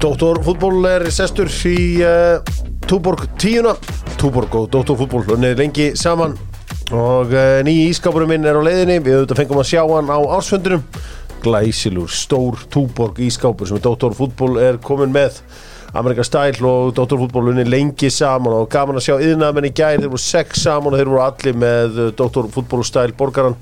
Dóttórfútból 0.00 0.78
er 0.88 1.02
sestur 1.12 1.50
í 1.68 2.00
uh, 2.00 2.38
Túborg 2.88 3.26
tíuna. 3.36 3.74
Túborg 4.16 4.54
og 4.56 4.70
Dóttórfútból 4.72 5.34
unnið 5.34 5.58
lengi 5.60 5.88
saman. 5.92 6.32
Og 6.88 7.34
uh, 7.34 7.58
nýji 7.66 7.90
ískapurum 7.90 8.32
minn 8.32 8.48
er 8.48 8.56
á 8.56 8.64
leiðinni. 8.64 8.96
Við 9.04 9.18
auðvitað 9.18 9.42
fengum 9.42 9.60
að 9.60 9.68
sjá 9.68 9.82
hann 9.84 10.08
á 10.08 10.16
ársfundunum 10.38 10.86
glæsilur, 11.44 12.08
stór 12.08 12.64
Túborg 12.72 13.20
ískapur 13.26 13.68
sem 13.68 13.82
Dóttórfútból 13.84 14.56
er 14.64 14.80
komin 14.80 15.12
með. 15.12 15.36
Amerika 15.92 16.24
Stæl 16.24 16.64
og 16.64 16.94
Dóttórfútból 16.96 17.52
unnið 17.52 17.68
lengi 17.68 18.08
saman. 18.08 18.56
Og 18.56 18.72
gaman 18.72 18.96
að 18.96 19.10
sjá 19.10 19.18
yðnaðmenn 19.18 19.68
í 19.68 19.74
gær. 19.76 20.00
Þeir 20.00 20.14
voru 20.14 20.24
sex 20.24 20.64
saman 20.64 20.96
og 20.96 21.02
þeir 21.02 21.12
voru 21.12 21.26
allir 21.26 21.60
með 21.60 22.02
Dóttórfútból 22.16 22.80
og 22.80 22.88
Stæl 22.88 23.12
borgaran 23.20 23.60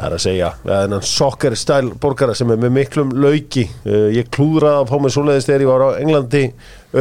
Það 0.00 0.06
er 0.06 0.14
að 0.16 0.22
segja, 0.24 0.46
þennan 0.64 1.02
soccer 1.04 1.54
style 1.60 1.96
borgara 2.00 2.32
sem 2.38 2.48
er 2.54 2.60
með 2.62 2.70
miklum 2.72 3.10
lauki. 3.20 3.66
Uh, 3.84 4.06
ég 4.16 4.30
klúðraði 4.32 4.78
að 4.80 4.88
fá 4.88 4.96
mig 5.04 5.12
svoleiðis 5.12 5.48
þegar 5.50 5.64
ég 5.66 5.68
var 5.74 5.84
á 5.84 5.88
Englandi 6.00 6.40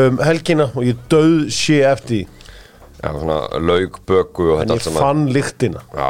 um 0.01 0.19
helgina 0.27 0.65
og 0.73 0.83
ég 0.83 0.99
döð 1.09 1.37
sé 1.55 1.79
eftir 1.87 2.25
Já, 2.99 3.13
svona 3.15 3.37
laug, 3.63 3.95
böku 4.03 4.49
og 4.51 4.57
en 4.59 4.67
þetta 4.67 4.75
ég 4.75 4.75
allt 4.75 4.87
saman. 4.89 4.99
fann 5.05 5.21
lyktina. 5.31 5.83
Já, 5.95 6.09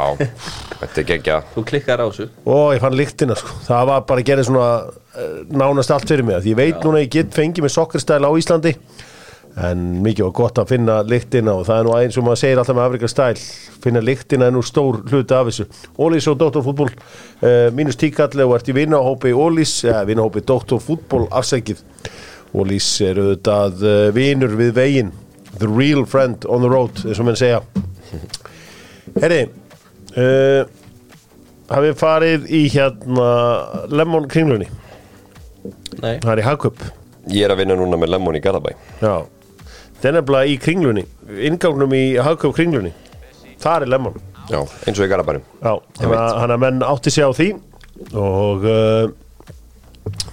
þetta 0.80 0.98
er 0.98 1.06
geggja 1.12 1.36
Þú 1.54 1.62
klikkar 1.68 2.02
á 2.02 2.06
þessu. 2.10 2.26
Og 2.50 2.64
ég 2.74 2.82
fann 2.82 2.96
lyktina 2.98 3.36
sko. 3.38 3.54
það 3.68 3.84
var 3.92 4.00
bara 4.08 4.24
að 4.24 4.30
gera 4.32 4.46
svona 4.48 4.72
uh, 4.90 5.28
nánast 5.54 5.94
allt 5.94 6.10
fyrir 6.10 6.26
mig, 6.26 6.40
því 6.42 6.50
ég 6.56 6.58
veit 6.58 6.82
núna 6.82 6.98
að 6.98 7.04
ég 7.06 7.12
get 7.14 7.38
fengið 7.38 7.68
með 7.68 7.74
soccer 7.76 8.02
style 8.02 8.26
á 8.26 8.32
Íslandi 8.34 8.74
en 9.58 9.80
mikið 10.04 10.28
var 10.28 10.34
gott 10.36 10.58
að 10.62 10.70
finna 10.70 11.00
lyktina 11.02 11.56
og 11.58 11.66
það 11.66 11.80
er 11.80 11.86
nú 11.86 11.94
eins 11.98 12.18
og 12.20 12.26
maður 12.26 12.40
segir 12.42 12.60
alltaf 12.60 12.76
með 12.76 12.86
Afrika 12.86 13.10
stæl 13.10 13.40
finna 13.82 14.02
lyktina 14.04 14.46
er 14.46 14.54
nú 14.54 14.62
stór 14.64 15.00
hluti 15.10 15.34
af 15.34 15.48
þessu. 15.48 15.66
Ólís 15.98 16.28
og 16.30 16.38
Dóttorfútból 16.40 16.90
uh, 16.90 17.68
mínus 17.74 17.98
tíkalli 18.00 18.44
og 18.46 18.54
ert 18.58 18.70
í 18.70 18.76
vinnahópi 18.76 19.32
Ólís, 19.34 19.72
eða 19.88 20.04
vinnahópi 20.08 20.44
Dóttorfútból 20.46 21.26
afsækið 21.34 21.82
Ólís 22.54 22.88
er 23.06 23.18
auðvitað 23.22 23.82
uh, 23.86 23.96
vinur 24.14 24.54
við 24.58 24.74
veginn. 24.78 25.14
The 25.58 25.68
real 25.68 26.06
friend 26.06 26.46
on 26.46 26.62
the 26.64 26.70
road 26.70 27.02
eins 27.04 27.18
og 27.18 27.26
menn 27.26 27.38
segja. 27.38 27.60
Herri 29.20 29.42
uh, 30.14 30.62
hafið 31.70 31.98
farið 31.98 32.48
í 32.54 32.64
hérna 32.70 33.28
Lemon 33.90 34.30
kringlunni? 34.30 34.70
Nei, 36.00 36.16
það 36.22 36.32
er 36.32 36.42
í 36.42 36.46
Hagkup 36.46 36.88
Ég 37.30 37.44
er 37.44 37.52
að 37.52 37.60
vinna 37.62 37.76
núna 37.78 37.98
með 38.00 38.14
Lemon 38.14 38.38
í 38.38 38.40
Garðabæ. 38.42 38.72
Já, 39.02 39.12
það 40.00 40.10
er 40.10 40.16
nefnilega 40.18 40.50
í 40.50 40.58
kringlunni 40.64 41.04
Ingangnum 41.50 41.92
í 41.96 42.04
Hagkaup 42.24 42.56
kringlunni. 42.56 42.92
Það 43.60 43.84
er 43.84 43.92
lemon. 43.92 44.16
Já, 44.50 44.58
eins 44.88 44.98
og 44.98 45.04
í 45.04 45.10
Garðabænum. 45.12 45.42
Já, 45.60 45.72
hann 46.00 46.14
að, 46.16 46.38
að 46.56 46.62
menn 46.64 46.80
átti 46.82 47.12
sig 47.14 47.22
á 47.22 47.30
því. 47.36 47.48
Og 48.18 48.64
uh, 48.66 49.12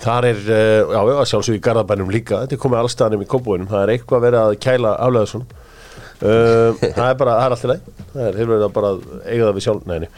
þar 0.01 0.27
er 0.31 0.39
uh, 0.47 0.95
Já, 0.95 0.99
já, 1.11 1.17
sjálfsög 1.33 1.59
í 1.59 1.61
Garðabænum 1.67 2.09
líka. 2.13 2.39
Þetta 2.45 2.57
er 2.57 2.61
komið 2.63 2.81
allstaðanum 2.81 3.25
í 3.25 3.29
kópúinum 3.29 3.67
Það 3.69 3.83
er 3.83 3.91
eitthvað 3.93 4.23
verið 4.23 4.39
að 4.45 4.55
kæla 4.63 4.93
afleðarsson 5.03 5.43
uh, 5.51 6.79
Það 6.79 7.03
er 7.09 7.19
bara, 7.19 7.35
það 7.35 7.45
er 7.45 7.55
allt 7.57 7.67
í 7.67 7.71
leið 7.73 7.91
Það 8.13 8.23
er 8.23 8.39
hefur 8.39 8.53
verið 8.53 8.65
að 8.69 8.75
bara 8.79 8.91
eiga 9.27 9.43
það 9.43 9.55
við 9.59 9.65
sjálf. 9.67 9.87
Neini, 9.91 10.09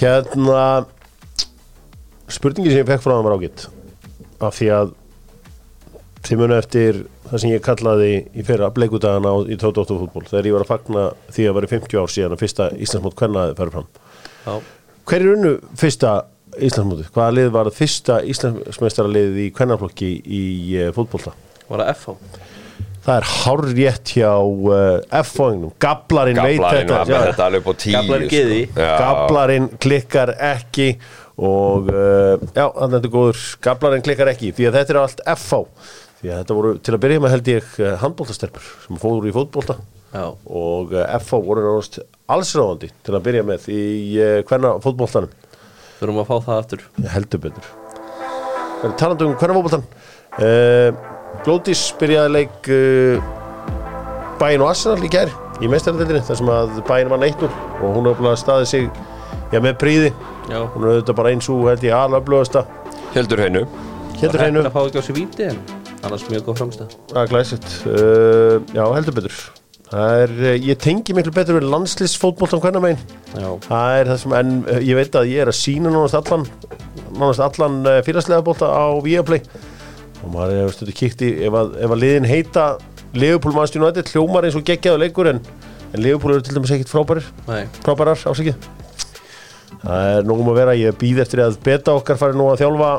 hérna 0.00 0.64
Spurningin 2.34 2.72
sem 2.72 2.80
ég 2.80 2.88
fekk 2.88 3.04
frá 3.04 3.12
það 3.18 3.26
var 3.28 3.36
ágitt 3.38 3.66
Af 4.48 4.56
því 4.58 4.70
að 4.80 4.94
þið 6.24 6.40
munu 6.40 6.56
eftir 6.56 7.02
það 7.30 7.40
sem 7.42 7.52
ég 7.54 7.64
kallaði 7.64 8.12
í 8.34 8.44
fyrra 8.46 8.70
bleikudagana 8.74 9.32
á, 9.32 9.36
í 9.48 9.58
tóttóttúfútból 9.60 10.26
þegar 10.28 10.48
ég 10.50 10.56
var 10.56 10.66
að 10.66 10.72
fagna 10.72 11.04
því 11.32 11.48
að 11.48 11.58
vera 11.58 11.72
50 11.74 12.00
ár 12.02 12.14
síðan 12.14 12.36
að 12.36 12.44
fyrsta 12.44 12.68
Íslandsmót 12.86 13.18
hvernaði 13.20 13.58
færi 13.58 13.74
fram 13.74 13.88
já, 14.44 14.54
hver 15.10 15.24
er 15.24 15.34
unnu 15.34 15.54
fyrsta 15.80 16.14
Íslandsmóti? 16.54 17.08
hvaða 17.14 17.36
lið 17.38 17.52
var 17.56 17.72
fyrsta 17.74 18.20
Íslandsmeistaralið 18.34 19.40
í 19.46 19.48
kvennarflokki 19.56 20.10
í 20.24 20.44
uh, 20.82 20.90
fútbólta? 20.96 21.34
var 21.70 21.84
það 21.84 21.94
FH 21.96 22.52
það 23.04 23.18
er 23.18 23.26
hárrétt 23.28 24.12
hjá 24.16 24.30
uh, 24.40 25.18
F-fóingnum, 25.20 25.74
Gablarinn 25.82 26.40
veit 26.40 26.62
þetta 26.62 27.02
Gablarinn 27.04 28.30
sko. 28.30 28.30
giði. 28.32 28.62
Já. 28.72 28.94
Gablarinn 29.00 29.68
klikkar 29.82 30.32
ekki 30.40 30.94
og 31.34 31.90
uh, 31.90 32.38
já, 32.54 32.64
þannig 32.70 32.80
að 32.80 32.94
þetta 32.94 33.10
er 33.10 33.12
góður 33.16 33.42
Gablarinn 33.66 34.06
klikkar 34.06 34.32
ekki, 34.32 34.54
því 34.56 34.70
að 34.70 34.78
þetta 34.78 34.94
er 34.94 35.00
allt 35.02 35.22
FH 35.34 35.60
að 36.32 36.40
þetta 36.40 36.56
voru 36.56 36.72
til 36.80 36.94
að 36.94 37.02
byrja 37.04 37.22
með 37.22 37.32
held 37.34 37.48
ég 37.50 37.70
handbóltastelpur 38.00 38.66
sem 38.86 39.00
fóru 39.00 39.28
í 39.28 39.34
fótbólta 39.34 39.76
Já, 40.14 40.26
og 40.30 40.92
uh, 40.94 41.06
FH 41.18 41.40
voru 41.42 41.64
náttúrulega 41.64 42.04
allsráðandi 42.34 42.90
til 43.04 43.14
að 43.16 43.24
byrja 43.26 43.46
með 43.46 43.64
í 43.74 43.84
uh, 44.22 44.36
hverna 44.46 44.76
fótbóltanum 44.84 45.32
þurfum 45.98 46.20
að 46.22 46.28
fá 46.28 46.34
það 46.46 46.60
aftur. 46.60 46.84
Heldur 47.14 47.42
betur. 47.42 47.70
Það 48.80 48.86
er 48.88 48.94
talandi 49.00 49.26
um 49.26 49.34
hverna 49.40 49.56
fótbóltan 49.58 49.86
uh, 50.38 51.00
Glótis 51.44 51.86
byrjaði 51.98 52.34
leik 52.36 52.68
uh, 52.70 53.32
Bæinn 54.38 54.62
og 54.62 54.70
Arsenal 54.70 55.02
í 55.02 55.10
gær 55.10 55.32
í 55.62 55.70
meistaraldildinni 55.70 56.22
þar 56.26 56.40
sem 56.40 56.52
að 56.54 56.76
Bæinn 56.86 57.10
var 57.10 57.22
neittur 57.22 57.50
og 57.80 57.98
hún 57.98 58.10
hefði 58.10 58.36
staðið 58.38 58.70
sig 58.70 58.86
já, 59.50 59.58
með 59.58 59.74
príði 59.82 60.12
Já, 60.44 60.60
hún 60.74 60.84
er 60.84 60.92
auðvitað 60.92 61.18
bara 61.18 61.34
eins 61.34 61.50
og 61.50 61.66
held 61.70 61.88
ég 61.88 61.96
alöflugasta. 61.96 62.66
Heldur 63.14 63.40
hennu 63.40 63.64
heldur 64.20 64.40
hreinu, 64.44 64.62
Það 64.64 64.74
fá 64.74 64.82
ekki 64.84 65.00
á 65.00 65.04
sér 65.04 65.16
víti 65.18 65.48
en 65.48 65.83
annars 66.04 66.24
mjög 66.30 66.46
góð 66.48 66.62
framstæð 66.62 66.96
það 67.10 67.20
er 67.22 67.30
glæsitt 67.32 67.68
uh, 67.90 68.56
já 68.74 68.84
heldur 68.96 69.16
betur. 69.18 69.36
Er, 69.94 70.32
uh, 70.32 70.54
ég 70.58 70.80
tengi 70.80 71.14
miklu 71.16 71.34
betur 71.34 71.58
við 71.58 71.68
landslýsfótboltan 71.72 72.62
hvernig 72.62 72.84
megin 72.84 73.02
það 73.68 73.98
er 73.98 74.10
það 74.12 74.20
sem, 74.22 74.36
en 74.40 74.54
uh, 74.64 74.80
ég 74.84 74.98
veit 74.98 75.18
að 75.20 75.30
ég 75.32 75.44
er 75.44 75.52
að 75.52 75.58
sína 75.60 75.92
nánast 75.92 76.18
allan 76.20 76.46
nánast 77.14 77.44
allan 77.44 77.82
uh, 77.86 78.00
félagslega 78.06 78.44
bólta 78.44 78.70
á 78.70 78.90
Viaplay. 79.04 79.44
Og 80.24 80.32
maður 80.32 80.62
er 80.62 80.72
stundu 80.72 80.94
kíkt 80.96 81.22
í 81.22 81.30
ef 81.46 81.58
að, 81.58 81.74
ef 81.84 81.92
að 81.92 82.00
liðin 82.00 82.28
heita 82.30 82.68
Leopold 83.14 83.54
Manchester 83.54 83.82
United 83.82 84.08
hljómar 84.10 84.46
eins 84.48 84.56
og 84.58 84.64
geggjaðu 84.66 85.02
leikur 85.04 85.28
en, 85.30 85.42
en 85.92 86.02
Leopold 86.02 86.38
eru 86.38 86.46
til 86.46 86.56
dæmis 86.56 86.72
ekkit 86.74 86.90
frábærir. 86.90 87.28
Frábærar 87.84 88.18
ásækið 88.24 88.56
það 89.84 90.10
er 90.14 90.28
nógum 90.28 90.50
að 90.52 90.58
vera, 90.62 90.76
ég 90.78 90.96
býð 91.00 91.22
eftir 91.24 91.44
að 91.44 91.58
beta 91.64 91.94
okkar 91.98 92.18
fari 92.20 92.36
nú 92.38 92.48
að 92.50 92.62
þjálfa 92.62 92.90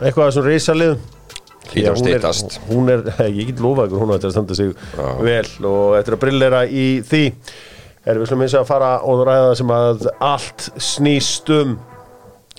eitthvað 0.00 0.24
af 0.24 0.30
þessum 0.32 0.48
reysalið 0.48 0.94
Hlýtur 1.74 1.92
að 1.92 2.00
styttast. 2.00 2.58
hún 2.70 2.90
er, 2.92 3.04
ég 3.38 3.50
get 3.50 3.62
lofa 3.62 3.88
ykkur 3.88 4.02
hún 4.04 4.12
á 4.12 4.16
þetta 4.16 4.30
að 4.30 4.34
standa 4.36 4.58
sig 4.58 4.72
Já. 4.74 5.06
vel 5.26 5.68
og 5.70 5.96
eftir 5.98 6.16
að 6.16 6.22
brillera 6.24 6.64
í 6.66 6.86
því. 7.06 7.24
Erum 8.04 8.22
við 8.22 8.30
slum 8.30 8.44
eins 8.44 8.56
að 8.58 8.66
fara 8.68 8.90
og 9.02 9.22
ræða 9.24 9.44
það 9.48 9.54
sem 9.60 9.74
að 9.74 10.08
allt 10.28 10.66
snýst 10.92 11.52
um 11.54 11.76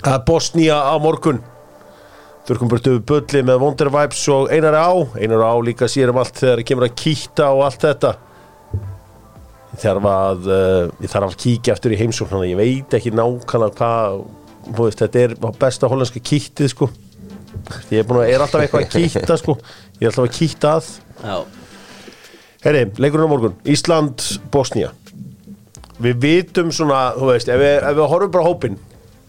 að 0.06 0.24
Bosnía 0.28 0.80
á 0.82 0.96
morgun. 1.02 1.42
Þurrkum 2.46 2.70
burtu 2.70 2.96
bulli 3.02 3.42
með 3.46 3.62
Wonder 3.62 3.90
Vibes 3.94 4.22
og 4.34 4.52
Einar 4.54 4.78
á. 4.78 4.90
Einar 5.18 5.46
á 5.46 5.54
líka 5.66 5.90
sér 5.90 6.12
um 6.14 6.20
allt 6.22 6.42
þegar 6.42 6.66
kemur 6.68 6.88
að 6.90 6.98
kýta 7.02 7.50
og 7.56 7.64
allt 7.66 7.86
þetta. 7.88 8.12
Ég 9.76 9.82
þarf 9.82 10.10
að 10.10 10.50
uh, 10.50 10.84
ég 11.04 11.12
þarf 11.12 11.32
að 11.32 11.40
kíkja 11.42 11.74
eftir 11.76 11.96
í 11.96 12.00
heimsókn 12.00 12.32
þannig 12.32 12.46
að 12.46 12.54
ég 12.54 12.60
veit 12.62 12.98
ekki 13.00 13.16
nákvæmlega 13.16 13.90
hvað 14.76 14.94
þetta 15.02 15.24
er 15.24 15.34
besta 15.60 15.90
hollandska 15.92 16.22
kýttið 16.26 16.72
sko 16.72 16.88
ég 17.92 18.02
er, 18.02 18.08
búin 18.08 18.22
að, 18.24 18.32
er 18.34 18.46
alltaf 18.46 18.66
eitthvað 18.66 18.86
að 18.86 18.96
kýtta 18.96 19.38
sko. 19.42 19.58
Ég 20.00 20.08
er 20.08 20.12
alltaf 20.12 20.26
að 20.28 20.36
kýtta 20.40 20.74
að. 20.80 20.90
Já, 21.22 21.38
Herri, 22.66 22.88
leikurinn 22.98 23.30
á 23.30 23.34
morgun, 23.34 23.58
Ísland, 23.70 24.24
Bosnía. 24.54 24.90
Við 26.02 26.18
vitum 26.24 26.72
svona, 26.74 27.12
þú 27.16 27.30
veist, 27.30 27.50
ef 27.54 27.62
við, 27.62 27.76
ef 27.78 27.98
við 28.00 28.08
horfum 28.12 28.32
bara 28.34 28.46
á 28.46 28.50
hópinn 28.50 28.80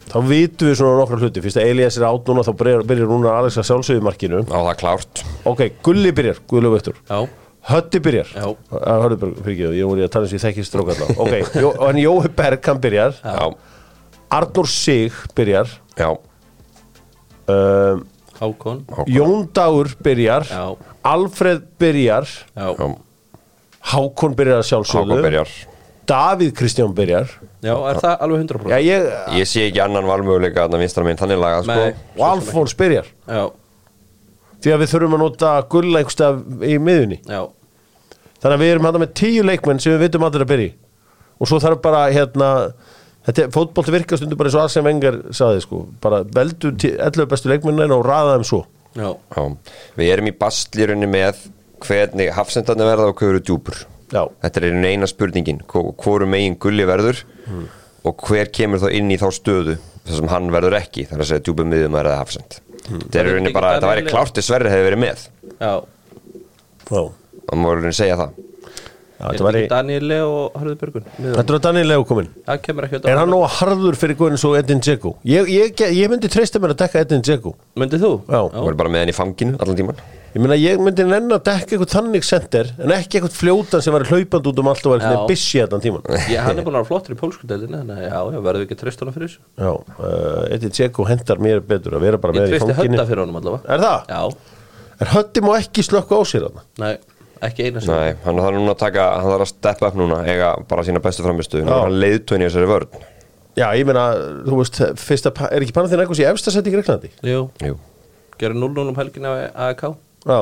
þá 0.07 0.19
vitum 0.27 0.71
við 0.71 0.79
svona 0.81 1.01
nokkra 1.01 1.19
hluti. 1.21 1.43
Fyrst 1.45 1.61
að 1.61 1.73
Elias 1.73 1.99
er 1.99 2.07
átt 2.09 2.31
núna, 2.31 2.45
þá 2.47 2.53
byrjar, 2.61 2.85
byrjar 2.89 3.11
núna 3.11 3.35
Alex 3.41 3.59
að 3.61 3.69
sjálfsögðu 3.71 4.03
í 4.03 4.07
markinu. 4.07 4.43
Já, 4.45 4.55
það 4.55 4.71
er 4.73 4.81
klárt. 4.83 5.23
Ok, 5.51 5.63
Gulli 5.87 6.13
byrjar, 6.17 6.41
Gulli 6.51 6.73
Vektur 6.73 6.99
já, 7.03 7.19
Hötti 7.67 8.01
byrjar. 8.03 8.33
Já. 8.33 8.47
Að 8.79 9.05
Hörðu 9.05 9.21
bara, 9.25 9.39
fyrir 9.43 9.57
ekki, 9.57 9.71
ég 9.81 9.91
voru 9.91 10.05
að 10.07 10.13
tala 10.15 10.29
eins 10.29 10.35
og 10.35 10.39
ég 10.39 10.45
þekki 10.47 10.67
strók 10.69 10.93
alltaf 10.95 11.23
Ok, 11.25 11.35
Jó, 11.65 11.71
en 11.89 11.99
Jói 12.01 12.31
Berg, 12.39 12.69
hann 12.71 12.83
byrjar. 12.85 13.17
Já, 13.25 13.47
Arnór 14.39 14.71
Sig 14.71 15.17
byrjar. 15.37 15.73
Já, 15.99 16.09
um, 17.51 18.05
Hákon. 18.41 18.85
Jón 19.11 19.49
Dagur 19.57 19.91
byrjar. 20.05 20.47
Já, 20.51 20.65
Alfred 21.13 21.67
byrjar. 21.81 22.29
Já, 22.57 22.69
Hákon 23.93 24.37
byrjar 24.39 24.63
að 24.63 24.69
sjálfsögðu. 24.71 25.13
Hákon 25.17 25.27
byrjar. 25.29 25.53
Davíð 26.07 26.53
Kristján 26.55 26.93
byrjar. 26.95 27.31
Já, 27.67 27.75
er 27.91 27.99
það 28.03 28.21
alveg 28.23 28.43
100%? 28.47 28.71
Já, 28.71 28.79
ég, 28.87 29.07
Ég 29.41 29.49
sé 29.51 29.65
ekki 29.67 29.81
annan 29.83 30.07
valmöguleika 30.07 30.67
að 30.67 30.77
það 30.77 30.85
vinstra 30.85 31.07
minn 31.07 31.19
þannig 31.19 31.41
lagað 31.43 31.65
sko. 31.67 31.79
Nei, 31.81 32.11
og 32.19 32.27
Alfons 32.29 32.75
byrjar. 32.79 33.09
Já, 33.27 33.45
því 34.63 34.73
að 34.75 34.83
við 34.83 34.93
þurfum 34.93 35.17
að 35.17 35.23
nota 35.23 35.53
gulla 35.71 36.01
einhverstað 36.01 36.39
í 36.67 36.77
miðunni 36.83 37.19
já, 37.23 37.41
þannig 38.41 38.55
að 38.57 38.63
við 38.65 38.71
erum 38.73 38.89
hann 38.89 39.01
með 39.03 39.13
tíu 39.21 39.45
leikmenn 39.47 39.83
sem 39.83 39.93
við 39.95 40.05
vitum 40.07 40.25
allir 40.27 40.45
að 40.47 40.51
byrja 40.53 40.69
í. 40.71 40.73
og 41.37 41.51
svo 41.51 41.59
þarf 41.63 41.83
bara 41.85 42.01
hérna 42.15 42.49
þetta 43.27 43.45
er 43.45 43.53
fótbolti 43.55 43.95
virka 43.95 44.19
stundu 44.19 44.39
bara 44.39 44.51
eins 44.51 44.57
og 44.59 44.65
Arsene 44.65 44.87
Wenger 44.89 45.19
saði 45.37 45.63
sko, 45.65 45.83
bara 46.03 46.23
veldu 46.37 46.73
11 46.79 47.29
bestu 47.31 47.51
leikmennin 47.53 47.95
og 47.97 48.05
raða 48.07 48.37
þeim 48.37 48.47
svo. 48.49 48.63
Já, 48.97 49.11
Já, 49.37 49.43
við 49.99 50.13
erum 50.15 50.31
í 50.31 50.35
bastlýrunni 50.41 51.09
með 51.11 51.43
hvernig 51.85 52.31
hafsendarnir 52.33 52.89
verða 52.89 53.11
og 53.13 53.19
hver 53.21 53.35
eru 53.35 53.43
djúpur. 53.45 53.83
Já, 54.15 54.23
Þetta 54.45 54.63
er 54.63 54.87
eina 54.87 55.09
spurningin. 55.11 55.59
Hvoru 55.69 56.29
megin 56.31 56.55
gulli 56.63 56.87
verður 56.89 57.25
og 58.07 58.23
hver 58.29 58.49
kemur 58.55 58.81
þá 58.81 58.89
inn 58.95 59.11
í 59.11 59.19
þá 59.21 59.27
stöðu 59.35 59.75
þar 60.07 60.21
sem 60.21 60.31
hann 60.31 60.53
verður 60.55 60.79
ekki 60.79 61.05
þar 61.11 61.25
að 61.25 61.31
segja 61.33 61.45
djúpum 61.49 61.69
miðum 61.73 61.99
eða 61.99 62.17
hafsend. 62.21 62.61
Þetta 62.87 63.19
er 63.19 63.29
í 63.29 63.35
rauninni 63.35 63.53
bara, 63.55 63.73
þetta 63.77 63.91
væri 63.91 64.07
klárt 64.07 64.35
til 64.37 64.45
Sverri 64.47 64.71
hefði 64.71 64.87
verið 64.87 65.03
með. 65.03 65.25
Já, 65.59 65.73
Já, 66.87 67.01
Það 67.47 67.59
má 67.59 67.67
í 67.67 67.75
rauninni 67.75 67.97
segja 67.99 68.19
það 68.21 68.43
Já 69.17 69.25
er 69.31 69.39
þetta 69.39 69.51
ekki 69.53 69.69
Daniel 69.73 70.05
Leo 70.11 70.27
og 70.37 70.57
Harður 70.61 70.77
Björgun 70.83 71.07
Þetta 71.17 71.55
er 71.57 71.63
Daniel 71.65 71.89
Leo 71.89 72.03
komin 72.09 72.27
Er 72.53 73.17
hann 73.17 73.33
nóg 73.33 73.47
harður 73.57 73.97
fyrir 73.97 74.19
góðin 74.21 74.41
svo 74.41 74.51
Edin 74.59 74.83
Dzeko? 74.85 75.15
Ég, 75.25 75.49
ég, 75.49 75.83
ég 75.97 76.13
myndi 76.13 76.29
treysta 76.33 76.61
mér 76.61 76.75
að 76.75 76.83
dekka 76.83 77.01
Edin 77.07 77.25
Dzeko. 77.25 77.55
Myndið 77.81 78.05
þú? 78.05 78.11
Já. 78.29 78.41
Það 78.53 78.67
var 78.69 78.79
bara 78.83 78.93
með 78.93 79.05
henni 79.07 79.15
í 79.15 79.17
fanginu 79.17 79.57
allan 79.57 79.79
tíman 79.81 80.03
Ég 80.37 80.43
meina 80.45 80.57
ég 80.61 80.83
myndi 80.85 81.07
nenn 81.09 81.33
að 81.33 81.47
dekka 81.47 81.79
eitthvað 81.79 81.93
þannig 81.95 82.27
sender 82.29 82.69
en 82.77 82.93
ekki 82.93 83.17
eitthvað 83.23 83.39
fljótan 83.39 83.85
sem 83.87 83.95
var 83.97 84.05
hlaupand 84.11 84.51
út 84.51 84.61
um 84.61 84.69
allt 84.69 84.85
og 84.91 84.93
var 84.99 85.23
bissi 85.31 85.63
þetta 85.63 85.79
tíman 85.81 86.05
Já, 86.29 86.43
hann 86.45 86.61
er 86.61 86.67
búin 86.67 86.77
að 86.77 86.83
vera 86.83 86.89
flottur 86.91 87.17
í 87.17 87.21
pólskudeldinu 87.23 87.81
Þannig 87.81 87.97
að 87.97 88.05
já, 88.05 88.19
já, 88.35 88.41
verður 88.45 88.61
við 88.61 88.67
ekki 88.67 88.79
treyst 88.83 89.01
honum 89.01 89.17
fyrir 89.17 89.31
þessu. 89.33 89.41
Já, 89.57 89.73
uh, 89.97 90.43
Edin 90.53 90.75
Dzeko 90.77 91.09
hendar 91.09 91.41
mér 91.41 91.65
betur 91.65 91.97
að 91.97 92.05
vera 92.05 92.21
bara 92.21 92.37
Ég 92.37 92.43
með 92.43 92.51
í 92.51 92.53
treysti 92.53 92.77
fanginu. 92.77 92.99
Hönda 92.99 93.09
fyrir 93.09 93.25
honum 93.25 93.41
allavega. 93.41 93.73
Er 93.73 93.87
það? 93.87 94.13
Já, 94.13 94.57
Er 94.97 95.11
höndi 95.13 95.43
má 95.45 95.51
ekki 95.59 95.83
slökka 95.85 96.17
á 96.17 96.23
sér 96.25 96.47
þarna? 96.47 96.63
nei, 96.81 96.95
ekki 97.45 97.67
eina 97.69 97.81
sem 97.85 97.93
Nei, 97.93 98.15
hann 98.25 98.39
þarf 98.41 98.57
núna 98.57 98.73
að 98.75 98.81
taka, 98.81 99.05
hann 99.21 99.31
þarf 99.33 99.45
að 99.47 99.51
steppa 99.53 99.91
upp 99.91 99.99
núna 100.01 100.23
eiga 100.25 100.55
bara 100.71 100.85
sína 100.87 101.03
bestu 101.05 101.25
framistu 101.27 101.61
Já. 101.63 101.69
hann 101.83 101.97
leiðtöin 102.01 102.45
í 102.45 102.49
þessari 102.49 102.71
vörn. 102.71 103.03
Já, 103.57 103.67
ég 103.77 103.87
meina, 103.89 104.05
þú 104.47 104.59
veist, 104.61 104.81
fyrsta, 105.01 105.31
pa- 105.33 105.49
er 105.53 105.65
ekki 105.65 105.73
Panathinaikos 105.77 106.19
eitthvað 106.21 106.27
í 106.27 106.35
efsta 106.35 106.53
seti 106.53 106.69
í 106.73 106.75
Greiklandi? 106.77 107.11
Jú, 107.25 107.47
Jú. 107.65 107.77
Gerir 108.41 108.57
0-0 108.61 108.89
um 108.91 108.99
helgina 108.99 109.33
á 109.33 109.37
AEK 109.71 109.85
Já, 110.27 110.41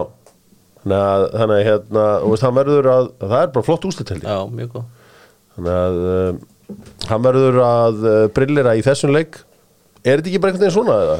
þannig 0.82 0.98
að, 0.98 1.26
þannig 1.38 1.54
að 1.60 1.66
hérna, 1.68 2.06
þú 2.24 2.32
veist, 2.32 2.46
hann 2.48 2.56
verður 2.58 2.88
að, 2.94 3.10
það 3.22 3.36
er 3.44 3.52
bara 3.54 3.66
flott 3.68 3.86
úslit 3.90 4.10
held 4.14 4.24
ég. 4.24 4.30
Já, 4.34 4.50
mjög 4.58 4.72
góð. 4.74 4.84
Þannig 5.54 5.76
að 5.78 6.00
um, 6.10 6.40
hann 7.12 7.26
verður 7.28 7.60
að 7.68 8.02
uh, 8.10 8.16
brillera 8.34 8.74
í 8.74 8.82
þessum 8.86 9.14
leik. 9.14 9.38
Er 10.04 10.18
þetta 10.18 10.32
ekki 10.32 10.40
bara 10.42 10.52
einhvern 10.54 10.66
veginn 10.66 10.74
svona 10.74 10.96
eða? 11.04 11.18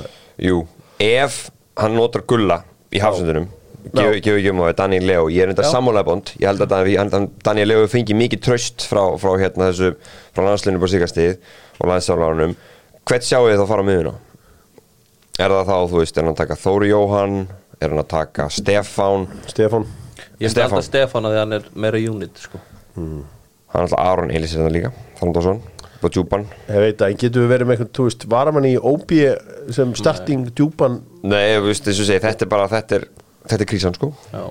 Jú, 0.48 0.58
ef 1.06 1.38
hann 1.78 1.94
notar 1.94 2.24
gulla 2.28 2.58
í 2.94 3.00
hafsendunum 3.02 3.46
Já. 3.92 4.00
gefur 4.02 4.20
gefur 4.24 4.38
ekki 4.40 4.50
um 4.50 4.60
á 4.64 4.72
Daniel 4.76 5.04
Leo. 5.06 5.26
Ég 5.28 5.42
er 5.44 5.48
enda 5.52 5.62
Já. 5.62 5.70
sammálaði 5.74 6.06
bónd 6.08 6.32
ég 6.40 6.46
held 6.48 6.60
að 6.64 6.96
hann- 6.96 7.10
hann- 7.12 7.30
Daniel 7.44 7.68
Leo 7.68 7.86
fengi 7.86 8.14
mikið 8.16 8.40
tröst 8.46 8.86
frá, 8.88 9.02
frá 9.20 9.34
hérna 9.38 9.68
þessu 9.72 9.94
frá 10.34 10.42
landslinu 10.48 10.78
på 10.80 10.88
síkastíð 10.88 11.36
og 11.80 11.88
landsálarunum 11.90 12.56
hvert 13.04 13.22
sjáu 13.28 13.44
þið 13.50 13.60
þá 13.60 13.66
fara 13.68 13.82
á 13.84 13.88
miðuna 13.90 14.14
er 15.38 15.50
það 15.50 15.66
þá, 15.68 15.76
þú 15.90 15.98
veist, 16.00 16.16
er 16.18 16.22
hann 16.24 16.32
að 16.34 16.40
taka 16.40 16.54
Þóri 16.54 16.88
Jóhann? 16.92 17.36
Er 17.82 17.88
hann 17.90 17.98
að 17.98 18.08
taka 18.08 18.48
Stefán? 18.54 19.26
Stefán. 19.50 19.86
Ég 20.40 20.50
Stefán. 20.50 20.70
alltaf 20.78 20.84
Stefán 20.88 21.26
að 21.26 21.34
því 21.34 21.38
hann 21.42 21.52
er 21.52 21.64
meira 21.74 21.98
unit 21.98 22.38
sko. 22.38 22.60
hann 22.94 23.24
er 23.74 23.80
alltaf 23.82 23.98
Aron 23.98 24.30
Elís 24.30 24.54
er 24.54 24.62
það 24.68 24.72
líka 24.76 24.92
Þorndásson, 25.18 25.60
på 26.00 26.08
djúpan. 26.14 26.46
Ég 26.68 26.80
veit 26.84 26.98
að, 27.02 27.10
en 27.10 27.16
getur 27.16 27.42
við 27.44 27.50
verið 27.54 27.66
með 27.66 27.76
eitthvað, 27.78 27.92
þú 27.98 28.06
veist, 28.08 28.24
varamann 28.30 28.64
í 28.70 28.74
OB 28.78 29.14
sem 29.74 29.94
starting 29.98 30.46
djúpan? 30.54 31.00
Nei, 31.22 31.56
þú 31.58 31.66
veist, 31.66 31.84
þessu 31.84 32.06
segi, 32.06 32.22
þetta 32.24 32.42
er 32.46 32.50
bara 32.54 32.68
þetta 32.68 32.96
er, 33.00 33.06
þetta 33.50 33.62
er 33.62 33.70
krísan, 33.70 33.96
sko. 33.98 34.12
Já. 34.32 34.44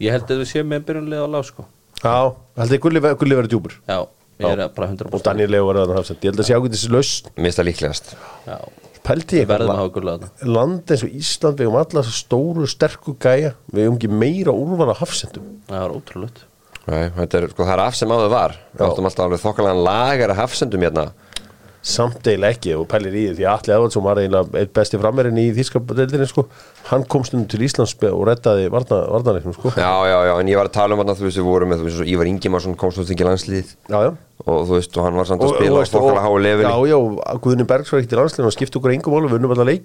Ég 0.00 0.16
held 0.16 0.32
að 0.32 0.42
við 0.42 0.50
séum 0.54 0.70
með 0.72 0.86
byrjunlega 0.88 1.26
á 1.26 1.28
lág 1.28 1.46
sko. 1.50 1.66
Já, 2.00 2.16
held 2.56 2.76
ég 2.76 2.84
gulli, 2.84 3.00
gulli 3.20 3.36
verið 3.36 3.52
djúpur. 3.52 3.74
Já, 3.84 3.98
ég 4.40 4.52
er 4.54 4.70
bara 4.72 4.88
100% 4.88 5.16
og 5.18 5.24
Daniel 5.26 5.50
Leo 5.52 5.66
verður 5.68 5.90
að 5.90 5.98
hafsend 6.00 6.22
Ég 6.24 6.32
held 6.32 6.40
að 6.40 6.48
sé 6.48 6.56
ágætt 6.56 6.76
þessi 6.76 6.92
laus 6.94 7.10
mista 7.36 7.66
líklegast. 7.66 8.14
Já, 8.48 8.56
Pælti 9.04 9.40
ég 9.40 9.48
verðum 9.48 9.72
að 9.72 9.78
eitthvað 9.78 9.80
hafa 9.80 9.92
gulla 9.94 10.14
þarna. 10.14 10.48
Land 10.56 10.92
eins 10.92 11.02
og 11.06 11.12
Ísland 11.20 11.60
við 11.60 11.70
um 11.70 11.76
alla 11.80 12.02
þessa 12.04 12.16
stóru, 12.16 12.66
sterku 12.68 13.14
gæja. 13.20 13.52
Við 13.72 13.88
um 13.88 13.96
ekki 13.96 14.10
meira 14.12 14.52
úrvala 14.52 14.96
hafsendum. 14.98 15.46
Það 15.70 15.84
er 15.86 15.94
ótrúlegt. 15.96 16.42
Nei, 16.90 17.02
þetta 17.16 17.38
er, 17.40 17.46
sko, 17.52 17.64
það 17.64 17.74
er 17.74 17.82
af 17.84 17.96
sem 17.96 18.12
áður 18.12 18.32
var. 18.32 18.56
Við 18.74 18.84
áttum 18.86 19.08
alltaf 19.08 19.24
alveg 19.26 19.42
þokkalega 19.44 19.84
lagar 19.88 20.34
að 20.34 20.40
hafsendum 20.42 20.84
hérna 20.84 21.06
samt 21.82 22.26
eiginlega 22.28 22.52
ekki 22.56 22.74
og 22.76 22.86
pælir 22.90 23.14
í 23.16 23.22
því 23.30 23.36
því 23.38 23.44
að 23.48 23.54
Atli 23.54 23.72
Eðvaldsson 23.74 24.04
var 24.04 24.18
eiginlega 24.20 24.60
eitt 24.60 24.72
besti 24.76 24.98
frammerinn 25.00 25.38
í 25.40 25.46
Þýskapadeildinni 25.56 26.26
sko. 26.28 26.44
Hann 26.90 27.04
kom 27.08 27.24
stundum 27.24 27.48
til 27.48 27.62
Íslands 27.64 27.94
og 28.10 28.24
rettaði 28.28 28.66
varnarleiknum 28.72 29.54
sko. 29.56 29.72
Já, 29.76 29.92
já, 30.10 30.18
já, 30.28 30.34
en 30.42 30.50
ég 30.50 30.58
var 30.60 30.68
að 30.68 30.74
tala 30.76 30.96
um 30.96 31.00
þarna, 31.00 31.16
þú 31.16 31.26
veist, 31.28 31.40
við 31.40 31.48
vorum 31.48 31.72
með, 31.72 31.80
þú 31.80 31.88
veist, 31.88 32.04
Ívar 32.12 32.30
Ingimarsson 32.30 32.76
komst 32.80 33.00
út 33.00 33.12
ekki 33.14 33.24
landslið 33.28 33.72
já, 33.88 33.98
já. 34.08 34.10
og 34.44 34.62
þú 34.68 34.76
veist, 34.76 34.96
og 35.00 35.06
hann 35.08 35.20
var 35.20 35.28
samt 35.30 35.44
að 35.44 35.52
Og- 35.52 35.56
spila 35.60 35.80
og 35.80 35.90
þokkalega 35.92 36.20
og- 36.20 36.24
háu 36.26 36.40
leveli 36.44 36.68
Já, 36.68 36.76
já, 36.92 37.38
Guðni 37.44 37.66
Bergs 37.72 37.92
var 37.92 38.00
ekkert 38.00 38.16
í 38.16 38.20
landslegin 38.20 38.50
og 38.50 38.56
skipti 38.56 38.80
okkur 38.80 38.94
engum 38.96 39.14
málu, 39.16 39.28
við 39.30 39.38
unnum 39.40 39.54
alltaf 39.54 39.68
hann 39.68 39.76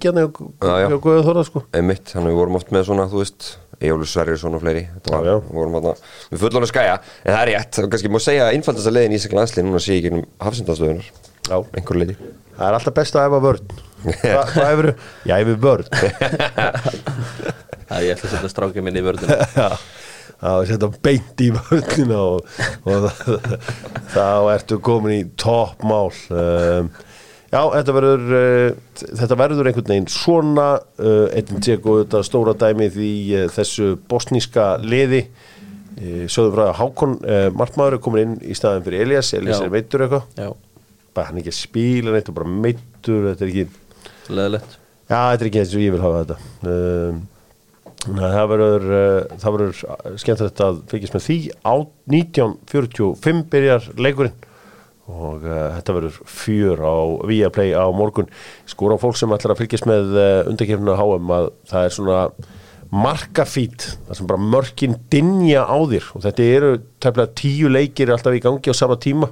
já. 0.80 0.88
hjá 0.90 0.98
Guðið 1.00 1.24
Þorða 1.30 1.44
sko. 1.48 1.62
Einmitt, 1.72 2.12
að 2.16 2.26
við 2.28 2.36
vorum 2.40 2.56
oft 2.60 2.70
með 2.72 2.84
svona, 2.90 3.08
þú 3.08 3.22
veist 3.24 3.56
Ejólfur 3.76 4.08
Sverrisson 4.08 4.54
og 4.56 4.62
fleiri. 4.64 4.86
Var, 5.04 5.20
Já, 5.20 5.36
já. 5.36 5.40
við 5.52 5.96
við 6.32 6.38
fullónu 6.40 6.66
skæja. 6.70 6.94
En 7.26 7.34
það 7.34 7.42
er 7.42 7.50
rétt, 7.52 7.78
og 7.84 7.90
kannski 7.92 8.08
má 8.08 8.20
segja 8.24 8.46
að 8.48 8.54
einfaldast 8.56 8.88
að 8.88 8.96
leiðin 8.96 9.12
í 9.12 9.18
Ísaka 9.20 9.36
landslið 9.36 9.66
núna 9.68 9.80
sé 9.84 9.98
ég 9.98 10.06
gegnum 10.06 10.24
hafsendastöðunar 10.40 11.10
Já. 11.46 11.58
einhver 11.76 12.00
leiti 12.00 12.16
Það 12.56 12.66
er 12.70 12.76
alltaf 12.78 12.94
best 12.96 13.16
að 13.18 13.26
æfa 13.28 13.38
vörn. 13.44 13.66
Hva, 14.06 14.42
Hvað 14.54 14.70
hefur 14.70 14.88
Já, 15.28 15.34
æfi 15.36 15.56
vörn. 15.60 15.88
Það 17.86 18.02
ég 18.06 18.16
ætla 18.16 18.28
að 18.28 18.32
setja 18.32 18.50
strákið 18.50 18.86
minni 18.86 19.02
í 19.02 19.06
vörðuna 19.06 19.36
Já, 19.60 19.68
það 20.40 20.60
er 20.62 20.70
setja 20.70 20.88
beint 21.06 21.42
í 21.44 21.50
vörnina 21.54 22.22
og, 22.32 22.56
og 22.88 23.10
þá 24.12 24.24
ertu 24.52 24.78
komin 24.84 25.14
í 25.14 25.20
toppmál. 25.40 26.10
Um, 26.34 26.90
Já, 27.46 27.60
þetta 27.72 27.92
verður 27.94 28.24
uh, 28.36 28.96
þetta 29.20 29.36
verður 29.38 29.68
einhvern 29.70 29.92
veginn 29.92 30.08
svona 30.10 30.66
uh, 30.98 31.28
einn 31.30 31.60
tjekku 31.62 32.00
þetta 32.02 32.20
stóra 32.26 32.56
dæmið 32.58 32.98
í 33.06 33.12
uh, 33.38 33.44
þessu 33.54 33.92
bosníska 34.10 34.72
liði. 34.82 35.22
Uh, 35.96 36.24
sögðu 36.28 36.52
frá 36.56 36.64
að 36.66 36.76
Hákon 36.82 37.14
uh, 37.22 37.46
markmaður 37.56 37.96
er 37.96 38.02
komin 38.04 38.24
inn 38.26 38.34
í 38.44 38.56
staðin 38.58 38.84
fyrir 38.84 39.06
Elias. 39.06 39.30
Elias 39.38 39.62
Já. 39.62 39.68
er 39.68 39.72
meittur 39.72 40.04
eitthvað. 40.04 40.26
Já, 40.36 40.50
bara 41.16 41.30
hann 41.30 41.38
er 41.38 41.44
ekki 41.44 41.54
að 41.54 41.62
spila 41.62 42.14
neitt 42.14 42.28
og 42.30 42.36
bara 42.36 42.50
meittur 42.66 43.30
þetta 43.30 43.46
er 43.46 43.52
ekki 43.52 44.34
leðilegt. 44.36 44.76
Já, 45.06 45.18
þetta 45.30 45.44
er 45.44 45.48
ekki 45.50 45.62
eins 45.62 45.74
og 45.76 45.84
ég 45.84 45.94
vil 45.94 46.02
hafa 46.02 46.22
þetta. 46.22 46.38
Um, 46.66 47.20
það 48.06 48.48
verður 48.52 48.88
uh, 48.90 49.36
það 49.42 49.56
verður 49.56 49.84
skemmtilegt 50.22 50.64
að 50.66 50.82
fylgjast 50.90 51.16
með 51.16 51.24
því. 51.28 51.38
Á 51.62 51.74
1945 52.16 53.46
byrjar 53.52 53.88
leikurinn 54.00 54.44
og 55.06 55.46
uh, 55.46 55.70
þetta 55.76 55.94
verður 55.94 56.20
fjör 56.26 56.82
á 56.82 56.96
Viaplay 57.30 57.74
á 57.78 57.86
morgun. 57.94 58.30
Skor 58.66 58.96
á 58.96 59.02
fólk 59.02 59.18
sem 59.18 59.34
ætlar 59.36 59.54
að 59.54 59.62
fylgjast 59.62 59.86
með 59.86 60.14
uh, 60.18 60.50
undakefninu 60.50 60.98
HM 60.98 61.34
að 61.38 61.50
það 61.70 61.86
er 61.86 61.98
svona 61.98 62.22
markafít 62.96 63.84
það 64.06 64.18
sem 64.18 64.28
bara 64.30 64.48
mörkin 64.54 64.98
dinja 65.12 65.62
á 65.66 65.78
þér. 65.86 66.10
Og 66.18 66.26
þetta 66.26 66.50
eru 66.58 66.72
tæplega 67.02 67.38
tíu 67.38 67.70
leikir 67.70 68.10
alltaf 68.14 68.34
í 68.34 68.42
gangi 68.42 68.74
á 68.74 68.74
sama 68.74 68.98
tíma 68.98 69.30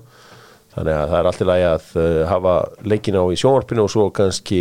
þannig 0.74 0.96
að 0.98 1.10
það 1.12 1.18
er 1.20 1.28
alltaf 1.30 1.48
lægi 1.50 1.66
að 1.70 1.86
uh, 2.00 2.22
hafa 2.30 2.54
leikina 2.92 3.22
á 3.22 3.26
í 3.30 3.38
sjónvarpinu 3.40 3.84
og 3.84 3.92
svo 3.92 4.08
kannski 4.14 4.60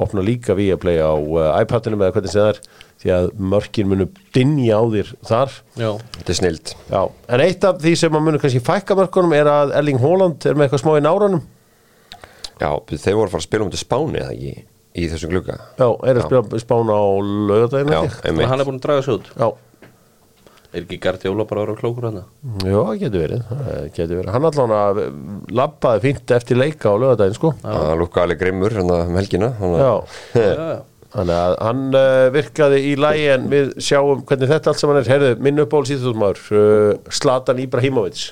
opna 0.00 0.24
líka 0.24 0.56
Viaplay 0.56 1.00
á 1.02 1.12
uh, 1.12 1.50
iPadinu 1.60 1.98
með 2.00 2.14
hvernig 2.16 2.32
sem 2.32 2.40
það 2.44 2.52
er 2.54 2.62
því 3.00 3.12
að 3.16 3.28
mörkin 3.52 3.88
munu 3.88 4.06
dinja 4.36 4.76
á 4.76 4.84
þér 4.92 5.12
þar. 5.24 5.54
Já, 5.80 5.90
Þetta 6.18 6.32
er 6.34 6.36
snild 6.36 6.72
Já, 6.90 7.00
en 7.32 7.44
eitt 7.46 7.64
af 7.64 7.78
því 7.80 7.94
sem 7.96 8.18
að 8.18 8.26
munu 8.26 8.40
kannski 8.42 8.60
fækka 8.64 8.96
mörkunum 8.98 9.32
er 9.38 9.48
að 9.48 9.72
Erling 9.80 10.02
Haaland 10.02 10.44
er 10.44 10.58
með 10.58 10.68
eitthvað 10.68 10.82
smá 10.84 10.92
í 10.98 11.04
náranum 11.06 11.40
Já, 12.60 12.70
þeir 12.92 13.16
voru 13.16 13.30
að 13.30 13.32
fara 13.32 13.40
að 13.40 13.46
spila 13.48 13.64
um 13.64 13.72
til 13.72 13.80
Spáni 13.80 14.20
eða 14.20 14.34
ekki 14.36 14.52
í 15.00 15.06
þessum 15.10 15.30
glugga. 15.32 15.56
Já, 15.78 15.86
er 16.10 16.18
að 16.18 16.26
spila 16.26 16.60
spána 16.60 16.96
á 16.98 17.06
einmitt. 17.78 18.48
Hann 18.50 18.62
er 18.62 18.66
búin 18.66 18.80
að 18.80 18.84
draga 18.84 19.04
sig 19.06 19.14
út. 19.16 19.28
Já, 19.38 19.48
Er 20.70 20.84
ekki 20.84 21.00
Gardiola 21.02 21.44
bara 21.50 21.64
að 21.64 21.70
vera 21.72 21.80
klókur 21.80 22.04
hann? 22.06 22.18
Já, 22.62 22.76
það 22.78 23.00
getur 23.00 23.22
verið, 23.24 23.40
það 23.48 23.86
getur 23.96 24.18
verið. 24.20 24.28
Hann 24.36 24.44
allan 24.50 24.74
að 24.76 25.00
labbaði 25.58 26.02
fínt 26.04 26.34
eftir 26.36 26.60
leika 26.60 26.92
á 26.92 26.94
laugardaginn 26.94 27.34
sko 27.40 27.50
Það 27.64 27.94
lukka 28.04 28.22
alveg 28.22 28.38
grimmur 28.44 28.76
hérna 28.78 29.00
um 29.08 29.18
helgina 29.18 29.48
þannig 29.58 29.82
Já, 29.82 29.90
að- 29.96 30.38
Já, 30.38 30.54
já 30.70 30.78
Þannig 31.10 31.34
að 31.42 31.52
hann 31.66 31.80
uh, 31.98 32.28
virkaði 32.30 32.76
í 32.86 32.90
lægi 33.02 33.22
en 33.34 33.46
við 33.50 33.70
sjáum 33.82 34.20
hvernig 34.28 34.46
þetta 34.52 34.70
allt 34.70 34.78
saman 34.78 35.00
er. 35.00 35.08
Herðu, 35.10 35.30
minn 35.42 35.58
uppból 35.58 35.80
uh, 36.54 36.92
Slatan 37.10 37.58
Ibrahimovic 37.64 38.28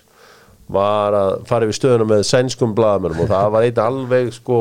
var 0.70 1.16
að 1.16 1.32
fara 1.48 1.66
yfir 1.66 1.74
stöðuna 1.80 2.06
með 2.06 2.22
sænskum 2.28 2.76
blaðamennum 2.78 3.24
og 3.24 3.30
það 3.32 3.50
var 3.56 3.66
einn 3.66 3.80
alveg 3.82 4.30
sko 4.36 4.60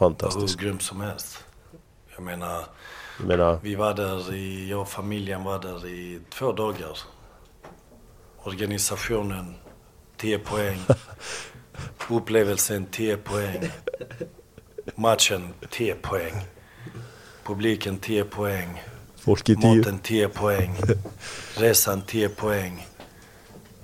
Fantastisk. 0.00 0.60
Hur 0.60 0.66
grymt 0.66 0.82
som 0.82 1.00
helst. 1.00 1.44
Jag 2.14 2.22
menar, 2.22 2.64
jag 3.18 3.26
menar, 3.26 3.58
vi 3.62 3.74
var 3.74 3.94
där 3.94 4.34
i, 4.34 4.70
jag 4.70 4.80
och 4.80 4.88
familjen 4.88 5.44
var 5.44 5.58
där 5.58 5.86
i 5.86 6.20
två 6.30 6.52
dagar. 6.52 6.98
Organisationen, 8.42 9.54
10 10.16 10.38
poäng. 10.38 10.78
Upplevelsen, 12.08 12.86
10 12.90 13.16
poäng. 13.16 13.70
Matchen, 14.94 15.54
10 15.70 15.94
poäng. 15.94 16.34
Publiken, 17.44 17.98
10 17.98 18.24
poäng. 18.24 18.82
Maten, 19.56 19.98
10 19.98 20.28
poäng. 20.28 20.76
Resan, 21.56 22.02
10 22.02 22.28
poäng. 22.28 22.86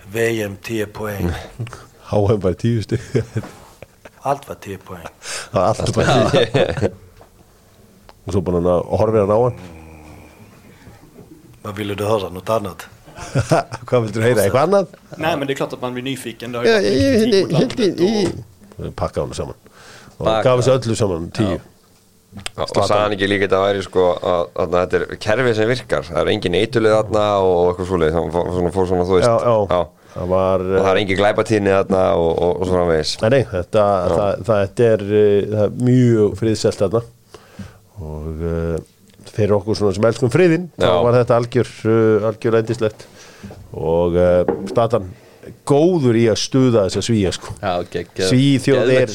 VM, 0.06 0.56
10 0.62 0.86
poäng. 0.86 1.30
Hauen 1.98 2.40
var 2.40 2.52
10 2.62 2.82
stycken. 2.82 3.22
Allt 4.26 4.48
var 4.48 4.56
10 4.64 4.78
poäng. 4.82 5.06
Það 5.52 5.60
var 5.60 5.66
alltaf 5.70 5.92
bara 5.94 6.06
tíu 6.32 6.90
Og 8.26 8.34
svo 8.34 8.40
bara 8.42 8.58
hann 8.58 8.70
að 8.72 8.80
horfið 9.00 9.22
hann 9.22 9.34
á 9.34 9.38
hann 9.44 9.58
Vad 11.66 11.78
ville 11.78 11.94
du 11.98 12.04
höra? 12.06 12.30
Något 12.34 12.50
annat? 12.56 12.86
Hvað 13.86 14.02
vildur 14.06 14.26
heyra? 14.26 14.42
Eitthvað 14.44 14.66
annað? 14.66 14.98
Nej 15.16 15.36
men 15.36 15.46
det 15.46 15.54
är 15.54 15.60
klart 15.62 15.72
att 15.72 15.80
man 15.82 15.94
blir 15.94 16.02
nyfiken. 16.04 16.54
Já, 16.54 16.62
ég, 16.62 17.22
mycket 17.30 17.52
ég, 17.52 17.70
kritik 17.70 17.88
mot 18.00 18.78
landet 18.78 18.96
Pakka 18.96 19.20
hann 19.24 19.34
saman 19.34 19.54
Og 20.18 20.28
gaf 20.44 20.60
þessu 20.60 20.74
öllu 20.76 20.96
saman 20.98 21.30
tíu 21.30 21.56
og 22.36 22.90
hann 22.90 23.14
ekki 23.14 23.28
líka 23.30 23.46
þetta 23.46 23.58
væri 23.62 23.82
sko 23.84 24.02
að, 24.12 24.48
að 24.60 24.74
þetta 24.74 24.98
er 24.98 25.20
kerfið 25.24 25.54
sem 25.56 25.70
virkar 25.70 26.02
það 26.04 26.18
er 26.20 26.30
engin 26.34 26.56
eitulið 26.58 26.92
þarna 26.92 27.22
og 27.40 27.60
eitthvað 27.70 27.88
svoleið 27.90 28.16
það 28.16 28.26
fór 28.34 28.50
svona, 28.56 28.72
fór 28.74 28.88
svona 28.90 29.06
þú 29.08 29.14
veist 29.16 29.30
Já, 29.30 29.54
já, 29.72 29.78
það 30.16 30.30
var 30.32 30.64
og 30.66 30.72
það 30.80 30.90
er 30.94 31.00
engin 31.02 31.18
glæpatíðni 31.20 31.72
þarna 31.76 32.02
og, 32.16 32.30
og, 32.46 32.52
og 32.62 32.70
svona 32.70 32.86
veis 32.90 33.14
Nei, 33.22 33.28
nei, 33.36 33.42
þetta, 33.52 33.84
það, 34.12 34.42
það, 34.48 34.62
þetta 34.64 34.88
er, 34.94 35.04
uh, 35.06 35.50
það 35.52 35.62
er 35.66 35.76
mjög 35.90 36.36
friðselt 36.40 36.82
þarna. 36.84 37.02
Og 38.06 38.42
uh, 38.46 38.78
fyrir 39.36 39.54
okkur 39.58 39.76
svona 39.78 39.94
sem 39.96 40.08
elskum 40.08 40.32
friðin 40.32 40.66
þá 40.80 40.88
var 41.06 41.16
þetta 41.20 41.38
algjör, 41.40 41.70
uh, 41.92 42.26
algjör 42.30 42.58
endislegt 42.60 43.06
og 43.76 44.16
uh, 44.16 44.52
statan 44.70 45.10
góður 45.68 46.16
í 46.18 46.24
að 46.32 46.38
stuða 46.42 46.86
þess 46.88 46.98
að 47.00 47.06
svíja 47.06 47.32
sko. 47.36 47.52
Svíþjóð 48.32 48.80
er- 48.96 49.12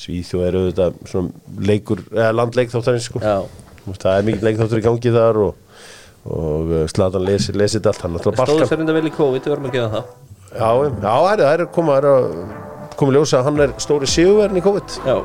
Svíþjóð 0.00 0.42
er 0.48 0.56
auðvitað 0.58 0.94
svona 1.10 1.64
leikur, 1.68 2.00
eða 2.16 2.30
landleikþáttarins 2.38 3.06
sko. 3.10 3.20
Já, 3.20 3.38
Þú 3.80 3.90
veist, 3.94 4.02
það 4.04 4.14
er 4.20 4.26
mikið 4.28 4.46
leikþáttur 4.48 4.80
í 4.80 4.84
gangi 4.84 5.12
þar 5.14 5.38
og, 5.46 5.58
og 6.30 6.72
slatan 6.92 7.24
lesi, 7.26 7.54
lesi 7.56 7.78
þetta 7.78 7.92
allt 7.92 8.06
hann 8.06 8.18
stóðu 8.20 8.40
Balkan 8.40 8.70
sér 8.70 8.82
enda 8.84 8.96
vel 8.96 9.06
í 9.08 9.12
COVID, 9.14 9.44
við 9.44 9.54
verðum 9.54 9.68
að 9.70 9.76
gefa 9.76 9.90
það. 9.94 10.04
Já, 10.50 10.70
já, 10.70 10.90
það 11.04 11.30
er, 11.32 11.44
það 11.44 11.52
er 11.52 11.66
koma, 11.74 11.98
er 12.00 12.08
að 12.10 12.24
koma 13.00 13.14
ljósa 13.16 13.38
að 13.40 13.46
hann 13.48 13.62
er 13.66 13.76
stóri 13.82 14.10
sigurverðin 14.10 14.60
í 14.60 14.64
COVID. 14.64 14.96
Já, 15.06 15.16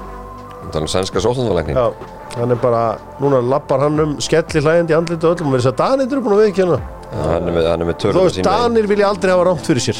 það 0.65 0.81
er 0.81 0.91
sænska 0.95 1.23
sóttanvalegning 1.23 1.79
Já, 1.79 1.87
hann 2.35 2.53
er 2.55 2.61
bara, 2.61 2.83
núna 3.21 3.41
lappar 3.45 3.85
hann 3.85 4.01
um 4.03 4.17
skelli 4.23 4.61
hlægjandi 4.65 4.95
í 4.95 4.99
andliti 4.99 5.27
og 5.27 5.35
öllum. 5.35 5.49
Og 5.49 5.57
verið 5.57 5.65
þess 5.65 5.73
að 5.73 5.81
Danir 5.81 6.11
eru 6.11 6.25
búin 6.25 6.37
að 6.37 6.45
viðkjöna 6.45 6.79
hann 7.15 7.47
er 7.47 7.53
með, 7.55 7.67
hann 7.69 7.83
er 7.83 7.89
með 7.89 7.97
tölum 8.03 8.25
veist, 8.25 8.41
Danir 8.45 8.87
vilja 8.89 9.09
aldrei 9.11 9.31
hafa 9.33 9.47
rámt 9.49 9.67
fyrir 9.67 9.83
sér. 9.85 9.99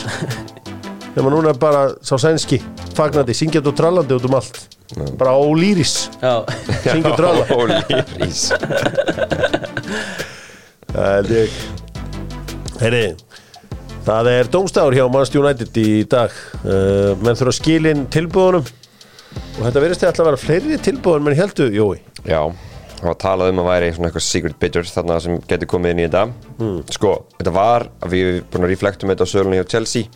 Þegar 1.15 1.31
núna 1.31 1.51
er 1.53 1.59
bara 1.59 1.81
sá 2.03 2.15
sænski 2.19 2.57
fagnandi, 2.97 3.33
syngjandi 3.37 3.71
og 3.71 3.77
trallandi 3.77 4.17
út 4.17 4.25
um 4.27 4.35
allt. 4.35 4.55
Bara 5.19 5.33
ólýris 5.39 5.95
já, 6.19 6.43
syngjandi 6.83 7.11
og 7.13 7.17
tralla 7.19 7.43
Heyri, 12.79 13.03
það 14.05 14.29
er 14.31 14.49
dómstafur 14.53 14.95
hjá 14.95 15.05
Manchester 15.11 15.41
United 15.41 15.79
í 15.81 15.89
dag. 16.11 16.33
Uh, 16.63 17.11
menn 17.23 17.35
þurfa 17.39 17.55
skilin 17.57 18.05
tilbúðunum 18.13 18.63
og 18.65 19.59
þetta 19.65 19.81
verðist 19.83 20.03
þið 20.03 20.09
alltaf 20.09 20.23
að 20.23 20.29
vera 20.29 20.39
fleiri 20.45 20.77
tilbúðun 20.85 21.25
menn 21.27 21.37
heldur, 21.39 21.73
jói. 21.75 21.99
Já 22.27 22.39
það 22.95 23.09
var 23.09 23.17
talað 23.21 23.49
um 23.51 23.59
að 23.61 23.67
væri 23.67 23.89
svona 23.93 24.07
eitthvað 24.07 24.23
secret 24.25 24.55
bidder 24.61 24.87
þarna 24.87 25.17
sem 25.21 25.35
getur 25.51 25.69
komið 25.69 25.91
inn 25.93 25.99
í 25.99 26.05
þetta. 26.07 26.21
Sko, 26.95 27.11
þetta 27.35 27.51
var, 27.53 27.85
að 28.01 28.13
við 28.15 28.29
erum 28.29 28.47
búin 28.53 28.65
að 28.65 28.71
reflektum 28.71 29.11
þetta 29.11 29.27
á 29.27 29.33
sölunni 29.33 29.59
á 29.61 29.67
Chelsea 29.67 30.07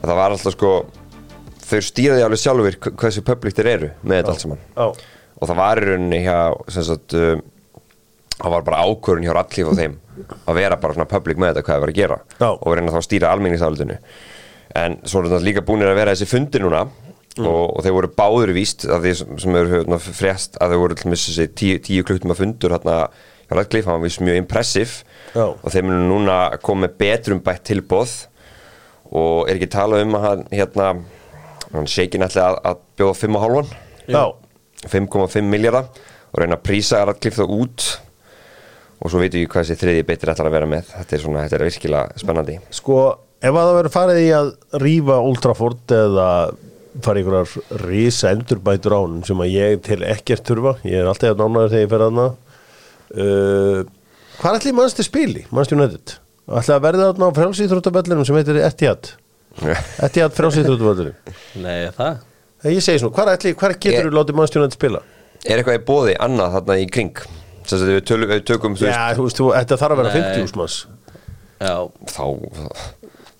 að 0.00 0.06
það 0.08 0.16
var 0.22 0.34
alltaf 0.34 0.54
sko 0.56 0.70
þau 1.70 1.80
stýraði 1.86 2.24
alveg 2.24 2.40
sjálfur 2.40 2.78
hv- 2.80 2.94
hversu 3.04 3.22
public 3.28 3.54
þeir 3.58 3.68
eru 3.76 3.90
með 4.00 4.16
þetta 4.22 4.32
allt 4.32 4.44
saman. 4.46 4.62
Já, 4.72 4.86
og 5.36 5.50
það 5.52 5.60
var 5.60 5.82
í 5.82 5.86
rauninni 5.90 6.22
hjá 6.24 6.38
sagt, 6.80 7.14
um, 7.20 7.44
það 8.40 8.54
var 8.56 8.66
bara 8.66 8.84
ákvörun 8.86 9.26
hjá 9.26 9.34
Rallíf 9.36 9.70
og 9.70 9.78
þeim 9.78 9.96
að 10.48 10.58
vera 10.58 10.78
bara 10.80 10.96
svona 10.96 11.08
public 11.10 11.40
með 11.40 11.52
þetta 11.52 11.66
hvað 11.66 11.74
það 11.76 11.84
var 11.84 11.92
að 11.92 12.00
gera 12.00 12.18
Já. 12.40 12.48
og 12.50 12.76
reyna 12.76 12.94
þá 12.94 13.00
að 13.00 13.06
stýra 13.06 13.32
almenningsafaldinu 13.34 13.98
en 14.80 14.98
svo 15.04 15.20
er 15.20 15.30
þetta 15.30 15.46
líka 15.48 15.64
búinir 15.66 15.90
að 15.90 16.00
vera 16.00 16.14
þessi 16.14 16.30
fundir 16.30 16.64
núna 16.64 16.84
og, 17.40 17.76
og 17.76 17.84
þeir 17.84 17.96
voru 17.96 18.12
báður 18.16 18.54
víst 18.56 18.86
af 18.90 19.04
því 19.04 19.14
sem, 19.18 19.56
eru 19.60 19.74
hérna, 19.74 20.00
frest 20.02 20.58
að 20.60 20.74
þeir 20.74 20.82
voru 20.84 21.16
sig 21.20 21.54
tíu, 21.58 21.78
tíu 21.82 22.06
kluktum 22.06 22.34
að 22.34 22.42
fundur 22.44 22.74
hérna 22.76 22.98
hjá 23.50 23.54
Rallíf, 23.58 23.86
hann 23.86 23.98
var 23.98 24.04
víst 24.04 24.22
mjög 24.22 24.40
impressiv 24.42 24.98
og 25.34 25.70
þeir 25.72 25.86
munu 25.86 26.04
núna 26.06 26.36
koma 26.62 26.86
með 26.86 26.98
betrum 27.02 27.40
bætt 27.44 27.64
tilbóð 27.70 28.12
og 29.10 29.48
er 29.50 29.56
ekki 29.56 29.72
talað 29.72 30.04
um 30.06 30.14
að 30.18 30.26
hann 30.28 30.44
hérna 30.54 30.92
hann 31.70 31.90
sheikin 31.90 32.26
ætla 32.26 32.50
að, 32.50 32.60
að 32.70 32.84
bjóða 32.98 33.16
5,5 33.22 33.74
já, 34.10 34.22
5,5 34.90 35.50
miljardar 35.50 35.90
og 36.30 36.42
reyna 36.42 36.58
að 36.58 36.66
prísa 36.66 37.02
Radcliffe 37.06 37.42
það 37.42 37.54
út 37.58 37.88
og 39.00 39.12
svo 39.12 39.20
veitum 39.22 39.40
við 39.40 39.50
hvað 39.50 39.64
þessi 39.64 39.80
þriði 39.80 40.06
beitir 40.08 40.32
ætlar 40.32 40.50
að 40.50 40.56
vera 40.58 40.70
með. 40.70 40.88
Þetta 40.92 41.16
er, 41.16 41.22
svona, 41.24 41.44
þetta 41.46 41.58
er 41.58 41.66
virkilega 41.68 42.20
spennandi. 42.20 42.56
Sko 42.76 42.98
ef 43.40 43.54
að 43.54 43.60
það 43.60 43.76
verður 43.78 43.94
farið 43.94 44.20
í 44.20 44.26
að 44.36 44.50
rífa 44.82 45.16
Old 45.24 45.40
Trafford 45.44 45.94
eða 45.96 46.26
fara 47.00 47.20
í 47.20 47.24
einhverjar 47.24 47.84
risa 47.86 48.32
endurbætur 48.34 48.96
á 48.96 49.00
hann 49.00 49.20
sem 49.24 49.40
að 49.40 49.54
ég 49.54 49.80
til 49.86 50.00
ekkert 50.04 50.44
þurfa. 50.48 50.74
Ég 50.84 51.00
er 51.00 51.08
alltaf 51.08 51.32
að 51.32 51.40
nánaður 51.40 51.72
þegar 51.72 51.84
ég 51.84 51.92
fer 51.92 52.04
aðna 52.06 52.26
uh, 53.14 53.84
hvað 54.40 54.58
ætli 54.58 54.74
mannstu 54.76 55.06
spili? 55.06 55.46
Mannstu 55.54 55.78
United. 55.78 56.16
Ætli 56.50 56.74
að 56.74 56.84
verða 56.84 57.10
þarna 57.10 57.30
á 57.30 57.36
frjálsýþróttabellunum 57.38 58.26
sem 58.26 58.40
heitir 58.40 58.60
Etihad? 58.66 59.12
Etihad 60.06 60.36
frjálsýþróttabellunum 60.36 61.62
nei, 61.62 61.88
það? 61.96 62.26
Ég 62.68 62.84
segi 62.84 63.00
svona, 63.00 63.16
hvað 63.16 63.34
ætli, 63.38 63.54
hvað 63.56 63.76
getur 63.80 64.10
þú 64.10 64.16
látið 64.18 64.40
mannstu 64.40 64.60
United 64.60 64.76
spila? 64.76 65.04
Er 65.46 65.60
eitthvað 65.60 65.78
í 65.78 65.84
bóði 65.86 66.16
annað 66.20 66.58
þarna 66.58 66.76
í 66.82 66.88
kring 66.92 67.22
þess 67.74 67.84
að 67.86 67.90
við, 67.94 68.00
töl, 68.10 68.20
við 68.30 68.42
tökum 68.50 68.76
þú 68.78 68.86
já, 68.90 69.00
þú 69.18 69.26
veist, 69.26 69.40
þú, 69.40 69.48
þetta 69.56 69.78
þarf 69.82 69.94
að 69.96 70.00
vera 70.02 70.12
Nei. 70.14 70.22
50 70.22 70.46
úrsmanns 70.46 70.78
Já, 71.60 71.74
þá, 72.08 72.24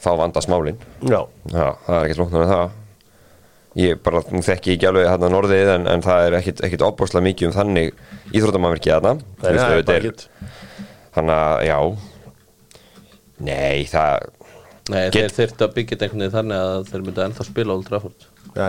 þá 0.05 0.11
vandast 0.21 0.51
málin. 0.53 0.77
Já, 1.09 1.21
Já, 1.49 1.67
það 1.87 1.95
er 1.97 2.03
ekkert 2.05 2.21
lóknar 2.21 2.43
en 2.45 2.51
það. 2.53 2.77
Ég 3.81 4.01
bara, 4.05 4.21
þekki 4.45 4.75
ekki 4.75 4.89
alveg 4.91 5.07
hérna 5.09 5.29
norðið 5.33 5.69
en, 5.77 5.85
en 5.89 6.03
það 6.05 6.25
er 6.27 6.37
ekkit, 6.41 6.61
ekkit 6.67 6.83
opbáslega 6.85 7.23
mikið 7.29 7.49
um 7.49 7.55
þannig 7.55 7.93
íþróttamannverkið 8.35 8.97
Þú 9.23 9.47
Nei, 9.47 9.53
veist, 9.55 9.63
það 9.65 9.77
er 9.79 9.85
bara 9.87 9.97
er- 9.97 10.09
ekkert 10.11 10.27
Þannig 11.15 11.37
að, 11.41 11.63
já. 11.71 11.79
Nei, 13.41 13.85
það 13.89 14.27
nei, 14.91 15.05
Get- 15.15 15.17
þeir 15.23 15.35
þyrftu 15.39 15.65
að 15.67 15.75
byggja 15.79 15.97
þetta 15.97 16.07
einhvern 16.07 16.21
veginn 16.25 16.35
þannig 16.37 16.65
að 16.67 16.89
þeir 16.91 17.05
myndu 17.07 17.23
ennþá 17.25 17.47
spila 17.47 17.75
Old 17.77 17.87
Trafford. 17.89 18.27
Já, 18.51 18.65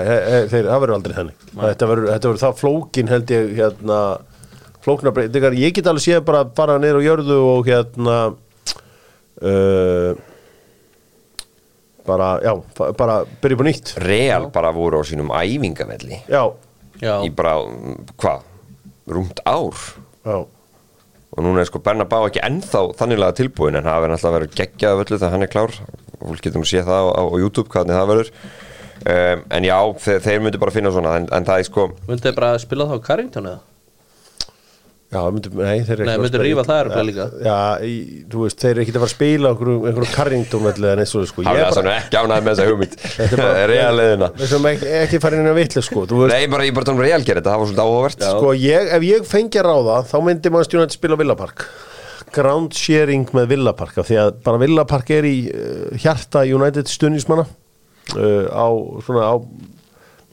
þeir, 0.52 0.68
það 0.70 0.82
verður 0.84 0.96
aldrei 0.96 1.16
þannig. 1.18 1.46
Þetta 1.58 1.90
verður, 1.92 2.10
þetta 2.14 2.30
verður 2.32 2.44
það 2.46 2.60
flókin 2.62 3.12
held 3.12 3.34
ég 3.34 3.52
hérna, 3.58 4.00
flóknar 4.86 5.14
breytingar. 5.16 5.56
Ég 5.58 5.76
get 5.78 5.88
alveg 5.90 6.06
séð 6.06 6.24
bara 6.28 6.44
að 6.46 6.54
fara 6.58 6.78
niður 6.82 7.02
á 7.02 7.08
jörðu 7.08 7.38
og 7.52 7.70
hérna 7.70 8.18
uh, 9.42 10.14
bara, 12.08 12.30
já, 12.44 12.54
bara 12.98 13.20
byrja 13.44 13.58
upp 13.58 13.64
á 13.64 13.68
nýtt. 13.70 13.94
Real 14.02 14.50
bara 14.54 14.72
voru 14.76 15.02
á 15.02 15.04
sínum 15.08 15.32
æfingavelli. 15.36 16.24
Já, 16.32 16.44
Já, 17.02 17.14
í 17.26 17.30
bara, 17.34 17.58
hvað, 18.22 18.44
rúmt 19.10 19.40
ár? 19.50 19.78
Já, 20.26 20.42
og 21.32 21.46
núna 21.46 21.64
er 21.64 21.70
sko 21.70 21.80
Bernabá 21.80 22.20
ekki 22.28 22.42
ennþá 22.44 22.82
þanniglega 23.00 23.38
tilbúin 23.38 23.78
en 23.80 23.86
það 23.88 24.02
verður 24.04 24.18
alltaf 24.18 24.30
að 24.30 24.36
vera 24.36 24.52
geggjað 24.60 24.92
af 24.98 25.06
öllu 25.06 25.18
þegar 25.22 25.32
hann 25.38 25.46
er 25.46 25.52
klár. 25.54 25.78
Og 26.20 26.26
fólk 26.28 26.44
getur 26.44 26.62
nú 26.62 26.68
séð 26.68 26.90
það 26.90 27.08
á, 27.08 27.10
á, 27.18 27.24
á 27.24 27.36
YouTube 27.40 27.72
hvernig 27.72 27.98
það 27.98 28.10
verður. 28.12 28.32
Um, 29.02 29.40
en 29.58 29.66
já, 29.66 29.78
þeir, 30.04 30.20
þeir 30.22 30.42
myndu 30.46 30.60
bara 30.62 30.74
finna 30.76 30.92
svona 30.94 31.16
en, 31.18 31.24
en 31.34 31.46
það 31.48 31.64
er 31.64 31.66
sko 31.66 31.88
myndu 32.06 32.22
þeir 32.22 32.36
bara 32.38 32.50
spila 32.62 32.86
þá 32.86 33.00
á 33.02 33.06
Carrington 33.08 33.48
eða? 33.50 33.62
Já, 35.12 35.20
myndu, 35.36 35.50
nei, 35.60 35.82
þeir 35.84 35.94
eru 35.98 36.06
ekki 36.06 36.12
að 36.12 36.28
spila- 36.32 36.64
já, 37.44 37.58
í, 37.84 37.96
þú 38.32 38.44
veist, 38.46 38.58
þeir 38.62 38.72
eru 38.72 38.84
ekki 38.86 38.94
að 38.94 39.00
fara 39.02 39.10
að 39.10 39.14
spila 39.16 39.52
einhverjum, 39.52 39.86
einhverjum 39.92 40.14
Carrington 40.16 40.70
eða 40.72 40.96
neitt 41.02 41.12
svo 41.12 41.24
sko. 41.28 41.46
ég 41.46 41.62
er 41.62 41.76
bara, 41.76 41.96
ekki 42.00 42.20
ánægð 42.22 42.46
með 42.48 42.52
þessa 42.52 42.68
hugmynd. 42.72 42.98
Þetta 43.18 43.42
bara 43.42 43.68
Real 43.74 44.00
leiðina 44.00 44.32
við 44.40 44.52
sem 44.54 44.68
ekki, 44.72 44.92
ekki 45.02 45.22
fara 45.26 45.42
inn 45.42 45.52
að 45.52 45.60
vitlu 45.60 45.86
sko, 45.86 46.06
Nei, 46.32 46.48
bara 46.56 46.68
ég 46.68 46.76
bara 46.80 46.88
tónum 46.88 47.04
Real 47.04 47.22
gerir 47.28 47.42
þetta, 47.44 47.52
það 47.52 47.64
var 47.64 47.72
svolítið 47.72 47.86
áhugavert. 47.86 48.28
Sko, 48.32 48.54
ég, 48.64 48.92
ef 48.98 49.08
ég 49.12 49.28
fengi 49.28 49.62
að 49.62 49.68
ráða 49.70 50.00
þá 50.08 50.18
myndi 50.30 50.54
maður 50.56 50.70
stjórnætt 50.72 50.96
spila 50.96 51.20
á 51.20 51.22
Villapark 51.26 51.68
ground 52.32 52.76
sharing 52.78 53.28
með 53.36 53.50
Villapark 53.56 53.98
af 54.02 54.08
því 54.08 54.18
að 54.22 54.32
bara 54.46 54.62
Villapark 54.62 55.10
er 55.18 55.28
í 55.28 55.36
uh, 55.52 55.98
hjarta 56.00 56.46
United 56.48 56.88
stuðnismanna 56.92 57.44
uh, 57.44 58.46
á 58.48 58.68
svona 59.04 59.28
á 59.28 59.36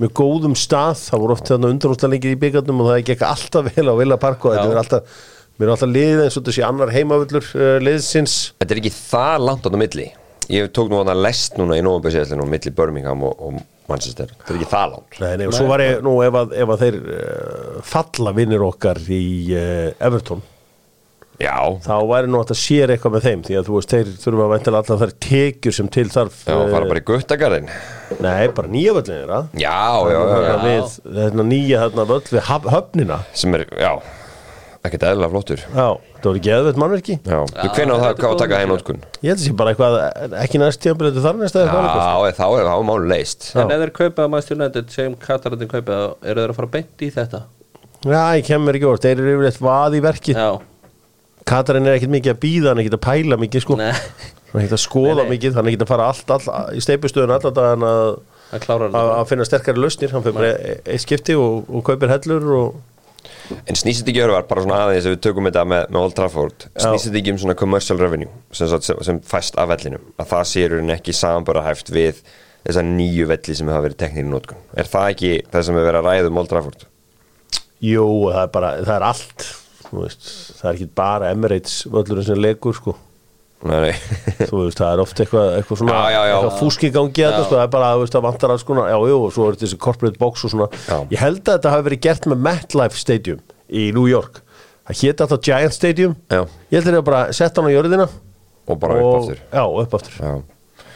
mjög 0.03 0.13
góðum 0.19 0.55
stað, 0.59 1.01
það 1.09 1.25
voru 1.25 1.35
oft 1.35 1.51
þarna 1.51 1.73
undanústalengið 1.75 2.37
í 2.37 2.41
byggarnum 2.45 2.85
og 2.85 2.93
það 2.93 3.03
gekk 3.11 3.25
alltaf 3.27 3.73
vel 3.73 3.87
á 3.91 3.95
Villapark 3.99 4.47
og 4.47 4.55
þetta 4.55 4.71
er 4.71 4.83
alltaf 4.83 5.17
mér 5.59 5.67
er 5.67 5.73
alltaf 5.75 5.91
liðið 5.91 6.23
eins 6.25 6.39
og 6.39 6.53
sé 6.55 6.65
annar 6.67 6.93
heimavöllur 6.95 7.49
uh, 7.59 7.73
liðsins. 7.83 8.37
Þetta 8.61 8.77
er 8.77 8.83
ekki 8.83 8.95
það 8.95 9.47
langt 9.49 9.67
á 9.67 9.69
það 9.69 9.81
milli. 9.83 10.07
Ég 10.49 10.71
tók 10.73 10.93
nú 10.93 11.01
að 11.03 11.19
lest 11.21 11.59
núna 11.61 11.77
í 11.77 11.83
nú 11.85 11.97
milli 11.99 12.73
Birmingham 12.73 13.27
og, 13.27 13.43
og 13.43 13.59
Manchester. 13.91 14.31
Þetta 14.37 14.55
er 14.55 14.61
ekki 14.61 14.71
það 14.71 14.95
langt. 14.95 15.19
Nei, 15.19 15.33
nei, 15.41 15.49
og 15.51 15.57
svo 15.57 15.67
var 15.69 15.83
ég, 15.83 15.99
nú 16.05 16.15
ef 16.25 16.39
að, 16.41 16.55
ef 16.63 16.73
að 16.75 16.85
þeir 16.85 17.01
uh, 17.03 17.83
falla 17.91 18.35
vinnir 18.37 18.65
okkar 18.65 19.03
í 19.03 19.25
uh, 19.57 19.91
Everton 19.99 20.47
Já, 21.39 21.55
þá 21.85 21.95
væri 22.11 22.31
nú 22.33 22.41
að 22.43 22.53
sér 22.59 22.91
eitthvað 22.95 23.15
með 23.15 23.27
þeim 23.29 23.43
því 23.47 23.59
að 23.61 23.69
þú 23.69 23.75
veist, 23.77 23.93
þeir 23.95 24.13
þurfa 24.25 24.45
að 24.47 24.53
væntalega 24.55 24.83
alltaf 24.83 25.03
þær 25.05 25.13
tekjur 25.29 25.77
sem 25.77 25.91
til 25.95 26.07
þarf 26.11 26.39
já, 26.43 26.55
fara 26.73 26.89
bara 26.91 27.03
í 27.03 27.07
guttagarðin 27.13 27.69
eh, 27.71 28.15
Nei, 28.25 28.49
bara 28.57 28.73
nýja 28.73 28.95
völlin 28.99 29.35
Já, 29.55 29.79
já, 30.11 30.19
já, 30.19 30.39
já. 30.49 30.55
við, 30.65 30.97
þetta 31.21 31.49
nýja 31.53 31.83
þarna 31.85 32.09
völl 32.11 32.25
við 32.27 32.49
höf, 32.51 32.73
höfnina. 32.75 33.21
Sem 33.39 33.55
er, 33.59 33.69
já 33.79 33.93
ekkert 34.89 35.05
eðlilega 35.09 35.33
flottur. 35.33 35.63
Já, 35.75 35.87
þetta 36.15 36.31
voru 36.31 36.43
geðveitt 36.45 36.79
mannverki 36.81 37.17
Já, 37.19 37.39
þú 37.51 37.71
hvernig 37.75 37.95
á 37.95 37.99
það 38.03 38.25
að 38.29 38.37
taka 38.43 38.61
heim 38.61 38.73
notkun? 38.73 39.01
Ég 39.23 39.33
held 39.33 39.39
að 39.41 39.45
sé 39.45 39.55
bara 39.59 39.73
eitthvað, 39.75 39.97
ekki 40.43 40.61
næst 40.63 40.87
þetta 40.87 41.25
þar 41.25 41.39
næst 41.41 41.59
eða 41.59 41.65
Já, 41.65 41.73
eitthvað 41.73 42.03
annað. 42.05 42.39
þá 42.39 42.47
er 42.49 42.69
þá 42.69 42.73
er 42.79 42.87
málu 42.89 43.11
leist 43.11 43.49
En 43.55 43.75
ef 43.75 43.83
þeir 43.83 43.95
kaupa 43.99 44.25
að 44.25 44.33
Manchester 44.35 44.59
United 44.59 44.95
sem 44.95 45.17
Katarandin 45.25 45.73
kaupa 45.73 45.99
það, 45.99 46.17
eru 46.31 46.45
þeir 46.45 46.55
að 46.55 46.61
fara 46.61 46.73
beint 46.77 47.05
í 47.05 47.11
þetta? 47.19 47.43
Já, 48.07 48.23
ég 48.39 48.47
kemur 48.47 48.79
ekki 48.79 48.89
orð, 48.93 49.05
þeir 49.05 49.17
eru 49.25 49.35
yfirleitt 49.35 49.61
vað 49.63 49.99
í 49.99 50.03
verki 50.05 50.37
Já, 50.37 50.49
Katarinn 51.49 51.89
er 51.89 51.97
ekkert 51.99 52.13
mikið 52.13 52.35
að 52.35 52.41
býða, 52.43 52.67
hann 52.73 52.81
er 52.81 52.85
ekkert 52.85 52.99
að 52.99 53.05
pæla 53.09 53.39
mikið 53.41 53.65
sko. 53.65 53.79
Nei, 53.81 53.93
Hann 54.49 54.61
er 54.61 54.65
ekkert 54.65 54.77
að 54.79 54.83
skoða 54.85 55.15
Nei, 55.15 55.23
nei. 55.25 55.31
mikið, 55.35 55.57
hann 55.59 55.67
er 55.67 55.73
ekkert 55.73 55.87
að 55.87 55.91
fara 55.93 56.11
allt, 56.13 56.31
all, 56.37 56.61
í 56.77 56.83
steipustöðun 56.85 57.33
alltaf 57.37 57.55
dagann 57.57 57.85
að, 57.89 58.13
það 58.53 58.63
klárar 58.67 58.95
að, 59.01 59.11
að 59.19 59.27
finna 59.33 59.47
sterkari 59.49 59.83
lausnir. 59.83 60.13
Hann 60.15 60.25
fyrir 60.25 60.37
bara 60.39 60.53
e- 60.57 60.79
eitt 60.95 61.05
skipti 61.05 61.37
og, 61.39 61.69
og 61.69 61.85
kaupir 61.89 62.13
hellur 62.15 62.49
og 62.59 62.79
En 63.69 63.77
snýst 63.77 64.03
þetta 64.03 64.13
ekki 64.13 64.21
örvar, 64.27 64.45
bara 64.49 64.61
svona 64.65 64.79
aðeins 64.85 65.07
ef 65.09 65.15
við 65.15 65.21
tökum 65.25 65.47
þetta 65.49 65.63
með, 65.69 65.87
með 65.93 66.03
Old 66.05 66.15
Trafford. 66.19 66.67
Snýst 66.81 67.07
þetta 67.09 67.19
ekki 67.23 67.33
um 67.33 67.39
svona 67.41 67.55
commercial 67.57 67.97
revenue 68.01 68.29
sem, 68.53 68.69
sagt, 68.69 68.85
sem, 68.85 68.99
sem 69.07 69.21
fæst 69.25 69.57
af 69.61 69.71
vellinum. 69.71 70.05
Að 70.21 70.29
það 70.35 70.43
sé 70.51 70.65
í 70.65 70.69
rauninni 70.69 70.93
ekki 70.97 71.15
samanbara 71.17 71.63
hæft 71.65 71.89
við 71.95 72.21
þessa 72.67 72.83
nýju 72.85 73.29
velli 73.31 73.57
sem 73.57 73.71
hafa 73.73 73.87
verið 73.87 74.01
teknir 74.03 74.27
í 74.27 74.29
nótkun 74.29 74.61
Er 74.77 74.89
það 74.91 75.13
ekki 75.15 75.31
það 75.53 75.65
sem 75.69 75.79
við 75.79 75.87
verið 75.89 76.01
að 76.03 76.09
ræða 76.11 76.31
um 76.33 76.41
Old 76.43 76.51
Trafford? 76.53 76.85
Jú, 77.89 78.05
það 78.35 78.43
er 78.43 78.53
bara, 78.59 78.73
það 78.85 78.95
er 78.99 79.07
allt 79.09 79.47
veist, 79.93 80.31
Það 80.59 80.71
er 80.71 80.79
ekki 80.79 80.89
bara 81.01 81.31
Emirates 81.35 81.77
völlurinn 81.91 82.27
sem 82.29 82.41
leikur 82.41 82.77
sko. 82.77 82.95
Nei, 83.67 83.79
nei 83.89 83.95
Þú 84.47 84.61
veist, 84.65 84.79
það 84.79 84.91
er 84.93 85.03
oft 85.03 85.23
eitthvað, 85.25 85.49
eitthvað 85.59 85.81
svona 85.81 85.95
Já, 85.97 86.03
já, 86.15 86.19
já. 86.29 86.35
eitthvað 86.37 86.59
fúski 86.61 86.91
gangi 86.95 87.25
þetta, 87.25 87.41
sko, 87.47 87.57
það 87.57 87.65
er 87.65 87.73
bara, 87.73 87.89
þú 87.97 88.05
veist, 88.05 88.15
það 88.15 88.27
vantar 88.29 88.55
alls 88.55 88.67
konar 88.69 88.91
já, 88.93 88.99
jú, 89.11 89.17
og 89.25 89.33
svo 89.35 89.49
er 89.49 89.59
þessi 89.65 89.81
corporate 89.83 90.21
box 90.21 90.45
og 90.47 90.53
svona. 90.55 90.69
Ég 91.11 91.19
held 91.25 91.41
að 91.43 91.57
þetta 91.57 91.73
hafi 91.75 91.89
verið 91.89 92.05
gert 92.07 92.29
með 92.31 92.45
MetLife 92.47 93.01
Stadium 93.03 93.41
í 93.69 93.89
New 93.97 94.07
York. 94.11 94.43
Það 94.89 95.03
hétt 95.03 95.25
alltaf 95.25 95.43
Giant 95.49 95.75
Stadium. 95.75 96.15
Já. 96.31 96.45
ég 96.71 96.79
held 96.79 96.93
að 96.93 97.01
það 97.01 97.09
bara 97.11 97.25
sett 97.37 97.59
hann 97.59 97.67
á 97.69 97.73
jörðina 97.75 98.07
Og 98.69 98.79
bara 98.81 99.01
upp 99.01 99.19
aftur. 99.23 99.43
Já, 99.53 99.65
upp 99.83 99.95
aftur. 99.99 100.17
Já. 100.21 100.87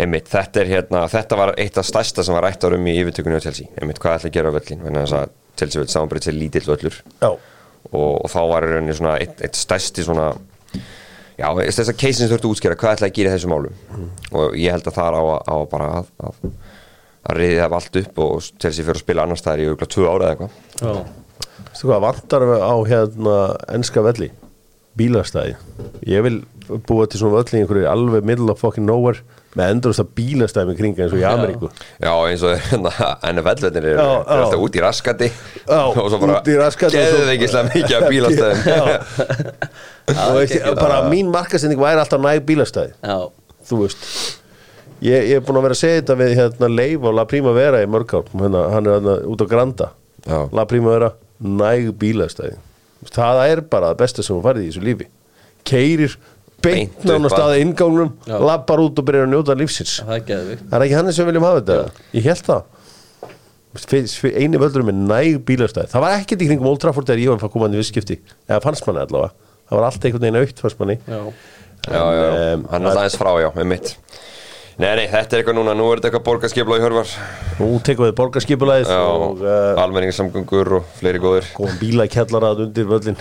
Einmitt, 0.00 0.28
þetta 0.32 0.64
hérna, 0.68 1.02
þetta 1.12 1.36
var 1.36 1.52
eitt 1.60 1.76
af 1.80 1.86
stærsta 1.88 2.24
sem 2.24 2.36
var 2.36 2.46
rætt 2.46 2.64
árum 2.64 2.86
í 2.88 2.94
yfirtökunni 3.02 3.40
á 3.40 3.44
Chelsea. 3.44 3.68
Einmitt, 3.80 4.00
hvað 4.00 4.18
ætla 4.18 4.30
að 4.30 4.36
gera 4.36 4.52
á 4.52 4.56
völlin, 4.56 4.84
að 4.88 5.14
að 5.18 5.32
Chelsea 5.60 5.82
völl 5.82 5.90
samanbreyt 5.92 6.28
sér 6.28 6.36
lítill 6.36 6.64
völlur? 6.68 6.96
Já, 7.20 7.30
og, 7.92 8.24
og 8.24 8.28
þá 8.32 8.40
var 8.52 8.66
í 8.66 8.72
rauninni 8.74 8.96
svona 8.98 9.16
eitt, 9.22 9.40
eitt 9.44 9.56
stærsti 9.58 10.04
svona 10.06 10.28
já, 11.40 11.46
þess 11.56 11.88
að 11.88 11.96
keisin 12.02 12.26
sem 12.26 12.32
þurftu 12.34 12.50
að 12.50 12.54
útskýra. 12.54 12.76
Hvað 12.80 12.96
ætla 12.98 13.08
að 13.10 13.16
gera 13.16 13.32
þessu 13.36 13.50
málum? 13.52 13.78
Og 14.36 14.58
ég 14.60 14.74
held 14.76 14.90
að 14.90 14.98
það 14.98 15.08
er 15.08 15.16
á, 15.16 15.22
að- 15.22 15.48
á 15.48 15.54
að 15.56 15.64
bara 15.72 15.88
að, 16.00 16.12
að, 16.28 16.52
að 17.30 17.40
reyði 17.40 17.58
það 17.62 17.78
allt 17.80 17.98
upp 18.02 18.20
og 18.26 18.36
Chelsea 18.60 18.84
fyrir 18.84 19.00
að 19.00 19.04
spila 19.06 19.24
annars 19.26 19.42
staðar 19.44 19.62
í 19.64 19.68
auðvitað 19.70 19.92
tvö 19.96 20.06
ára 20.10 20.28
eða 20.28 20.30
eitthvað. 20.36 20.52
Já, 20.80 20.94
veistu 21.70 21.90
hvað 21.90 22.04
vantar 22.06 22.46
á 22.60 22.74
hérna 22.92 23.36
enska 23.78 24.04
velli? 24.04 24.30
Bílastæði. 25.00 25.54
Ég 26.10 26.24
vil 26.26 26.38
búa 26.88 27.06
til 27.08 27.20
svona 27.22 27.38
völl 27.40 27.54
í 27.56 27.60
einhverju 27.62 27.86
alveg 27.88 28.26
middle 28.26 28.52
of 28.52 28.60
fucking 28.60 28.84
nowhere 28.88 29.22
með 29.58 29.70
endurist 29.74 30.02
að 30.04 30.10
bílastæði 30.14 30.68
með 30.70 30.76
kringa 30.78 31.02
eins 31.04 31.14
og 31.14 31.18
í. 31.18 31.24
Ameríku. 31.26 31.70
Já, 31.98 32.10
eins 32.30 32.42
og 32.46 32.52
hérna, 32.68 32.90
NFL-völdinir 33.32 33.88
eru 33.96 34.04
er 34.04 34.42
alltaf 34.44 34.60
út 34.66 34.76
í 34.78 34.82
raskati. 34.84 35.30
Og 35.66 35.96
svo 35.98 36.20
bara 36.22 36.36
svo- 36.46 36.90
geðið 36.94 37.32
ekki 37.34 37.48
slega 37.50 37.72
mikið 37.74 37.96
að 37.98 38.06
bílastæðum. 38.14 38.60
Og 40.30 40.38
ekki, 40.44 40.60
bara 40.78 41.00
mín 41.10 41.30
markasending 41.34 41.80
væri 41.82 42.00
alltaf 42.02 42.22
næg 42.22 42.44
bílastæði. 42.48 42.94
Já, 43.02 43.18
þú 43.68 43.80
veist. 43.84 44.06
Ég, 45.00 45.28
ég 45.30 45.38
er 45.40 45.44
búin 45.46 45.56
að 45.60 45.64
vera 45.68 45.76
að 45.76 45.80
segja 45.80 46.00
þetta 46.02 46.16
við 46.20 46.32
hérna 46.36 46.68
Leif 46.74 47.04
og 47.08 47.14
La 47.16 47.24
Primavera 47.30 47.78
í 47.82 47.86
mörg 47.90 48.10
ár. 48.18 48.26
Hérna, 48.36 48.64
hann 48.74 48.86
er 48.90 48.98
hérna 48.98 49.14
út 49.32 49.42
á 49.42 49.46
Granda. 49.48 49.90
Já. 50.26 50.40
La 50.54 50.64
Primavera, 50.68 51.12
næg 51.40 51.90
bílastæði. 52.00 52.58
Það 53.14 53.40
er 53.48 53.62
bara 53.72 53.94
það 53.94 54.00
besta 54.02 54.22
sem 54.26 54.36
hún 54.36 54.44
farið 54.44 54.66
í 54.66 54.70
þessu 54.74 54.84
lífi. 54.84 55.06
Keirir 55.70 56.18
beint 56.64 56.92
Beint 56.96 57.04
nánast 57.08 57.36
upp 57.36 57.42
að- 57.42 57.54
að 57.54 57.60
ingangnum 57.64 58.10
Já. 58.26 58.36
lappar 58.50 58.82
út 58.84 58.98
og 58.98 59.04
byrjar 59.08 59.26
að 59.26 59.32
njóta 59.34 59.56
lífsins. 59.58 59.94
Það 60.04 60.30
er 60.30 60.58
er 60.72 60.80
ekki 60.86 60.94
hann 60.98 61.12
sem 61.12 61.24
við 61.26 61.32
viljum 61.32 61.46
hafa 61.48 61.60
þetta. 61.60 61.90
Ég 62.14 62.22
held 62.30 62.44
það. 62.50 62.62
Eini 64.34 64.58
völdur 64.58 64.82
með 64.82 64.98
næg 65.06 65.38
bílastæði. 65.46 65.92
Það 65.92 66.00
var 66.02 66.16
ekkert 66.18 66.42
í 66.42 66.48
kringum 66.50 66.66
Old 66.66 66.80
Trafford 66.82 67.06
þegar 67.06 67.22
ég 67.22 67.28
var 67.30 67.38
að 67.48 67.52
koma 67.54 67.66
inn 67.70 67.76
í 67.78 67.82
visskipti 67.84 68.18
eða 68.48 68.62
fannst 68.64 68.86
manni 68.86 69.04
allavega. 69.04 69.30
Það 69.70 69.78
var 69.78 69.86
allt 69.86 70.04
einhvern 70.08 70.24
veginn 70.26 70.40
aukt 70.42 70.58
fannst 70.64 70.80
manni. 70.82 70.98
Já, 71.06 71.20
Já, 71.88 71.96
já, 71.96 72.10
já, 72.12 72.52
em, 72.52 72.64
hann 72.68 72.84
er 72.86 72.90
aðeins 72.98 73.14
frá, 73.16 73.30
já, 73.40 73.50
með 73.56 73.66
mitt 73.70 73.94
Nei, 74.80 74.94
nei, 74.96 75.06
þetta 75.12 75.36
er 75.36 75.40
eitthvað 75.42 75.56
núna, 75.58 75.72
nú 75.76 75.86
er 75.92 75.98
þetta 76.00 76.08
eitthvað 76.08 76.24
borgarskipla 76.24 76.76
í 76.78 76.80
hörvar. 76.80 77.08
Nú 77.58 77.66
tekum 77.84 78.06
við 78.06 78.14
borgarskipulæðið 78.16 78.88
Já, 78.88 79.00
og 79.00 79.42
uh, 79.44 79.80
almenningssamgöngur 79.82 80.70
og 80.78 80.86
fleiri 80.96 81.20
góður 81.20 81.48
góðan 81.56 81.78
bílakjallarað 81.82 82.62
undir 82.64 82.86
völlin 82.88 83.18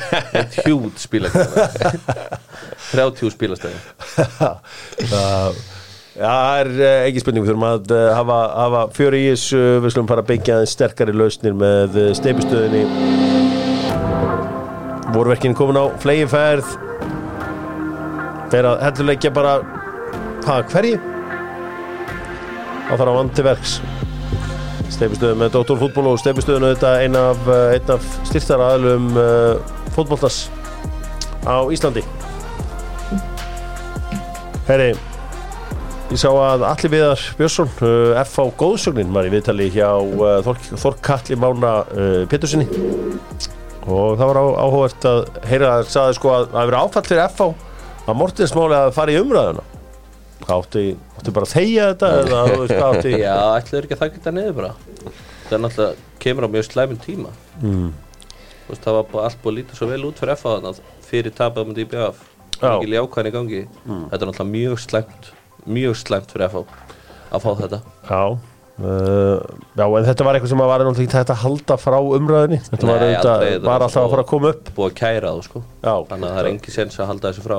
hjút 0.64 1.02
spílastæði 1.04 1.66
30 2.94 3.34
spílastæði 3.34 3.78
það 5.12 5.62
það 6.14 6.60
er 6.60 6.68
ekki 7.08 7.22
spurning 7.22 7.42
við 7.42 7.50
þurfum 7.50 7.66
að 7.66 7.92
uh, 7.94 8.02
hafa, 8.14 8.38
hafa 8.54 8.82
fjöri 8.94 9.24
í 9.24 9.30
þessu 9.32 9.62
við 9.82 9.94
slumum 9.94 10.10
fara 10.12 10.22
að 10.22 10.30
byggja 10.30 10.58
sterkari 10.70 11.14
lausnir 11.16 11.56
með 11.58 11.98
uh, 11.98 12.10
steipustöðinni 12.14 12.84
vorverkin 15.14 15.56
komin 15.58 15.80
á 15.82 15.84
flegiferð 16.02 16.70
þeir 18.54 18.70
að 18.70 18.86
helluleikja 18.86 19.34
bara 19.34 19.56
hvað, 20.44 20.70
hverji 20.70 20.94
þá 22.84 22.94
þarf 22.94 23.08
að 23.10 23.18
vandi 23.18 23.46
verks 23.48 23.76
steipustöðin 24.94 25.40
með 25.40 25.54
Dóttórfútból 25.56 26.12
og 26.12 26.20
steipustöðin 26.22 26.68
auðvitað 26.68 27.00
einn 27.02 27.18
af, 27.18 27.48
af 27.96 28.10
styrtara 28.28 28.74
aðlum 28.76 29.08
fótboltas 29.96 30.44
á 31.42 31.66
Íslandi 31.74 32.04
Herri 34.64 34.94
Ég 36.12 36.20
sá 36.20 36.28
að 36.30 36.62
Alli 36.68 36.88
Viðar 36.92 37.20
Björnsson 37.36 37.68
uh, 37.84 38.20
F.A. 38.22 38.44
Góðsögnin 38.60 39.12
var 39.12 39.26
í 39.28 39.32
viðtali 39.32 39.66
hjá 39.72 39.88
uh, 39.98 40.38
Þork, 40.44 40.66
Þorkalli 40.80 41.36
Mána 41.40 41.72
uh, 41.84 42.22
Pétursinni 42.30 42.68
og 43.84 44.16
það 44.16 44.30
var 44.30 44.38
á, 44.40 44.44
áhugavert 44.64 45.06
að 45.10 45.18
heyra 45.44 45.68
að 45.68 45.74
hann 45.82 45.90
saði 45.92 46.16
sko 46.16 46.30
að 46.32 46.46
það 46.54 46.62
hefur 46.62 46.76
áfall 46.78 47.04
fyrir 47.10 47.22
F.A. 47.26 47.48
að 48.06 48.18
Mortins 48.20 48.54
máli 48.56 48.78
að 48.78 48.92
fara 48.96 49.12
í 49.12 49.18
umræðuna 49.20 49.64
Hvað 50.44 50.62
átti, 50.62 50.84
átti 51.18 51.34
bara 51.36 51.48
að 51.48 51.54
þegja 51.54 51.88
þetta 51.90 52.12
eða 52.20 52.42
hvað 52.54 52.86
átti 52.88 53.12
Já, 53.24 53.36
ætlaður 53.58 53.88
ekki 53.88 53.96
að 53.96 54.02
það 54.04 54.14
geta 54.16 54.34
niður 54.38 54.56
bara 54.60 54.72
Það 55.44 55.56
er 55.58 55.64
náttúrulega, 55.66 56.12
kemur 56.24 56.48
á 56.48 56.54
mjög 56.54 56.68
slæmum 56.70 57.02
tíma 57.04 57.34
mm. 57.60 57.88
veist, 58.70 58.84
Það 58.86 58.98
var 58.98 59.10
bara 59.12 59.28
allt 59.28 59.42
búið 59.44 59.52
að 59.52 59.58
líta 59.60 59.78
svo 59.78 59.90
vel 59.92 60.04
út 60.08 60.24
fyrir 60.24 60.40
FA 60.40 60.74
fyrir 61.04 61.36
tapað 61.36 61.68
um 61.68 61.76
DBF 61.76 62.24
Já. 62.60 62.72
ekki 62.74 62.90
ljákvæðin 62.92 63.30
í 63.30 63.34
gangi. 63.34 63.62
Þetta 63.84 64.20
er 64.20 64.28
náttúrulega 64.30 64.50
mjög 64.54 64.82
slæmt 64.84 65.30
mjög 65.64 65.96
slæmt 65.96 66.34
fyrir 66.34 66.50
FA 66.52 66.64
að 67.34 67.46
fá 67.46 67.54
þetta. 67.62 67.84
Já 68.10 68.24
Uh, 68.74 69.38
já, 69.78 69.84
en 69.86 70.02
þetta 70.02 70.24
var 70.26 70.34
eitthvað 70.34 70.50
sem 70.50 70.60
að 70.64 70.66
var 70.66 70.82
náttúrulega 70.82 71.06
ekki 71.06 71.14
hægt 71.20 71.28
að 71.30 71.42
halda 71.44 71.74
frá 71.78 71.94
umræðinni 72.02 72.56
þetta 72.58 72.88
var, 72.88 72.96
Nei, 72.98 73.04
auðvitað, 73.04 73.28
aldrei, 73.30 73.50
var 73.54 73.68
var 73.68 73.84
alltaf 73.84 74.00
að 74.00 74.08
fara 74.10 74.24
að 74.24 74.30
koma 74.32 74.48
upp. 74.50 74.70
búið 74.74 74.88
að 74.88 74.96
kæra 74.98 75.30
þú 75.36 75.44
sko. 75.46 75.62
Já. 75.84 75.92
þannig 76.08 76.26
að 76.26 76.32
það 76.34 76.40
er 76.40 76.48
engi 76.48 76.74
sens 76.74 76.96
að 76.98 77.08
halda 77.12 77.30
þessu 77.30 77.44
frá. 77.44 77.54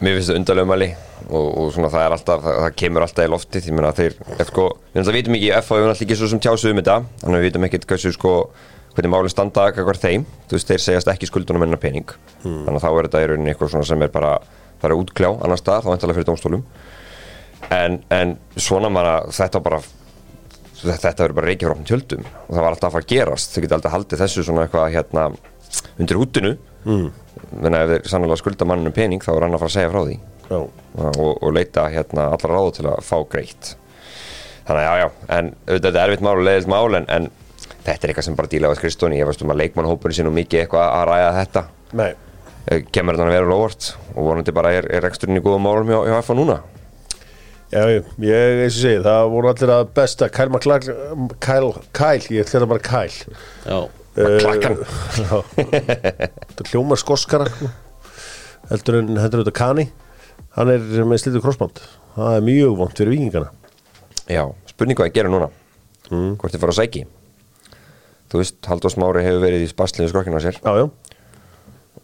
Mér 0.00 0.16
finnst 0.16 0.30
þetta 0.30 0.40
undarlega 0.40 0.70
mæli 0.70 0.88
og, 1.26 1.50
og 1.60 1.68
svona 1.74 1.90
það 1.92 2.06
er 2.06 2.14
alltaf, 2.16 2.40
það, 2.46 2.56
það 2.62 2.72
kemur 2.80 3.04
alltaf 3.04 3.28
í 3.28 3.32
loftið. 3.34 3.68
Ég 3.68 3.76
meina 3.76 3.92
þeir, 4.00 4.16
sko, 4.48 4.64
við 4.80 4.96
náttúrulega 5.02 5.18
vitum 5.20 5.36
ekki 5.36 5.52
F.A. 5.60 5.76
við 5.76 5.84
náttúrulega 5.90 6.06
ekki 6.08 6.18
svo 6.22 6.30
sem 6.32 6.42
tjásu 6.46 6.72
um 6.72 6.80
þetta 6.80 6.96
Þannig 7.20 7.36
að 7.36 7.44
við 7.44 7.48
vitum 7.50 7.68
ekkert 7.68 7.86
hversu 7.92 8.14
sko 8.16 8.34
hvernig 8.96 9.12
málinn 9.12 9.32
standa 9.32 9.68
hvað 9.76 10.00
þeim, 10.02 10.26
þú 10.48 10.56
veist, 10.56 10.70
þeir 10.70 10.82
segjast 10.82 11.10
ekki 11.12 11.28
skuldunum 11.28 11.66
enna 11.66 11.78
pening, 11.80 12.14
þannig 12.42 12.78
að 12.78 12.84
þá 12.86 12.88
er 12.90 13.08
þetta 13.08 13.22
í 13.22 13.28
rauninni 13.30 13.52
eitthvað 13.52 13.74
svona 13.74 13.88
sem 13.90 14.04
er 14.06 14.12
bara, 14.14 14.32
það 14.80 14.88
er 14.88 14.96
útkljá 14.96 15.30
annars 15.34 15.62
staðar, 15.62 15.84
þá 15.84 15.92
vantalega 15.92 16.18
fyrir 16.18 16.28
dómstólum. 16.30 16.64
En, 17.76 18.00
en 18.14 18.34
svona 18.60 18.88
manna 18.92 19.18
þetta 19.34 19.60
bara 19.64 19.82
þetta 20.84 21.24
verður 21.24 21.36
bara 21.38 21.50
reykja 21.50 21.70
frá 21.70 21.84
tjöldum. 21.88 22.26
Og 22.46 22.52
það 22.52 22.62
var 22.62 22.74
alltaf 22.74 22.88
að 22.88 22.96
fara 22.96 23.06
að 23.06 23.12
gerast. 23.12 23.54
Þau 23.54 23.62
geta 23.64 23.78
alltaf 23.78 23.94
haldið 23.94 24.22
þessu 24.22 24.44
svona 24.46 24.66
eitthvað 24.66 24.92
hérna 24.94 25.24
undir 25.96 26.20
húttinu 26.20 26.52
mm. 26.84 27.06
menn 27.62 27.78
ef 27.78 27.92
þeir 27.92 28.10
sannlega 28.12 28.40
skulda 28.40 28.68
manninu 28.68 28.92
pening 28.96 29.24
þá 29.24 29.32
er 29.34 29.46
hann 29.46 29.56
að 29.56 29.64
fara 29.64 29.72
að 29.72 29.76
segja 29.78 29.92
frá 29.94 30.02
því. 30.04 30.18
Og, 30.56 31.32
og 31.32 31.50
leita 31.56 31.88
hérna 31.90 32.28
allra 32.36 32.52
ráðu 32.52 32.76
til 32.78 32.86
að 32.92 33.02
fá 33.06 33.16
greitt. 33.32 33.72
Þannig 34.66 34.82
að 34.82 34.86
já 34.86 35.02
já 35.02 35.08
en 35.38 35.50
þetta 35.66 35.90
er 35.90 36.00
erfitt 36.04 36.24
mál 36.26 36.36
og 36.36 36.46
leiðilt 36.46 36.70
mál 36.70 36.98
en, 36.98 37.08
en 37.16 37.28
þetta 37.86 38.06
er 38.06 38.12
eitthvað 38.12 38.26
sem 38.26 38.36
bara 38.38 38.50
díla 38.50 38.70
á 38.70 38.78
Kristóni 38.78 39.18
ég 39.20 39.28
veist 39.28 39.42
um 39.44 39.52
að 39.54 39.60
leikmannhópurinn 39.62 40.16
sé 40.18 40.24
nú 40.26 40.32
mikið 40.34 40.62
eitthvað 40.64 40.86
að 40.86 41.04
ræða 41.10 41.34
þetta. 41.40 41.62
Nei. 42.00 42.08
Eh, 42.66 42.80
kemur 42.90 43.16
þetta 43.16 43.28
að 43.28 43.36
vera 43.36 43.50
lóvart 43.50 43.90
og 44.14 44.26
vonandi 44.26 44.54
bara 44.56 44.72
er, 44.74 44.88
er 44.90 45.04
reksturinn 45.06 45.38
í 45.38 45.42
góðum 45.44 45.66
málum 45.68 45.92
hjá, 45.92 46.00
hjá 46.10 46.16
FA 46.26 46.36
núna? 46.38 46.56
Já, 47.70 47.82
ég, 47.90 48.08
ég 48.22 48.62
eins 48.62 48.78
og 48.78 48.82
segi, 48.82 49.02
það 49.02 49.28
voru 49.34 49.50
allir 49.50 49.72
að 49.74 49.92
besta 49.96 50.28
Kyle 50.34 50.52
McLaughlin, 50.52 51.28
Kyle, 51.42 51.72
Kyle, 51.96 52.26
ég 52.30 52.46
ætla 52.46 52.60
þetta 52.60 52.70
bara 52.70 52.86
Kyle. 52.86 53.36
Já. 53.66 53.78
Eh, 54.16 54.46
já. 55.22 55.36
Þetta 56.46 56.68
hljómar 56.70 57.02
skoskara 57.02 57.50
sko. 57.50 57.70
heldur 58.70 59.02
en 59.02 59.20
heldur 59.20 59.44
þetta 59.44 59.56
Kani. 59.58 59.90
Hann 60.56 60.72
er 60.72 60.86
með 61.04 61.20
slítið 61.20 61.44
krossband. 61.44 61.82
Það 62.16 62.38
er 62.38 62.46
mjög 62.46 62.78
vont 62.80 62.96
fyrir 62.96 63.12
vikingana 63.12 63.52
já, 64.30 64.42
spurning 64.70 64.98
hvað 64.98 65.10
að 65.10 65.18
gera 65.18 65.32
núna. 65.32 65.50
Hvort 66.08 66.54
þið 66.54 66.62
fara 66.62 66.74
að 66.74 66.80
sæki 66.80 67.04
þú 68.30 68.40
veist, 68.42 68.58
Halldór 68.66 68.92
Smári 68.94 69.22
hefur 69.26 69.42
verið 69.44 69.64
í 69.66 69.70
spaslinu 69.70 70.08
skrokkinu 70.10 70.38
á 70.40 70.42
sér. 70.46 70.58
Já, 70.62 70.72
já, 70.82 70.86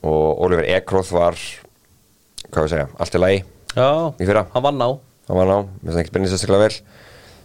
og 0.02 0.42
Oliver 0.46 0.66
Ekroth 0.76 1.12
var 1.14 1.36
hvað 2.52 2.66
við 2.66 2.72
segja, 2.74 2.88
allt 3.00 3.14
í 3.16 3.20
lagi 3.22 3.40
Já, 3.72 3.88
Í 4.20 4.26
fyrra? 4.28 4.42
hann 4.52 4.64
vann 4.66 4.82
á. 4.84 4.90
Hann 5.28 5.38
var 5.38 5.46
ná, 5.48 5.56
mér 5.80 5.92
finnst 5.92 6.00
ekki 6.02 6.12
bennið 6.16 6.32
sérstaklega 6.34 6.66
vel. 6.66 6.76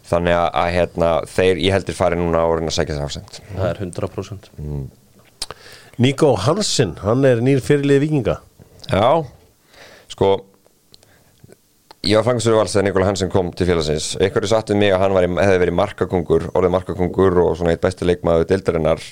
Þannig 0.07 0.35
að, 0.35 0.47
að 0.61 0.69
hérna, 0.75 1.09
þeir 1.27 1.59
ég 1.63 1.73
heldur 1.75 1.95
fari 1.97 2.17
núna 2.19 2.41
á 2.43 2.47
orðin 2.47 2.71
að 2.71 2.75
sækja 2.77 2.95
það 2.97 3.05
afsend. 3.07 3.39
Það 3.53 3.69
er 3.69 3.79
100% 3.85 4.49
Nico 5.97 6.29
Hansen, 6.45 6.93
hann 7.01 7.25
er 7.25 7.39
nýr 7.41 7.61
fyrirlið 7.65 8.03
vikinga 8.05 8.35
Já, 8.91 9.23
sko 10.13 10.27
ég 12.07 12.15
var 12.15 12.25
frangastur 12.25 12.55
vals 12.57 12.73
þegar 12.75 12.87
Nikola 12.87 13.09
Hansen 13.09 13.31
kom 13.33 13.51
til 13.55 13.67
félagsins. 13.69 14.13
Ykkur 14.23 14.47
er 14.47 14.51
satt 14.51 14.71
um 14.73 14.79
mig 14.81 14.93
að 14.95 15.03
hann 15.03 15.15
var, 15.17 15.27
hefði 15.27 15.63
verið 15.65 15.77
markakongur 15.81 16.47
orðið 16.53 16.75
markakongur 16.77 17.41
og 17.43 17.57
svona 17.59 17.75
eitt 17.75 17.83
bestu 17.83 18.07
leikmaður 18.07 18.47
deildarinnar. 18.51 19.03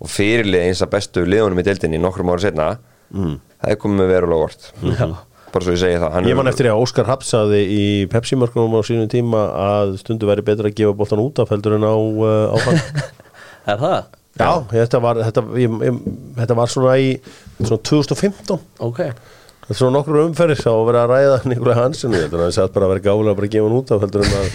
Og 0.00 0.08
fyrirlið 0.08 0.68
eins 0.68 0.80
af 0.84 0.92
bestu 0.94 1.26
liðunum 1.26 1.60
í 1.60 1.66
deildinni 1.66 2.00
nokkrum 2.00 2.30
ára 2.32 2.44
setna 2.46 2.70
mm. 3.14 3.34
það 3.60 3.74
er 3.74 3.80
komið 3.80 4.00
með 4.02 4.14
verulega 4.14 4.46
vort 4.46 5.26
bara 5.50 5.66
svo 5.66 5.74
ég 5.74 5.82
segi 5.82 5.98
það 5.98 6.14
hann 6.14 6.28
Ég 6.30 6.38
man 6.38 6.50
eftir 6.50 6.68
því 6.68 6.72
að 6.72 6.84
Óskar 6.84 7.08
Hapsaði 7.10 7.60
í 7.74 7.82
Pepsi-mörkunum 8.12 8.76
á 8.78 8.82
sínum 8.86 9.10
tíma 9.10 9.42
að 9.58 9.96
stundu 10.02 10.28
væri 10.30 10.44
betra 10.46 10.70
að 10.70 10.76
gefa 10.78 10.94
boltan 10.96 11.22
út 11.22 11.42
af 11.42 11.50
heldur 11.50 11.76
en 11.78 11.86
á 11.86 11.94
uh, 11.94 12.54
áfang 12.54 12.80
Er 13.70 13.80
það? 13.80 13.98
Já, 14.40 14.50
þetta 14.70 15.00
var, 15.02 15.18
þetta, 15.26 15.42
ég, 15.58 15.72
ég, 15.84 15.96
þetta 16.38 16.56
var 16.56 16.70
svona 16.70 16.94
í 17.02 17.10
svona 17.58 17.80
2015 17.90 18.62
Ok 18.86 19.02
Þetta 19.70 19.78
er 19.78 19.84
svona 19.84 19.94
nokkur 20.00 20.16
umferðis 20.24 20.64
á 20.66 20.72
að 20.74 20.80
vera 20.88 21.00
að 21.04 21.12
ræða 21.12 21.34
Nikolai 21.46 21.76
Hansen 21.78 22.14
er 22.18 22.24
að 22.26 22.40
það 22.40 22.48
satt 22.56 22.72
bara 22.74 22.88
að 22.88 22.90
vera 22.90 23.02
gálega 23.04 23.30
að 23.30 23.36
bara 23.38 23.50
gefa 23.52 23.68
hann 23.68 23.76
út 23.76 23.92
af 23.94 24.00
heldur 24.02 24.24
en 24.24 24.32
að 24.34 24.48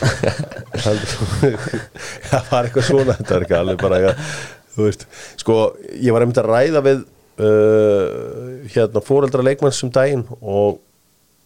það 2.33 2.49
var 2.49 2.67
eitthvað 2.67 2.87
svona 2.89 3.15
þetta 3.21 3.37
er 3.37 3.45
ekki 3.45 3.55
alveg 3.55 3.79
bara 3.79 3.99
eitthvað 4.01 4.33
þú 4.75 4.89
veist, 4.89 5.05
sko, 5.39 5.55
ég 5.95 6.11
var 6.11 6.25
einmitt 6.25 6.41
að 6.41 6.49
ræða 6.51 6.81
við 6.89 7.05
uh, 7.47 8.67
hérna 8.75 9.05
fóreldra 9.07 9.45
leikmanns 9.47 9.79
um 9.87 9.93
daginn 9.95 10.25
og 10.41 10.81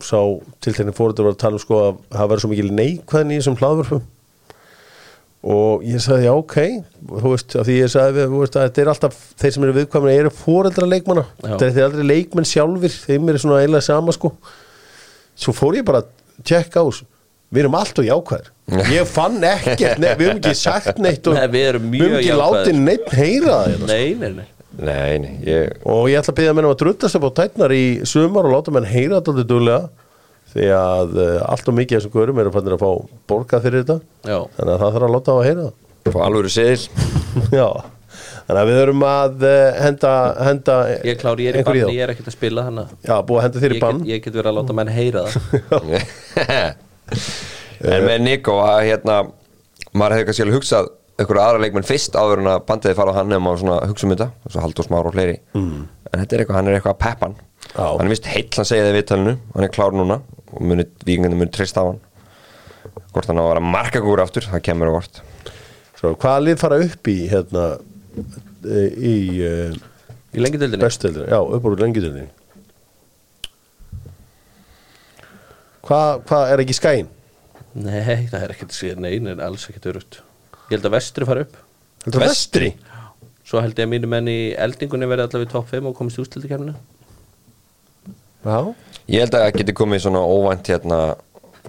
sá 0.02 0.18
tiltekni 0.66 0.98
fóreldra 0.98 1.28
var 1.28 1.38
að 1.38 1.44
tala 1.46 1.62
um 1.62 1.66
sko 1.68 1.84
að 1.84 2.02
það 2.16 2.32
verður 2.34 2.46
svo 2.48 2.52
mikil 2.56 2.74
neikvæðin 2.74 3.36
í 3.36 3.38
þessum 3.38 3.60
hlaðvörfum 3.62 4.02
og 5.44 5.84
ég 5.88 6.02
sagði 6.04 6.26
já 6.28 6.34
ok. 6.36 6.56
Þú 7.10 7.32
veist, 7.34 7.56
af 7.56 7.68
því 7.68 7.76
ég 7.80 7.92
sagði 7.94 8.16
við, 8.18 8.26
þú 8.34 8.42
veist, 8.44 8.58
að 8.60 8.66
þetta 8.68 8.82
er 8.84 8.92
alltaf 8.94 9.20
þeir 9.40 9.54
sem 9.56 9.68
eru 9.68 9.76
viðkvæmina 9.78 10.16
eru 10.24 10.34
fóreldra 10.36 10.90
leikmanna. 10.92 11.24
Þetta 11.46 11.70
er 11.70 11.86
aldrei 11.88 12.08
leikmenn 12.10 12.50
sjálfur 12.50 12.98
þeim 13.06 13.32
er 13.32 13.40
svona 13.40 13.62
eiginlega 13.64 13.88
sama 13.88 14.16
sko. 14.16 14.34
Svo 15.40 15.56
fór 15.56 15.80
ég 15.80 15.88
bara 15.88 16.04
að 16.04 16.12
tjekka 16.44 16.84
á 16.84 16.86
þessu. 16.90 17.08
Við 17.50 17.64
erum 17.64 17.80
allt 17.80 17.98
og 17.98 18.06
jákvæðir. 18.06 18.50
Ég 18.94 19.08
fann 19.10 19.40
ekkert, 19.42 19.98
nei, 19.98 20.12
við 20.20 20.28
höfum 20.28 20.42
ekki 20.44 20.58
sagt 20.60 21.00
neitt 21.02 21.26
og 21.26 21.34
Nei, 21.40 21.48
við 21.50 21.64
erum 21.72 21.88
mjög 21.90 22.04
við 22.04 22.12
höfum 22.12 22.20
ekki 22.20 22.36
látið 22.44 22.82
neitt 22.84 23.08
heyra 23.18 23.56
það 23.56 23.72
hérna, 23.72 23.88
Nei, 23.90 24.10
nei, 24.20 24.34
nei. 24.36 24.48
Nei, 24.80 25.16
nei, 25.24 25.32
ég 25.48 25.80
og 25.90 26.06
ég 26.12 26.20
ætla 26.22 26.32
að 26.36 26.38
byggja 26.38 26.52
mennum 26.54 26.72
að 26.76 26.82
druttast 26.84 27.18
upp 27.18 27.26
á 27.26 27.32
tætnar 27.40 27.74
í 27.74 27.82
sumar 28.08 28.46
og 28.46 28.54
láta 28.54 28.72
menn 28.76 28.86
heyra 28.88 29.18
þetta 29.18 29.34
alltaf 29.34 29.48
duglega 29.50 29.90
því 30.54 30.66
að 30.76 31.16
uh, 31.20 31.38
allt 31.50 31.70
og 31.70 31.78
mikið 31.78 31.98
af 31.98 32.02
þessum 32.04 32.16
görum 32.16 32.42
eru 32.42 32.52
fannir 32.56 32.76
að 32.76 32.84
fá 32.84 32.92
borgað 33.30 33.66
fyrir 33.68 33.84
þetta. 33.86 33.98
Já, 34.26 34.40
þannig 34.58 34.74
að 34.74 34.82
það 34.84 34.94
þarf 34.98 35.08
að 35.08 35.16
láta 35.16 35.32
á 35.32 35.38
að 35.38 35.48
heyra 35.48 35.66
það. 35.68 35.74
Fá 36.10 36.20
alvöru 36.26 36.52
seðil. 36.54 36.84
Já, 37.60 37.68
þannig 38.48 38.62
að 38.62 38.70
við 38.72 38.80
þurfum 38.82 39.06
að 39.10 39.48
uh, 39.50 39.56
henda, 39.86 40.14
henda 40.50 40.78
ég 40.96 41.12
er 41.14 41.20
klár, 41.22 41.44
ég 41.44 41.54
er 41.54 41.60
í 41.60 41.66
þá. 41.66 41.90
ég 41.94 42.04
er 42.06 42.14
ekkert 42.16 42.32
að 42.32 42.38
spila 42.38 42.66
hana 42.66 42.86
Já, 43.06 43.16
búið 43.22 43.40
að 43.40 43.46
henda 43.48 43.64
þér 43.66 43.76
í 43.76 43.82
bann. 43.84 44.00
ég 44.10 44.24
get 44.26 44.40
verið 44.40 44.52
að 44.52 44.58
láta 44.62 44.78
menn 44.80 44.94
heyra 44.96 45.26
það. 45.30 45.44
En 47.80 48.04
með 48.04 48.18
Nico 48.26 48.58
að 48.60 48.82
hérna 48.90 49.20
maður 49.96 50.18
hefði 50.18 50.26
kannski 50.28 50.52
hugsað 50.52 50.90
einhverju 51.20 51.44
aðra 51.44 51.62
leikmenn 51.64 51.88
fyrst 51.88 52.16
áður 52.20 52.42
en 52.44 52.50
að 52.52 52.66
bandiði 52.68 52.98
fara 52.98 53.14
á 53.16 53.18
hann 53.20 53.32
eða 53.32 53.44
maður 53.44 53.62
svona 53.64 53.78
hugsa 53.88 54.08
um 54.08 54.12
þetta 54.14 54.28
og 54.32 54.52
svo 54.54 54.64
Halldór 54.64 54.88
Smár 54.88 55.08
og 55.10 55.16
fleiri. 55.16 55.38
Mm. 55.56 55.80
en 56.10 56.22
þetta 56.24 56.36
er 56.36 56.44
eitthvað, 56.44 56.58
hann 56.60 56.70
er 56.70 56.78
eitthvað 56.78 56.96
að 56.96 57.02
peppa 57.06 57.28
hann. 57.30 57.38
Já. 57.70 57.86
hann 57.86 58.06
er 58.06 58.12
vist 58.14 58.30
heill, 58.32 58.50
hann 58.56 58.68
segja 58.68 58.86
það 58.86 58.92
í 58.92 58.98
viðtalinu 58.98 59.34
hann 59.56 59.68
er 59.68 59.74
klár 59.76 59.96
núna 59.96 60.20
og 60.54 60.62
muni, 60.66 60.86
vikingandi 61.06 61.38
muni 61.38 61.54
treyst 61.54 61.78
á 61.78 61.84
hann. 61.86 62.00
Hvort 63.14 63.30
hann 63.30 63.40
á 63.42 63.44
að 63.44 63.52
vera 63.52 63.64
markagúr 63.66 64.22
aftur, 64.24 64.48
það 64.50 64.66
kemur 64.70 64.92
á 64.92 64.98
vort 65.00 65.22
Svo, 66.00 66.14
Hvaða 66.16 66.44
lið 66.46 66.60
fara 66.62 66.82
upp 66.86 67.10
í 67.12 67.16
hérna 67.32 67.64
eh, 68.64 68.92
í 68.96 69.16
uh, 69.46 69.80
Í 70.30 70.44
lengjadöldinni 70.44 70.84
bestöldinu? 70.84 71.26
Já, 71.28 71.40
upp 71.42 71.66
úr 71.68 71.80
lengjadöldinu 71.82 72.30
Hvað 75.90 76.22
hva, 76.30 76.44
er 76.54 76.62
ekki 76.62 76.78
skæin? 76.78 77.10
Nei, 77.80 78.28
það 78.30 78.44
er 78.44 78.54
ekkert 78.54 78.76
síðan 78.78 79.04
Nei, 79.08 79.16
nei, 79.24 79.34
alls 79.42 79.66
ekkert 79.72 79.90
örugt. 79.90 80.20
Ég 80.70 80.76
held 80.76 80.86
að 80.86 80.94
vestri 80.94 81.26
fara 81.26 81.46
upp. 81.46 81.56
Heldur 82.04 82.22
vestri? 82.22 82.70
Svo 83.48 83.62
held 83.64 83.80
ég 83.80 83.88
að 83.88 83.92
mínu 83.96 84.10
menn 84.12 84.30
í 84.30 84.38
eldingunni 84.54 85.10
verði 85.10 85.26
allavega 85.26 85.50
í 85.50 85.54
topp 85.56 85.72
5 85.72 85.90
og 85.90 85.96
komist 85.98 86.20
í 86.20 86.22
úrstöldikefninu 86.22 86.76
Já. 88.46 88.60
Ég 89.10 89.24
held 89.24 89.34
að 89.36 89.44
það 89.46 89.58
geti 89.60 89.74
komið 89.80 90.04
svona 90.06 90.22
óvænt 90.24 90.70
hérna 90.72 91.00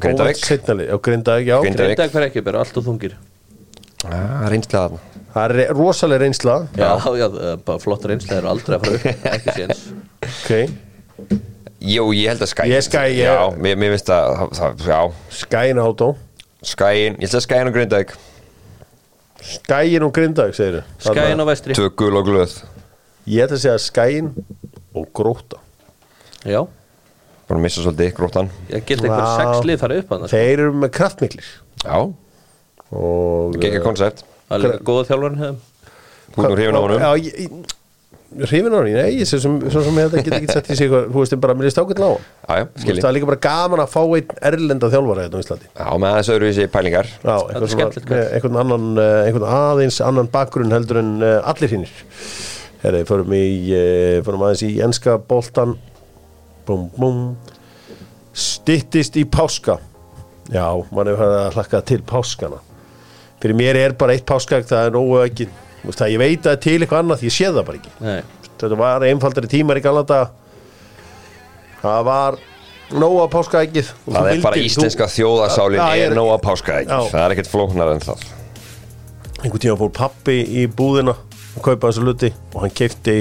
Grindavík. 0.01 0.37
Seinna 0.41 0.85
Já, 0.87 0.97
Grindavík, 1.03 1.47
já. 1.51 1.57
Grindavík. 1.65 1.97
Grindag 1.97 2.13
fer 2.15 2.27
ekki, 2.29 2.43
bara 2.47 2.61
allt 2.65 2.77
og 2.81 2.85
þungir. 2.87 3.17
Ah, 4.07 4.47
reynslega 4.49 4.85
þarna. 4.87 5.01
Það 5.35 5.45
er 5.45 5.55
re- 5.59 5.67
rosaleg 5.77 6.21
reynsla. 6.25 6.55
Já, 6.79 6.91
já, 7.21 7.27
það 7.35 7.65
bara 7.67 7.83
flott 7.83 8.07
reynsla 8.11 8.39
eru 8.41 8.49
aldrei 8.51 8.77
að 8.79 8.87
fara 8.87 8.97
upp 8.97 9.27
Ekki 9.35 9.57
séns. 9.59 9.83
Ok. 10.31 11.37
Jú, 11.81 12.07
ég 12.13 12.29
held 12.29 12.43
að 12.45 12.51
skæin 12.53 12.71
Ég 12.75 12.83
Skaginn, 12.85 13.21
ég- 13.21 13.31
Já, 13.31 13.45
mér, 13.57 13.77
mér 13.81 13.95
finnst 13.97 14.11
að, 14.13 14.35
það, 14.37 14.51
það, 14.59 14.83
já. 14.91 15.01
Skæin 15.43 15.81
átó 15.81 16.09
Skæin, 16.71 17.15
ég 17.17 17.25
held 17.31 17.39
að 17.41 17.45
skæin 17.47 17.71
og 17.71 17.77
Grindavík. 17.79 18.11
Skæin 19.41 20.05
og 20.05 20.13
Grindavík, 20.17 20.55
segir 20.59 20.83
Skæin 21.01 21.41
á 21.41 21.45
vestri. 21.49 21.77
Tvö 21.79 21.89
gul 21.97 22.19
og 22.21 22.27
glöð. 22.29 22.59
Ég 23.31 23.45
ætla 23.47 23.57
að 23.57 23.63
segja 23.65 23.79
skæin 23.81 24.33
og 24.97 25.09
gróta 25.17 25.61
Já, 26.49 26.61
Bara 27.51 27.59
að 27.59 27.65
missa 27.67 27.83
svolítið, 27.83 28.13
gróttan 28.17 28.53
ég 28.71 28.85
gildi 28.87 29.09
einhver 29.09 29.27
Vá. 29.27 29.33
sex 29.41 29.67
lið 29.67 29.81
fara 29.83 29.99
upp 30.01 30.15
hann 30.15 30.29
Þeir 30.31 30.53
eru 30.53 30.77
með 30.85 30.93
kraftmiklir. 30.97 31.51
Já, 31.83 31.97
og 32.95 33.59
geggja 33.61 33.83
koncept 33.85 34.25
Það 34.47 34.57
er 34.57 34.65
líka 34.67 34.87
góða 34.87 35.09
þjálfarinn 35.11 35.43
hefðum 35.43 35.61
Þú 36.31 36.47
erum 36.47 36.57
hrifin 36.57 36.79
á 36.79 36.81
honum. 36.85 37.01
Já, 37.03 37.11
ég, 37.19 37.39
ég, 37.43 37.77
hrifin 38.47 38.71
á 38.71 38.79
honum, 38.79 38.95
nei, 38.95 39.17
ég 39.19 39.27
sé 39.27 39.41
sem, 39.43 39.57
svo 39.67 39.83
sem 39.83 39.99
ég 39.99 40.13
þetta 40.13 40.23
get 40.29 40.37
ekki 40.37 40.55
sett 40.55 40.71
í 40.71 40.77
sig 40.79 40.87
eitthvað, 40.87 41.09
þú 41.11 41.25
veist, 41.25 41.35
bara 41.43 41.57
mér 41.59 41.67
er 41.67 41.75
stákvæmt 41.75 42.03
á 42.07 42.07
hann. 42.07 42.29
Já, 42.31 42.53
já, 42.55 42.63
Þú 42.63 42.71
veist, 42.71 42.85
skilji. 42.85 43.03
Það 43.03 43.11
er 43.11 43.17
líka 43.17 43.31
bara 43.33 43.41
gaman 43.47 43.83
að 43.83 43.91
fá 43.97 44.01
einn 44.05 44.35
erlenda 44.53 44.91
þjálfara 44.95 45.25
hérna 45.27 45.41
á 45.41 45.43
Íslandi. 45.43 45.71
Já, 45.73 45.87
með 45.91 46.09
aðeins 46.13 46.31
öðruvísi 46.37 46.69
pælingar. 46.71 47.11
Já, 47.19 47.35
er 47.35 47.67
eitthvað 47.67 48.23
einhvern 48.37 48.61
annan 48.63 48.87
eh, 49.03 49.19
einhvern 49.27 49.49
aðeins 49.59 50.01
annan 50.07 50.31
bakgrunn 50.31 50.75
heldur 50.77 51.03
en 51.03 51.13
uh, 51.19 51.37
allir 51.51 51.75
hinnir 51.75 51.95
Herri, 52.85 53.03
förum 53.09 53.35
í 53.37 53.45
förum 54.25 54.47
aðeins 54.47 54.63
í 54.65 54.71
enska 54.87 55.19
boltan 55.19 55.75
búm, 56.71 56.89
búm 56.97 57.23
stittist 58.33 59.19
í 59.19 59.27
páska. 59.29 59.79
Já, 60.51 60.67
mann 60.91 61.11
hefur 61.11 61.21
hægt 61.21 61.39
að 61.41 61.57
hlakka 61.59 61.83
til 61.91 62.03
páskana. 62.07 62.61
Fyrir 63.41 63.57
mér 63.59 63.79
er 63.81 63.97
bara 63.99 64.15
eitt 64.17 64.27
páskag 64.29 64.67
það 64.69 64.89
er 64.89 64.95
nógu 64.95 65.21
ekki 65.25 65.49
það, 65.87 66.11
ég 66.13 66.21
veit 66.21 66.45
að 66.45 66.51
það 66.51 66.63
til 66.67 66.77
eitthvað 66.79 67.03
annað 67.05 67.25
ég 67.25 67.35
sé 67.35 67.49
það 67.49 67.67
bara 67.69 67.81
ekki. 67.81 67.93
Nei, 68.05 68.21
þetta 68.61 68.79
var 68.81 69.07
einfaldari 69.09 69.51
tímar 69.51 69.81
í 69.81 69.85
galanda 69.85 70.21
það 71.81 72.03
var 72.11 72.39
nóga 72.91 73.27
páskaækið 73.33 73.93
og 73.95 74.15
Það 74.17 74.29
er 74.33 74.43
bara 74.45 74.61
íslenska 74.61 75.09
þjóðasálin 75.15 75.81
ég 75.97 76.05
er 76.09 76.17
nóga 76.19 76.39
páska 76.43 76.81
Já. 76.83 76.99
Það 77.13 77.21
er 77.23 77.35
ekkert 77.37 77.53
flóknar 77.53 77.93
en 77.95 78.03
það. 78.05 78.25
Einhvern 79.41 79.63
tíma 79.65 79.79
fór 79.81 79.93
pappi 79.97 80.37
í 80.61 80.67
búðina 80.69 81.15
og 81.15 81.63
kaupa 81.65 81.89
þessu 81.89 82.05
luti 82.05 82.33
og 82.53 82.65
hann 82.65 82.75
keipti 82.77 83.17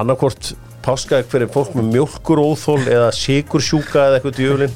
annarkvort 0.00 0.52
páskaæk 0.84 1.28
fyrir 1.32 1.50
fólk 1.52 1.74
með 1.78 1.90
mjólkur 1.94 2.42
óþól 2.42 2.80
eða 2.86 3.10
sikursjúka 3.16 4.06
eða 4.08 4.18
eitthvað 4.20 4.38
djöflin 4.40 4.74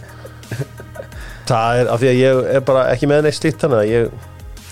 það 1.49 1.81
er 1.81 1.91
af 1.93 2.01
því 2.03 2.11
að 2.11 2.21
ég 2.21 2.41
er 2.59 2.65
bara 2.69 2.87
ekki 2.95 3.11
með 3.11 3.27
neitt 3.27 3.39
slíkt 3.39 3.65
þannig 3.65 3.81
að 3.83 3.93
ég, 3.93 4.11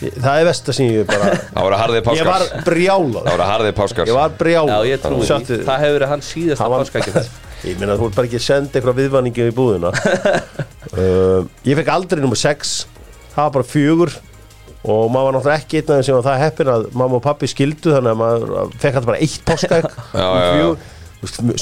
ég 0.07 0.19
það 0.25 0.41
er 0.41 0.49
vest 0.49 0.73
að 0.73 0.79
sem 0.79 0.91
ég 0.91 1.09
bara 1.11 1.31
Það 1.53 1.67
voru 1.69 1.81
harðið 1.83 2.11
ég 2.19 2.29
var 2.29 2.45
brjálað 2.67 3.23
Það 3.23 3.33
voru 3.33 3.49
harðið 3.53 3.77
páskar 3.81 4.13
ég 4.13 4.19
var 4.19 4.37
brjálað 4.41 4.75
já, 4.75 4.91
ég 4.93 5.03
trúi 5.07 5.27
því. 5.29 5.59
Það 5.69 5.85
hefur 5.85 5.99
verið 5.99 6.13
hans 6.15 6.31
síðasta 6.33 6.65
Hann 6.65 6.75
var- 6.75 6.85
páskækja 6.87 7.17
þess 7.19 7.41
Ég 7.69 7.79
meina 7.79 7.95
þú 7.95 8.09
ert 8.09 8.17
bara 8.19 8.27
ekki 8.27 8.41
að 8.41 8.47
senda 8.49 8.75
eitthvað 8.79 8.97
viðvanningi 8.99 9.45
í 9.47 9.57
búðina. 9.57 9.93
Uh, 10.93 11.47
Ég 11.65 11.79
fekk 11.79 11.89
aldrei 11.89 12.21
nummer 12.21 12.37
6 12.37 12.73
Það 13.33 13.39
var 13.47 13.53
bara 13.55 13.65
fjögur. 13.65 14.11
Og 14.83 15.07
maður 15.15 15.29
var 15.29 15.37
náttúrulega 15.39 15.61
ekki 15.63 15.79
einn 15.79 15.87
af 15.87 15.95
þeim 15.95 16.05
sem 16.09 16.17
var 16.19 16.25
það 16.27 16.43
heppin 16.43 16.71
að 16.73 16.87
mamma 17.01 17.17
og 17.17 17.23
pappi 17.25 17.49
skildu 17.49 17.95
þannig 17.95 18.11
að 18.13 18.19
maður 18.21 18.53
fekk 18.83 18.99
alltaf 18.99 19.09
bara 19.09 19.21
eitt 19.25 19.47
páskaegg. 19.47 19.95
Já, 20.13 20.27
já, 20.27 20.51
já. 20.59 20.67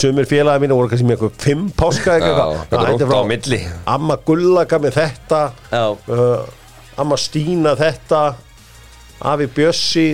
Sumir 0.01 0.25
félagi 0.29 0.65
mínu 0.65 0.77
voru 0.79 0.89
kannski 0.89 1.07
með 1.09 1.19
eitthvað 1.19 1.43
fimm 1.45 1.67
páskaegg 1.77 2.25
Já, 2.25 2.37
þetta 2.71 2.79
er 2.81 3.01
rótt 3.11 3.19
á 3.21 3.23
milli. 3.29 3.59
Amma 3.93 4.17
Gulla 4.25 4.65
gaf 4.69 4.81
mér 4.85 4.95
þetta. 4.97 5.41
Uh, 6.09 6.47
Amma 7.01 7.19
Stína 7.21 7.75
þetta. 7.79 8.23
Afi 9.21 9.51
Bjössi. 9.53 10.07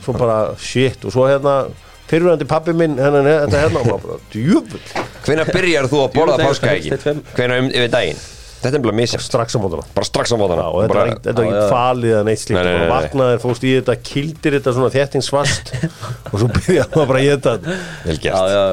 Svo 0.00 0.16
bara 0.16 0.40
shit 0.60 1.04
og 1.04 1.12
svo 1.12 1.26
hérna 1.28 1.62
Fyrirvændi 2.10 2.46
pappi 2.48 2.72
minn 2.74 2.96
hérna, 2.98 3.20
þetta 3.22 3.58
hérna 3.66 4.20
djúfull 4.32 4.80
Hvenær 5.26 5.50
byrjar 5.52 5.88
þú 5.90 5.98
að 6.06 6.14
borða 6.16 6.38
það 6.40 6.70
eitt 6.72 7.04
fimm. 7.04 7.20
Hvenær 7.36 7.60
um 7.62 7.68
yfir 7.68 7.90
daginn? 7.92 8.22
Þetta 8.60 8.76
er 8.76 8.82
bara 8.84 8.92
misjæft 8.98 9.24
strax 9.24 9.54
á 9.56 9.58
mótana. 9.62 9.84
Bara 9.96 10.04
strax 10.04 10.32
á 10.32 10.36
mótana. 10.36 10.64
Já, 10.66 10.68
og 10.68 10.74
þetta 10.82 10.92
bara, 10.92 11.00
var 11.00 11.06
ekkert- 11.14 11.26
þetta 11.30 11.42
Já, 11.46 11.50
já. 11.56 11.62
falið 11.72 12.10
eða 12.12 12.24
neitt 12.28 12.40
slíkt. 12.42 12.60
Nei, 12.66 12.88
vaknaðir, 12.90 13.38
fórst 13.40 13.62
í 13.64 13.70
þetta, 13.78 13.94
kildir 14.10 14.52
þetta 14.58 14.70
svona 14.76 14.90
þéttingsfast 14.94 15.66
og 16.30 16.34
svo 16.42 16.48
byrjaði 16.58 16.92
maður 16.98 17.08
bara 17.12 17.20
að 17.22 17.28
geta 17.30 17.52
Vel 17.64 17.72
Já, 17.72 17.76
gert. 18.20 18.36
Já, 18.36 18.42
já, 18.52 18.64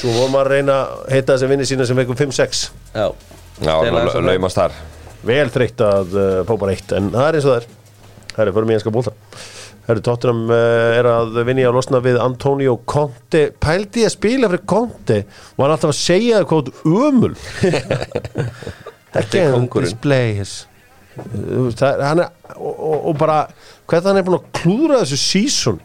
svo 0.00 0.08
voru 0.18 0.30
maður 0.34 0.48
að 0.50 0.54
reyna 0.58 0.74
að 0.84 0.88
heita 1.14 1.30
þessi 1.32 1.48
vinni 1.54 1.66
sína 1.70 1.84
sem 1.88 1.96
veikum 2.02 2.16
5-6 2.20 2.60
já. 2.94 3.06
Já, 3.60 3.74
laumast 4.20 4.56
þar. 4.60 4.72
Vel 5.30 5.48
þreytt 5.52 5.80
að 5.84 6.08
uh, 6.16 6.22
fá 6.48 6.52
bara 6.60 6.72
eitt 6.76 6.88
en 6.96 7.08
það 7.12 7.26
er 7.30 7.34
eins 7.40 7.48
og 7.48 7.52
það 7.54 7.60
er. 7.62 7.66
Það 8.30 8.42
er 8.44 8.52
fyrir 8.56 8.68
mig 8.70 8.76
einska 8.78 8.92
bólta 8.94 9.12
Herru, 9.88 10.00
Tottenham 10.06 10.42
uh, 10.52 10.98
er 11.00 11.06
að 11.10 11.40
vinni 11.48 11.64
að 11.66 11.74
losna 11.74 11.98
við 12.04 12.16
Antonio 12.22 12.76
Conte. 12.88 13.42
Pældi 13.64 14.04
ég 14.04 14.08
að 14.12 14.14
spila 14.14 14.46
fyrir 14.52 14.62
Conte? 14.70 15.18
Og 15.56 15.60
hann 15.64 15.72
alltaf 15.74 15.90
að 15.90 15.98
segja 15.98 16.36
Þetta 19.14 19.38
er 19.42 19.54
hann 22.06 22.22
er, 22.22 22.28
og, 22.56 22.74
og, 22.74 22.98
og 23.10 23.16
bara 23.20 23.38
hvernig 23.90 24.08
hann 24.08 24.20
er 24.20 24.26
búin 24.26 24.38
að 24.38 24.50
klúðra 24.60 25.00
þessu 25.02 25.18
season. 25.20 25.80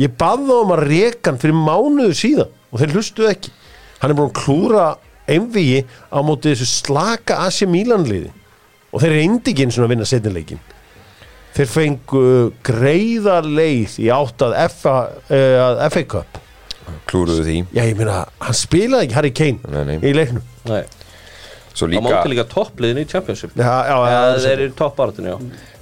Ég 0.00 0.14
bað 0.18 0.46
þá 0.48 0.54
um 0.56 0.72
að 0.74 0.86
reka 0.88 1.30
hann 1.30 1.40
fyrir 1.42 1.58
mánuðu 1.58 2.16
síðan 2.18 2.54
og 2.72 2.80
þeir 2.80 2.94
hlustuðu 2.96 3.30
ekki. 3.30 3.52
Hann 4.00 4.10
er 4.14 4.18
búin 4.18 4.32
að 4.32 4.38
klúðra 4.40 4.86
einvigi 5.30 5.84
á 6.10 6.18
móti 6.26 6.54
þessu 6.54 6.70
slaka 6.70 7.42
Asi 7.44 7.68
Milan 7.70 8.08
liði. 8.08 8.32
Og 8.94 9.02
þeir 9.02 9.12
eru 9.12 9.36
ekki 9.52 9.66
eins 9.66 9.78
og 9.78 9.86
að 9.86 9.94
vinna 9.94 10.08
setnileikin 10.08 10.62
þeir 11.54 11.70
fengu 11.70 12.22
greiða 12.66 13.38
leið 13.46 13.98
í 14.02 14.08
átt 14.12 14.42
að 14.42 14.56
FA, 14.74 14.94
uh, 15.28 15.58
að 15.68 15.82
FA 15.94 16.02
Cup. 16.16 16.40
Klúruðu 17.08 17.44
því. 17.46 17.58
Já 17.76 17.84
ég 17.86 17.96
meina, 17.98 18.24
hann 18.42 18.58
spilaði 18.58 19.06
ekki 19.06 19.16
Harry 19.16 19.32
Kane 19.36 19.72
Nei, 19.72 19.84
nei. 19.88 19.96
í 20.02 20.12
leiknum. 20.16 20.44
Nei, 20.68 20.82
Svo 21.74 21.88
á 21.88 21.90
líka 21.90 22.02
móti 22.06 22.30
líka 22.30 22.44
toppliðin 22.46 23.00
í 23.02 23.06
Championship. 23.10 23.56
Já, 23.58 23.64
já, 23.88 23.96
Já, 24.06 24.14
já, 24.14 24.38
þeir 24.44 24.60
eru 24.68 24.74
já. 25.26 25.34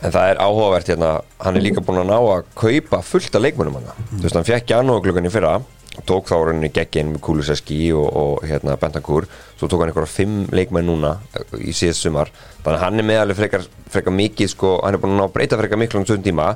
En 0.03 0.11
það 0.15 0.31
er 0.33 0.41
áhugavert 0.41 0.89
hérna 0.89 1.11
Hann 1.45 1.57
er 1.59 1.63
líka 1.67 1.85
búin 1.85 2.01
að 2.01 2.09
ná 2.09 2.17
að 2.17 2.47
kaupa 2.57 3.03
fullt 3.05 3.37
af 3.37 3.43
leikmönnum 3.45 3.77
hann 3.77 4.09
Þú 4.17 4.23
veist, 4.25 4.37
hann 4.39 4.49
fekk 4.49 4.73
janúargluggan 4.73 5.29
í 5.29 5.33
fyrra 5.35 5.61
Tók 6.09 6.25
þá 6.31 6.39
rauninni 6.41 6.71
gegginn 6.73 7.11
með 7.13 7.21
Kuliseski 7.27 7.93
og, 7.93 8.07
og 8.17 8.47
hérna 8.49 8.79
Bentancur. 8.81 9.27
Svo 9.61 9.69
tók 9.69 9.83
hann 9.85 9.91
einhverja 9.93 10.09
fimm 10.09 10.47
leikmenn 10.49 10.89
núna 10.89 11.19
eh, 11.37 11.45
Í 11.69 11.75
síðast 11.77 12.01
sumar. 12.07 12.31
Þannig 12.65 12.79
að 12.79 12.85
hann 12.87 13.03
er 13.03 13.09
meðalið 13.11 13.41
frekar, 13.43 13.67
frekar 13.93 14.17
mikið 14.17 14.49
sko, 14.55 14.71
Hann 14.81 14.97
er 14.97 15.03
búin 15.03 15.13
að 15.13 15.21
ná 15.21 15.27
að 15.29 15.35
breyta 15.37 15.59
frekar 15.61 15.83
miklu 15.83 16.01
um 16.01 16.07
tveim 16.09 16.25
tíma. 16.25 16.47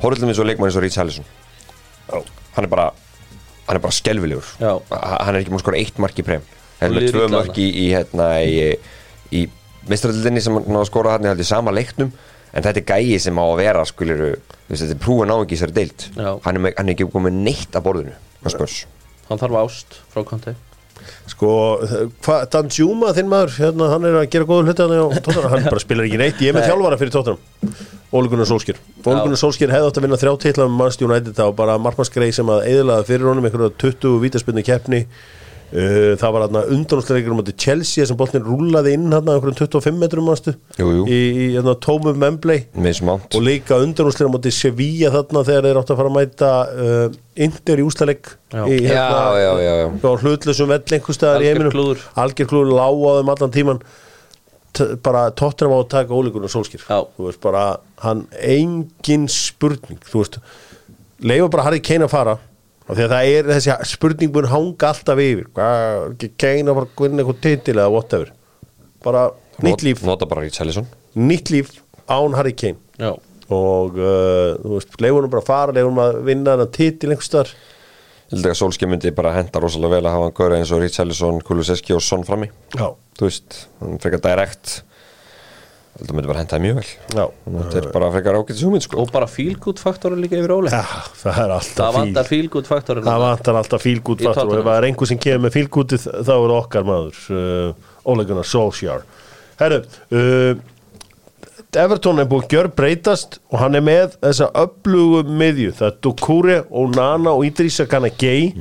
Horfðum 0.00 0.32
eins 0.32 0.40
og 0.40 0.48
leikmenn 0.48 0.70
eins 0.70 0.78
og 0.80 0.86
Ríts 0.86 0.96
Hellison 0.96 1.28
Hann 2.56 2.64
er 2.64 2.72
bara 2.72 2.88
Hann 3.68 3.76
er 3.76 3.84
bara. 3.84 3.92
Ha- 4.88 5.24
Hann 5.26 5.34
er 5.36 5.42
ekki 5.44 5.52
múin 5.52 5.60
skora 5.60 5.76
eitt 5.76 6.00
mark 6.00 6.16
í 6.16 6.24
prem 6.24 6.48
Hann 6.80 6.90
er 6.90 6.96
með 6.96 7.08
tvö 7.14 7.28
mörk 7.32 7.60
í, 7.62 7.68
í, 7.84 7.86
hérna, 7.94 8.28
í, 8.44 8.66
í 9.32 9.46
mestraröldinni 9.88 10.42
sem 10.44 10.58
hann 10.58 10.68
náði 10.68 10.82
að 10.84 10.90
skora 10.90 11.16
held 11.22 11.40
í 11.40 11.48
sama 11.48 11.74
leiknum. 11.74 12.12
En 12.56 12.64
þetta 12.64 12.82
er 12.82 12.86
gæi 12.88 13.18
sem 13.20 13.36
á 13.36 13.44
að 13.44 13.58
vera 13.60 13.82
skuliru, 13.88 14.30
þetta 14.70 14.92
er 14.94 15.00
prúin 15.02 15.32
á 15.32 15.36
ekki 15.36 15.56
í 15.56 15.58
þessari 15.58 15.76
deild. 15.76 16.06
Já. 16.16 16.30
hann 16.44 16.56
er, 16.56 16.62
með, 16.66 16.76
hann 16.78 16.88
er 16.88 16.96
ekki 16.96 17.08
komið 17.12 17.42
neitt 17.42 17.76
að 17.76 17.88
borðinu 17.88 18.14
Hann 19.26 19.40
þarf 19.42 19.58
ást 19.64 19.98
frá 20.12 20.22
Conte. 20.24 20.54
Sko, 21.28 21.50
hvað, 22.24 22.44
Dan 22.52 22.70
Juma, 22.72 23.10
þinn 23.16 23.28
maður, 23.30 23.52
hérna, 23.58 23.88
hann 23.92 24.06
er 24.08 24.16
að 24.20 24.28
gera 24.32 24.46
góða 24.48 24.70
hluti 24.70 24.86
hann, 24.86 25.50
hann 25.52 25.66
bara 25.66 25.82
spilar 25.82 26.06
ekki 26.06 26.20
neitt, 26.20 26.40
ég 26.40 26.52
er 26.52 26.56
með 26.56 26.64
Nei. 26.64 26.68
þjálfara 26.70 26.98
fyrir 27.00 27.14
Tottenham, 27.14 27.74
Óli 28.16 28.30
Gunnar 28.32 28.48
Solskjör 28.48 28.78
Óli 29.02 29.18
Gunnar 29.24 29.40
Solskjör 29.40 29.74
hefði 29.74 29.90
átt 29.90 30.00
að 30.00 30.06
vinna 30.06 30.18
þrjá 30.22 30.32
titla 30.44 30.68
með 30.68 30.78
Manchester 30.80 31.08
United 31.10 31.36
þá 31.36 31.44
bara 31.58 31.76
markmannsgrei 31.82 32.30
sem 32.34 32.52
að 32.54 32.68
eðlaði 32.70 33.08
fyrir 33.10 33.28
honum 33.28 33.48
einhverja 33.48 33.74
20 33.82 34.16
vítaspinnu 34.22 34.64
keppni 34.66 35.02
það 36.20 36.32
var 36.34 36.44
hérna 36.44 36.60
undanúsleikur 36.76 37.34
um 37.34 37.40
að 37.42 37.48
Chelsea 37.58 38.06
sem 38.06 38.18
boltin 38.18 38.44
rúlaði 38.46 38.92
inn 38.94 39.08
hérna 39.10 39.34
einhverjum 39.34 39.58
25 39.58 39.98
metrum 39.98 40.28
jú. 40.78 41.04
í, 41.10 41.18
í 41.18 41.46
hérna, 41.56 41.74
tómum 41.82 42.22
smánt 42.94 43.34
og 43.34 43.42
líka 43.42 43.80
undanúsleir 43.82 44.30
á 44.30 44.34
móti 44.36 44.52
Sevilla 44.54 45.10
þarna 45.14 45.42
þegar 45.48 45.66
þeir 45.66 45.80
átt 45.80 45.90
að 45.90 46.00
fara 46.00 46.12
að 46.12 46.16
mæta 46.20 46.52
uh, 46.70 47.18
Inter 47.46 47.82
í 47.82 47.86
úslaleg 47.86 48.30
Já. 48.54 48.62
í 48.70 48.78
já, 48.86 49.06
já, 49.42 49.52
já, 49.58 49.72
já. 49.82 49.86
á 49.90 50.12
hlutlusum 50.22 50.70
vell 50.70 50.96
einhver 50.96 51.18
staðar 51.18 51.42
í 51.42 51.50
heiminum. 51.50 51.96
algjör 52.14 52.50
klúður 52.52 52.76
lág 52.78 53.02
á 53.02 53.10
þeim 53.18 53.32
allan 53.34 53.56
tíman 53.58 53.82
bara 55.02 55.26
tóttir 55.34 55.66
á 55.66 55.74
að 55.76 55.88
taka 55.92 56.14
ólíkur 56.14 56.46
og 56.46 56.52
sólskýr 56.52 56.86
þú 56.86 57.26
veist 57.26 57.42
bara 57.42 57.66
hann 58.04 58.26
engin 58.38 59.26
spurning. 59.32 59.98
Þú 60.04 60.22
veist 60.22 60.38
leifa 61.24 61.48
bara 61.52 61.66
Harry 61.66 61.80
Kane 61.80 62.06
að 62.06 62.12
fara 62.12 62.36
og 62.86 62.94
því 62.94 63.06
að 63.06 63.14
það 63.14 63.32
er 63.32 63.50
þessi 63.50 63.78
spurning 63.92 64.34
búin 64.34 64.50
hanga 64.50 64.92
alltaf 64.92 65.22
yfir. 65.22 65.48
Ekki 65.50 66.30
að 66.62 66.76
fara 66.76 66.86
að 66.86 67.02
vinna 67.06 67.24
eitthvað 67.24 67.42
titil 67.46 67.76
eða 67.78 67.90
whatever. 67.94 68.30
Bara 69.06 69.26
nýtt 69.64 69.84
líf, 69.86 70.04
nota 70.06 70.28
bara 70.28 70.44
Ríts 70.44 70.62
Hellison 70.62 70.86
nýtt 71.16 71.50
líf 71.50 71.72
án 72.06 72.36
Harry 72.36 72.52
Kane. 72.52 72.78
Já, 73.00 73.14
og 73.52 73.96
uh, 73.98 74.56
þú 74.60 74.74
veist, 74.76 74.98
leifunum 75.02 75.32
bara 75.32 75.42
að 75.42 75.48
fara 75.48 75.76
leifunum 75.76 76.02
að 76.02 76.20
vinna 76.26 76.54
þennan 76.54 76.74
titil 76.76 77.12
einhvers 77.12 77.30
staðar. 77.30 77.52
Ég 78.26 78.34
held 78.34 78.42
ekki 78.42 78.52
að 78.52 78.60
Solskjaer 78.60 78.90
myndi 78.90 79.12
bara 79.14 79.36
henda 79.36 79.62
rosalega 79.62 79.96
vel 79.96 80.08
að 80.08 80.16
hafa 80.16 80.26
hann 80.26 80.36
góra 80.36 80.58
eins 80.58 80.72
og 80.74 80.82
Ríts 80.82 81.00
Hellison, 81.00 81.40
Kuliseski 81.46 81.94
og 81.94 82.02
Son 82.04 82.26
frammi. 82.26 82.50
Já, 82.74 82.88
þú 83.18 83.28
veist, 83.28 83.58
hann 83.80 84.00
frekar 84.02 84.22
direkt 84.24 84.80
ég 85.96 86.02
held 86.02 86.10
að 86.12 86.16
myndi 86.18 86.28
bara 86.30 86.40
henda 86.42 86.52
það 86.56 86.62
mjög 86.66 86.76
vel. 86.76 86.88
Já, 87.16 87.24
þetta 87.56 87.78
er 87.80 87.86
bara 87.96 88.08
frekar 88.12 88.36
ágætis 88.36 88.62
hugmynd 88.66 88.84
sko. 88.84 88.98
Og 89.00 89.10
bara 89.14 89.26
feel-good 89.32 89.80
faktorinn 89.80 90.20
líka 90.20 90.36
yfir 90.36 90.52
Óli. 90.52 90.70
Já 90.74 90.82
það 91.22 91.40
er 91.46 91.54
alltaf 91.56 91.80
Það 91.80 91.88
fíl. 91.88 91.98
vantar 92.00 92.28
feel-good 92.30 92.68
faktorinn 92.70 93.06
það 93.08 93.24
vantar 93.26 93.58
alltaf 93.62 93.84
fílgút 93.86 94.20
Í 94.20 94.28
fattur 94.28 94.52
og 94.52 94.58
ef 94.60 94.64
það. 94.68 94.76
er 94.76 94.88
einhver 94.90 95.10
sem 95.12 95.20
kemur 95.24 95.44
með 95.46 95.56
fílgútið 95.56 96.06
þá 96.06 96.32
er 96.36 96.46
það 96.46 96.56
okkar 96.60 96.86
maður 96.90 97.20
uh, 97.32 97.92
Ole 98.12 98.26
Gunnar 98.28 98.48
Solskjær 98.52 99.06
herru 99.62 99.78
uh, 100.12 100.64
Everton 101.76 102.20
er 102.22 102.28
búið 102.30 102.44
að 102.46 102.52
gjör 102.54 102.68
breytast 102.78 103.38
og 103.52 103.58
hann 103.60 103.76
er 103.76 103.82
með 103.84 104.14
þessa 104.22 104.46
öflugu 104.62 105.18
miðju. 105.28 105.72
Það 105.76 105.88
er 105.90 105.96
Dukure 106.06 106.58
og 106.70 106.94
Nana 106.96 107.34
og 107.36 107.42
Idrissa 107.44 107.84
Gana 107.90 108.08
Gay 108.16 108.52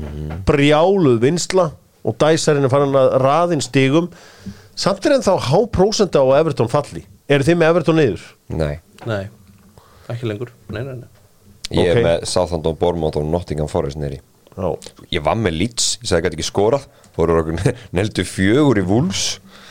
brjáluð 0.48 1.22
vinsla 1.24 1.70
og 2.06 2.18
dæsarinn 2.20 2.68
er 2.68 2.74
farin 2.74 2.98
að 3.00 3.14
raðin 3.24 3.64
stigum. 3.64 4.10
Samt 4.76 5.06
er 5.08 5.16
en 5.16 5.24
þá 5.24 5.32
háprósenda 5.48 6.20
á 6.20 6.28
Everton 6.42 6.68
falli 6.72 7.06
eru 7.30 7.48
þið 7.48 7.58
með 7.62 7.72
Everton 7.74 8.00
niður? 8.02 8.26
nei, 8.54 8.76
Nei, 9.06 9.24
ekki 10.10 10.28
lengur. 10.30 10.52
Nei, 10.72 10.82
nei, 10.86 10.96
nei. 11.02 11.10
Ég 11.76 11.90
er 11.96 12.04
með 12.06 12.26
Southampton, 12.30 12.78
Bournemouth 12.80 13.18
og 13.20 13.26
Nottingham 13.26 13.68
Forest 13.70 13.98
neri 13.98 14.20
Já, 14.56 14.68
ég 15.12 15.24
var 15.26 15.36
með 15.36 15.58
Leeds, 15.60 15.88
ég 16.00 16.08
sagði 16.08 16.30
ekki 16.30 16.38
ekki 16.40 16.46
skorað. 16.48 16.86
Fóru 17.16 17.36
okkur 17.42 17.74
neldu 17.98 18.24
fjögur 18.28 18.80
í 18.80 18.86
Wolves. 18.88 19.24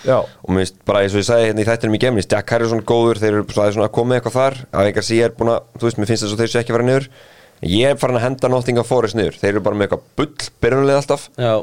Já, 0.04 0.18
og 0.20 0.50
mér 0.52 0.66
finnst 0.66 0.82
bara 0.84 1.00
eins 1.04 1.14
og 1.16 1.22
ég 1.22 1.28
sagði 1.30 1.46
hérna 1.48 1.62
í 1.62 1.68
þættinum 1.70 1.96
í 1.96 2.00
gemni 2.02 2.24
Jack 2.26 2.52
Harrison 2.52 2.82
góður, 2.84 3.20
þeir 3.22 3.38
eru 3.38 3.46
svona 3.48 3.72
svona 3.72 3.86
að 3.88 3.94
koma 3.96 4.18
eitthvað 4.18 4.36
þar. 4.36 4.58
Að 4.76 4.90
einhver 4.90 5.06
sí 5.08 5.20
er 5.24 5.32
búin 5.38 5.54
að, 5.54 5.70
þú 5.78 5.88
veist, 5.88 6.00
mér 6.02 6.10
finnst 6.10 6.26
þess 6.26 6.36
að 6.36 6.42
þeir 6.42 6.52
sé 6.52 6.60
ekki 6.60 6.74
að 6.74 6.76
fara 6.76 6.88
niður. 6.90 7.06
Ég 7.64 7.94
er 7.94 8.00
farin 8.02 8.18
að 8.20 8.26
henda 8.26 8.50
Nottingham 8.52 8.88
Forest 8.90 9.16
niður. 9.16 9.38
Þeir 9.40 9.52
eru 9.54 9.62
bara 9.64 9.78
með 9.80 9.86
eitthvað 9.88 10.04
bull 10.20 10.50
byrjunlega 10.66 11.00
alltaf. 11.00 11.24
Já, 11.40 11.54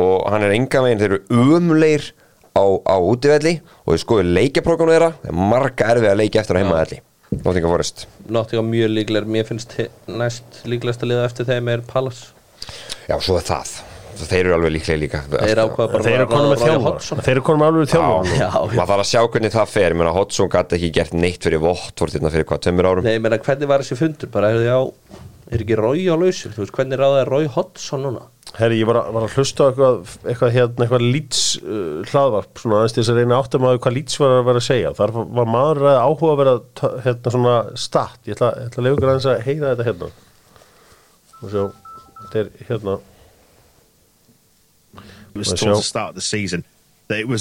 og 0.00 0.14
hann 0.32 0.46
er 0.48 0.54
enga 0.56 0.84
veginn, 0.86 1.02
þeir 1.02 1.10
eru 1.18 1.42
umulegir 1.42 2.08
á, 2.56 2.64
á 2.84 2.96
útivelli 3.00 3.54
og 3.84 3.94
þeir 3.94 4.02
skoðu 4.04 4.26
leikjaprókanu 4.36 4.94
þeirra, 4.94 5.12
það 5.22 5.32
er 5.32 5.40
marga 5.52 5.88
erfið 5.94 6.10
að 6.12 6.20
leikja 6.22 6.42
eftir 6.44 6.58
á 6.58 6.60
heimaðalli 6.62 7.00
Nottingham 7.32 7.70
Forest. 7.72 8.04
Nottingham 8.28 8.68
mjög 8.68 8.90
líklegur. 8.92 9.28
Mér 9.32 9.46
finnst 9.48 9.72
næst 10.10 10.58
líklegasta 10.68 11.08
liða 11.08 11.24
eftir 11.30 11.48
þeim 11.48 11.70
er 11.72 11.80
Palace. 11.88 12.28
Já, 13.08 13.16
svo 13.24 13.38
er 13.40 13.46
það, 13.46 13.70
þeir 14.20 14.42
eru 14.42 14.54
alveg 14.58 14.74
líklega 14.76 15.00
líka. 15.00 15.22
Þeir 15.32 15.54
eru 15.54 15.64
að 15.64 16.28
konum 16.28 16.52
með 16.52 16.84
Hodgson. 16.84 17.22
þeir 17.24 17.32
eru 17.38 17.44
konum 17.46 17.64
með 17.64 17.70
alveg 17.70 17.94
Já, 17.96 18.42
já. 18.42 18.50
maður 18.52 18.92
þarf 18.92 19.04
að 19.06 19.08
sjá 19.14 19.22
hvernig 19.32 19.54
það 19.56 19.72
fer, 19.72 19.88
ég 19.88 19.98
meina 20.02 20.12
Hodgson 20.18 20.52
gæti 20.52 20.78
ekki 20.78 20.92
gert 21.00 21.16
neitt 21.16 21.48
fyrir 21.48 21.64
Votvort 21.64 22.18
hérna 22.18 22.34
fyrir 22.36 22.48
hvað, 22.52 22.62
tveimur 22.66 22.90
árum. 22.92 23.08
Nei, 23.08 23.16
ég 23.16 23.24
meina, 23.24 23.40
hvernig 23.48 23.72
var 23.72 23.82
þessi 23.86 23.98
fundur? 23.98 24.32
Bara, 24.36 24.52
er, 24.52 24.68
já, 24.68 25.24
er 25.48 25.64
ekki 25.64 25.80
Roy 25.80 26.04
á 26.12 26.16
lausu? 26.20 26.52
Þú 26.52 26.66
veist, 26.66 26.76
hvernig 26.76 27.00
ráða 27.00 27.24
er 27.24 27.32
Roy 27.32 27.48
Hodgson 27.56 28.04
núna? 28.04 28.28
Herri, 28.58 28.82
ég 28.82 28.88
var 28.88 28.98
að, 29.00 29.06
var 29.16 29.24
að 29.24 29.34
hlusta 29.38 29.66
eitthvað, 29.70 30.10
eitthvað 30.28 30.50
hérna, 30.52 30.84
eitthvað 30.84 31.04
Leeds 31.06 31.38
uh, 31.62 32.02
hlaðvarp, 32.10 32.58
svona 32.60 32.80
aðeins 32.82 32.92
til 32.96 33.00
þess 33.00 33.12
að 33.12 33.20
reyna 33.20 33.36
að 33.38 33.44
átta 33.46 33.60
maður 33.62 33.78
hvað 33.86 33.94
Leeds 33.96 34.18
var 34.20 34.34
að 34.34 34.42
vera 34.48 34.60
að 34.60 34.66
segja. 34.66 34.90
Þar 34.98 35.12
var- 35.16 35.48
maður 35.54 35.80
að 35.88 36.00
áhuga 36.02 36.32
að 36.34 36.42
vera 36.42 36.54
hérna 37.06 37.32
svona 37.32 37.54
statt. 37.80 38.18
Ég 38.28 38.36
ætla, 38.36 38.50
ég 38.58 38.68
ætla 38.68 38.82
að 38.82 38.86
leiða 38.86 38.98
ykkur 38.98 39.12
aðeins 39.12 39.28
að 39.32 39.46
heyra 39.46 39.70
þetta 39.72 39.86
hérna. 39.88 40.10
Og 41.40 41.54
svo, 41.54 41.64
þetta 42.20 42.42
er 42.42 42.52
hérna, 42.68 42.98
It 45.34 45.38
was 45.38 45.86
start 45.86 46.14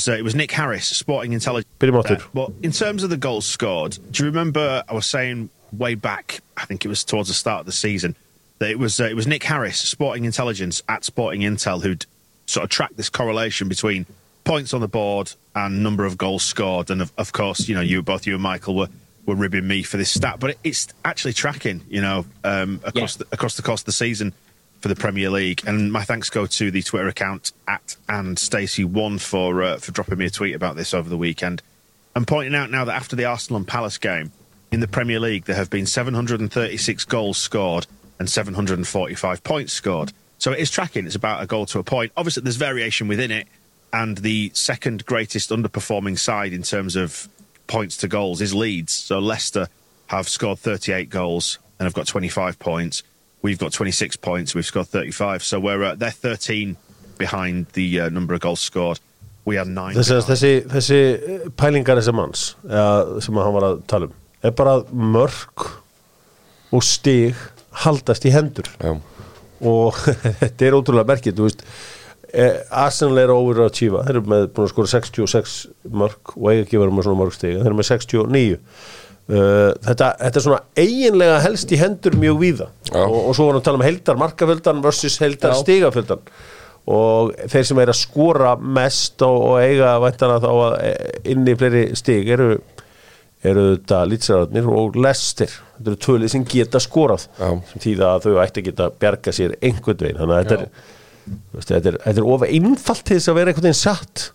uh, 0.08 0.13
it 0.13 0.24
was 0.24 0.34
Nick 0.34 0.52
Harris, 0.52 0.88
Sporting 0.88 1.34
Intelligence. 1.34 1.67
There. 1.78 2.19
But 2.34 2.52
in 2.63 2.71
terms 2.71 3.04
of 3.04 3.10
the 3.10 3.17
goals 3.17 3.45
scored, 3.45 4.00
do 4.12 4.24
you 4.24 4.30
remember 4.30 4.82
I 4.88 4.93
was 4.93 5.06
saying 5.06 5.50
way 5.78 5.95
back? 5.95 6.39
I 6.56 6.63
think 6.65 6.86
it 6.86 6.88
was 6.88 7.04
towards 7.04 7.28
the 7.28 7.34
start 7.36 7.62
of 7.62 7.65
the 7.65 7.74
season 7.74 8.15
it 8.69 8.80
was 8.80 9.00
uh, 9.00 9.06
it 9.06 9.15
was 9.15 9.28
Nick 9.28 9.43
Harris, 9.43 9.80
Sporting 9.80 10.26
Intelligence 10.26 10.82
at 10.88 11.04
Sporting 11.04 11.41
Intel, 11.41 11.82
who'd 11.82 12.06
sort 12.45 12.63
of 12.63 12.69
tracked 12.69 12.97
this 12.97 13.10
correlation 13.10 13.67
between 13.67 14.06
points 14.43 14.74
on 14.74 14.82
the 14.82 14.88
board 14.88 15.34
and 15.56 15.84
number 15.84 16.06
of 16.06 16.17
goals 16.17 16.43
scored. 16.43 16.89
And 16.89 17.02
of, 17.02 17.12
of 17.17 17.32
course, 17.32 17.67
you 17.67 17.76
know, 17.76 17.82
you 17.82 18.02
both 18.02 18.26
you 18.26 18.34
and 18.34 18.43
Michael 18.43 18.76
were 18.76 18.89
were 19.26 19.36
ribbing 19.36 19.67
me 19.67 19.84
for 19.84 19.97
this 19.97 20.10
stat, 20.10 20.39
but 20.39 20.52
it, 20.52 20.60
it's 20.63 20.88
actually 21.06 21.34
tracking. 21.34 21.82
You 21.89 22.02
know, 22.02 22.26
um, 22.43 22.82
across 22.84 23.15
the, 23.15 23.26
across 23.32 23.56
the 23.56 23.62
course 23.62 23.82
of 23.82 23.86
the 23.86 23.91
season. 23.91 24.34
for 24.82 24.88
the 24.88 24.95
Premier 24.95 25.30
League. 25.30 25.62
And 25.67 25.93
my 25.93 26.04
thanks 26.04 26.32
go 26.32 26.47
to 26.47 26.71
the 26.71 26.82
Twitter 26.82 27.08
account 27.08 27.52
at 27.67 27.95
and 28.10 28.39
Stacey 28.39 28.84
one 28.84 29.19
for 29.19 29.62
uh, 29.62 29.78
for 29.78 29.91
dropping 29.91 30.17
me 30.17 30.26
a 30.26 30.30
tweet 30.32 30.56
about 30.56 30.76
this 30.76 30.95
over 30.95 31.08
the 31.08 31.17
weekend 31.17 31.62
and 32.15 32.28
pointing 32.28 32.56
out 32.56 32.69
now 32.69 32.86
that 32.86 32.95
after 32.95 33.15
the 33.15 33.26
Arsenal 33.26 33.58
and 33.58 33.67
Palace 33.67 33.97
game 33.97 34.32
in 34.71 34.80
the 34.80 34.88
Premier 34.88 35.19
League, 35.19 35.45
there 35.45 35.56
have 35.56 35.69
been 35.69 35.86
736 35.86 37.06
goals 37.06 37.38
scored 37.38 37.88
and 38.22 38.30
745 38.30 39.44
points 39.44 39.74
scored. 39.74 40.14
So 40.38 40.52
it 40.52 40.60
is 40.60 40.70
tracking. 40.70 41.08
It's 41.08 41.16
about 41.16 41.42
a 41.42 41.48
goal 41.48 41.66
to 41.66 41.80
a 41.80 41.84
point. 41.84 42.12
Obviously, 42.16 42.44
there's 42.44 42.56
variation 42.56 43.08
within 43.08 43.32
it, 43.32 43.48
and 43.92 44.20
the 44.20 44.52
second 44.54 45.06
greatest 45.08 45.50
underperforming 45.50 46.20
side 46.20 46.54
in 46.54 46.62
terms 46.62 46.96
of 46.96 47.28
points 47.66 47.98
to 47.98 48.08
goals 48.08 48.40
is 48.40 48.54
Leeds. 48.54 48.94
So 48.94 49.18
Leicester 49.18 49.68
have 50.08 50.30
scored 50.30 50.60
38 50.60 51.10
goals 51.10 51.58
and 51.80 51.86
have 51.86 51.96
got 51.96 52.06
25 52.06 52.60
points. 52.60 53.02
We've 53.42 53.58
got 53.58 53.74
26 53.74 54.18
points. 54.18 54.54
We've 54.54 54.66
scored 54.66 54.88
35. 54.88 55.44
So 55.44 55.60
we're 55.60 55.84
uh, 55.84 55.96
they're 55.96 56.12
13 56.12 56.78
behind 57.18 57.68
the 57.74 58.02
uh, 58.02 58.10
number 58.10 58.36
of 58.36 58.40
goals 58.42 58.60
scored. 58.60 59.00
We 59.46 59.58
are 59.58 59.66
nine. 59.66 59.96
þessi, 59.96 60.22
þessi, 60.22 60.52
þessi 60.70 61.52
pælingar 61.58 61.98
þessi 61.98 62.14
manns 62.14 62.44
eða, 62.62 63.22
sem 63.26 63.40
hann 63.42 63.56
var 63.56 63.66
að 63.72 63.80
tala 63.90 64.12
um 64.12 64.18
er 64.44 64.54
bara 64.58 64.82
mörg 64.94 65.66
og 66.72 66.84
stig 66.86 67.38
haldast 67.86 68.28
í 68.28 68.34
hendur. 68.36 68.70
Já, 68.82 68.96
og 69.62 70.00
þetta 70.42 70.68
er 70.68 70.78
ótrúlega 70.78 71.20
veist. 71.44 71.66
Eh, 72.32 72.62
Arsenal 72.72 73.20
er 73.20 73.32
over 73.34 73.66
að 73.66 73.74
tífa 73.76 74.06
þeir 74.06 74.16
eru 74.16 74.32
með 74.32 74.46
búin 74.56 74.64
að 74.64 74.72
skora 74.72 74.88
66 74.94 75.56
mörg 75.92 76.32
og 76.38 76.46
eiga 76.48 76.62
ekki 76.64 76.80
verið 76.80 76.94
með 76.96 77.08
svona 77.10 77.20
mörg 77.20 77.36
stig. 77.36 77.58
Þeir 77.60 77.72
eru 77.72 77.80
með 77.82 77.90
69 77.92 78.60
Uh, 79.32 79.70
þetta, 79.86 80.08
þetta 80.20 80.40
er 80.40 80.44
svona 80.44 80.64
eiginlega 80.82 81.36
helst 81.46 81.70
í 81.72 81.78
hendur 81.80 82.18
mjög 82.20 82.40
víða. 82.42 82.66
Og, 83.00 83.14
og 83.30 83.36
svo 83.38 83.46
vorum 83.46 83.60
við 83.60 83.62
að 83.62 83.68
tala 83.68 83.80
um 83.80 83.86
heldar 83.86 84.18
markafjöldan 84.20 84.82
versus 84.84 85.16
heldar 85.22 85.54
Já. 85.54 85.60
stigafjöldan. 85.62 86.26
Og 86.92 87.32
þeir 87.54 87.68
sem 87.70 87.80
er 87.80 87.92
að 87.94 88.00
skora 88.02 88.56
mest 88.60 89.24
og, 89.24 89.38
og 89.54 89.62
eiga 89.62 89.94
væntanlega 90.04 90.42
þá 90.44 90.52
að 90.52 90.76
eh, 90.90 91.14
inni 91.32 91.56
fleiri 91.62 91.84
stig 91.96 92.32
eru 92.34 92.50
eru 93.50 93.64
þetta 93.74 94.02
lýtsararnir 94.10 94.68
og 94.70 94.98
lestir. 95.02 95.54
Þetta 95.78 95.94
eru 95.94 96.02
tölið 96.06 96.34
sem 96.36 96.44
geta 96.52 96.82
skorað 96.84 97.28
Já. 97.40 97.48
sem 97.72 97.86
þýða 97.86 98.10
að 98.16 98.28
þau 98.28 98.36
ætti 98.44 98.62
að 98.62 98.68
geta 98.70 98.90
bjarga 99.02 99.34
sér 99.36 99.56
einhvern 99.62 100.04
veginn. 100.06 100.20
Þannig 100.22 100.36
að 100.36 100.44
þetta 100.44 100.58
er, 100.58 100.92
þú 101.32 101.58
veist, 101.58 101.72
þetta 101.72 101.92
er, 101.94 101.98
þetta 102.06 102.24
er 102.24 102.30
of 102.36 102.46
einfalt 102.50 103.08
til 103.08 103.18
þess 103.18 103.32
að 103.32 103.40
vera 103.40 103.54
einhvern 103.54 103.70
veginn 103.70 103.82
satt. 103.82 104.28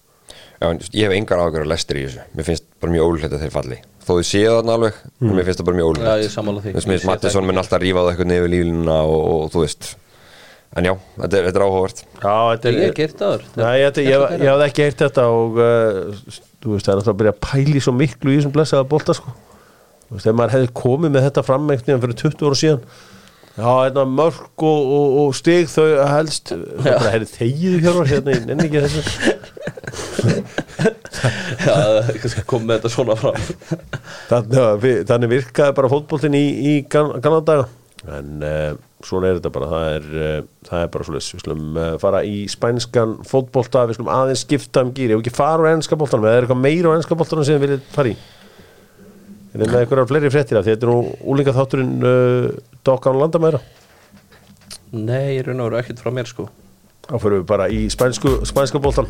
Já, 0.56 0.70
ég 0.96 1.04
hef 1.04 1.12
engar 1.12 1.42
ágjör 1.44 1.66
að 1.66 1.70
lestir 1.74 2.00
í 2.00 2.06
þessu. 2.06 2.24
Mér 2.32 2.48
finnst 2.48 2.66
bara 2.80 2.94
mjög 2.94 3.10
ólulegt 3.10 3.36
að 3.36 3.44
þeir 3.44 3.54
falli. 3.54 3.78
Þó 4.06 4.10
þau 4.14 4.26
séu 4.26 4.50
þarna 4.54 4.74
alveg, 4.78 4.98
en 5.20 5.32
mér 5.34 5.46
finnst 5.48 5.60
það 5.60 5.68
bara 5.68 5.78
mjög 5.80 5.88
sé 6.30 6.98
það 7.02 7.10
Mattisson 7.10 7.46
mun 7.46 7.60
alltaf 7.60 7.82
rífa 7.82 8.02
það 8.04 8.10
eitthvað 8.12 8.30
nefur 8.30 8.52
líflina 8.52 8.98
og, 9.10 9.24
og 9.34 9.48
þú 9.52 9.64
veist. 9.64 9.88
En 10.76 10.88
já, 10.88 10.92
þetta 11.16 11.38
er, 11.38 11.46
þetta 11.48 11.60
er 11.60 11.64
áhugavert. 11.66 12.02
Já, 12.06 12.36
þetta 12.52 12.72
Ég 12.76 12.96
hef. 13.00 13.44
Nei, 13.56 13.74
ég, 13.80 14.00
ég, 14.00 14.08
ég, 14.10 14.24
ég 14.42 14.50
hafði 14.52 14.66
ekki 14.70 14.86
heyrt 14.86 15.04
þetta 15.04 15.26
og 15.34 15.60
uh, 15.60 16.40
veist, 16.74 16.86
það 16.86 16.92
er 16.94 17.00
alltaf 17.00 17.14
að 17.14 17.20
byrja 17.22 17.34
að 17.34 17.42
pæli 17.46 17.82
svo 17.84 17.92
miklu 17.96 18.32
í 18.32 18.38
þessum 18.38 18.54
blessaða 18.54 18.88
bolta 18.90 19.16
sko. 19.16 19.34
þú 20.06 20.16
veist, 20.16 20.26
ef 20.26 20.38
maður 20.38 20.56
hefði 20.56 20.72
komið 20.82 21.14
með 21.14 21.28
þetta 21.28 21.46
fram 21.46 21.68
einhvern 21.70 21.86
veginn 21.86 22.02
fyrir 22.06 22.18
20 22.24 22.48
ára 22.48 22.58
síðan 22.62 22.82
Já, 23.56 23.70
þetta 23.86 24.02
mörg 24.12 24.62
og, 24.68 24.90
og, 24.92 25.14
og 25.22 25.30
stig 25.38 25.70
þau 25.72 25.86
helst 26.10 26.50
það 26.52 27.06
hefði 27.14 27.28
þegið 27.32 27.86
hérna, 28.10 28.34
ég 28.34 28.44
nenni 28.50 28.66
ekki 28.66 28.82
þessu 28.84 29.00
Já, 31.64 31.76
kom 32.50 32.66
með 32.68 32.76
þetta 32.76 32.90
svona 32.92 33.16
fram. 33.16 33.38
þannig, 34.28 35.00
þannig 35.08 35.32
virkaði 35.32 35.76
bara 35.78 35.92
fótboltin 35.94 36.36
í, 36.36 36.44
í 36.52 36.74
ganna 36.92 37.40
daga 37.40 37.64
en 38.12 38.44
uh, 38.44 38.76
svona 39.04 39.30
er 39.30 39.40
þetta 39.40 39.52
bara. 39.54 39.68
Það 39.72 39.88
er, 39.96 40.06
uh, 40.14 40.38
það 40.68 40.84
er 40.84 40.90
bara 40.94 41.06
svoleiðis. 41.08 41.30
Við 41.34 41.44
slum 41.44 41.80
uh, 41.80 41.88
fara 42.02 42.22
í 42.24 42.38
spænskan 42.52 43.16
fótbolta. 43.28 43.84
Við 43.90 43.98
slum 43.98 44.12
aðeins 44.12 44.44
skipta 44.46 44.84
um 44.86 44.92
gýri 44.96 45.16
og 45.16 45.24
ekki 45.24 45.34
fara 45.36 45.68
á 45.68 45.74
ennska 45.74 45.98
boltanum 46.00 46.28
eða 46.28 46.40
er 46.40 46.46
eitthvað 46.46 46.62
meira 46.64 46.92
á 46.92 46.96
ennska 46.96 47.18
boltanum 47.18 47.46
sem 47.46 47.58
þið 47.58 47.66
viljið 47.66 47.88
fara 47.96 48.12
í? 48.12 48.16
Er 49.52 49.64
þetta 49.64 49.80
einhverjar 49.80 50.10
fleiri 50.10 50.32
fréttir 50.32 50.60
af 50.60 50.66
því? 50.66 50.76
Þetta 50.76 50.86
er 50.86 50.92
nú 50.92 51.16
úlinga 51.32 51.56
þátturinn 51.56 51.96
uh, 52.04 52.48
Dokkan 52.86 53.16
landamæra 53.20 53.62
Nei, 54.96 55.36
ég 55.36 55.46
raun 55.46 55.60
og 55.64 55.70
veru 55.70 55.80
ekkert 55.80 56.00
frá 56.00 56.12
mér 56.14 56.28
sko. 56.30 56.46
þá 57.08 57.16
fyrir 57.18 57.40
við 57.40 57.48
bara 57.48 57.66
í 57.72 57.86
spænsku, 57.90 58.38
spænska 58.46 58.80
boltan 58.82 59.08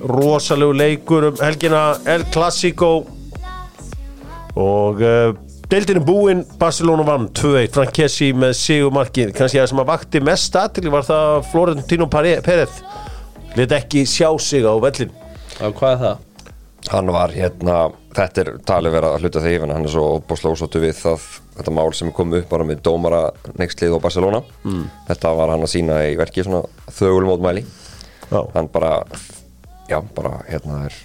rosalegu 0.00 0.72
leikur 0.72 1.28
um 1.28 1.36
helgina. 1.40 1.96
El 2.06 2.24
Clasico. 2.32 3.06
Og 4.56 5.00
uh, 5.00 5.36
deildin 5.70 6.00
er 6.00 6.02
búinn 6.02 6.40
Barcelona 6.58 7.04
vann 7.06 7.28
2-1 7.36 7.74
Frank 7.76 7.92
Kessi 7.94 8.32
með 8.34 8.56
sigumarkin 8.58 9.30
kannski 9.36 9.60
það 9.60 9.68
sem 9.70 9.82
að 9.82 9.90
vakti 9.92 10.22
mest 10.26 10.56
aðtili 10.58 10.90
var 10.90 11.06
það 11.06 11.34
Florentino 11.52 12.08
Perez 12.10 12.80
let 13.58 13.74
ekki 13.76 14.02
sjá 14.08 14.28
sig 14.42 14.66
á 14.66 14.74
vellin 14.82 15.12
Já, 15.60 15.68
hvað 15.68 15.92
er 15.92 16.00
það? 16.02 16.26
Hann 16.90 17.12
var 17.12 17.34
hérna, 17.36 17.76
þetta 18.16 18.42
er 18.42 18.50
talið 18.66 18.94
vera 18.96 19.12
að 19.14 19.26
hluta 19.26 19.42
en 19.46 19.74
hann 19.76 19.86
er 19.86 19.92
svo 19.92 20.06
óbúslega 20.16 20.56
ósóttu 20.56 20.82
við 20.82 20.96
það 21.04 21.28
þetta 21.58 21.74
mál 21.76 21.92
sem 21.94 22.10
kom 22.16 22.34
upp 22.34 22.48
bara 22.50 22.66
með 22.66 22.82
dómara 22.88 23.22
nextlið 23.60 23.94
og 23.94 24.02
Barcelona 24.02 24.42
mm. 24.64 24.84
þetta 25.10 25.34
var 25.38 25.54
hann 25.54 25.68
að 25.68 25.74
sína 25.76 26.00
í 26.08 26.16
verki 26.18 26.46
svona 26.46 26.64
þögulmótmæli 26.98 27.62
Já. 28.30 28.42
hann 28.56 28.70
bara, 28.72 28.96
já 29.90 30.00
bara 30.16 30.40
hérna 30.48 30.86
er 30.88 30.98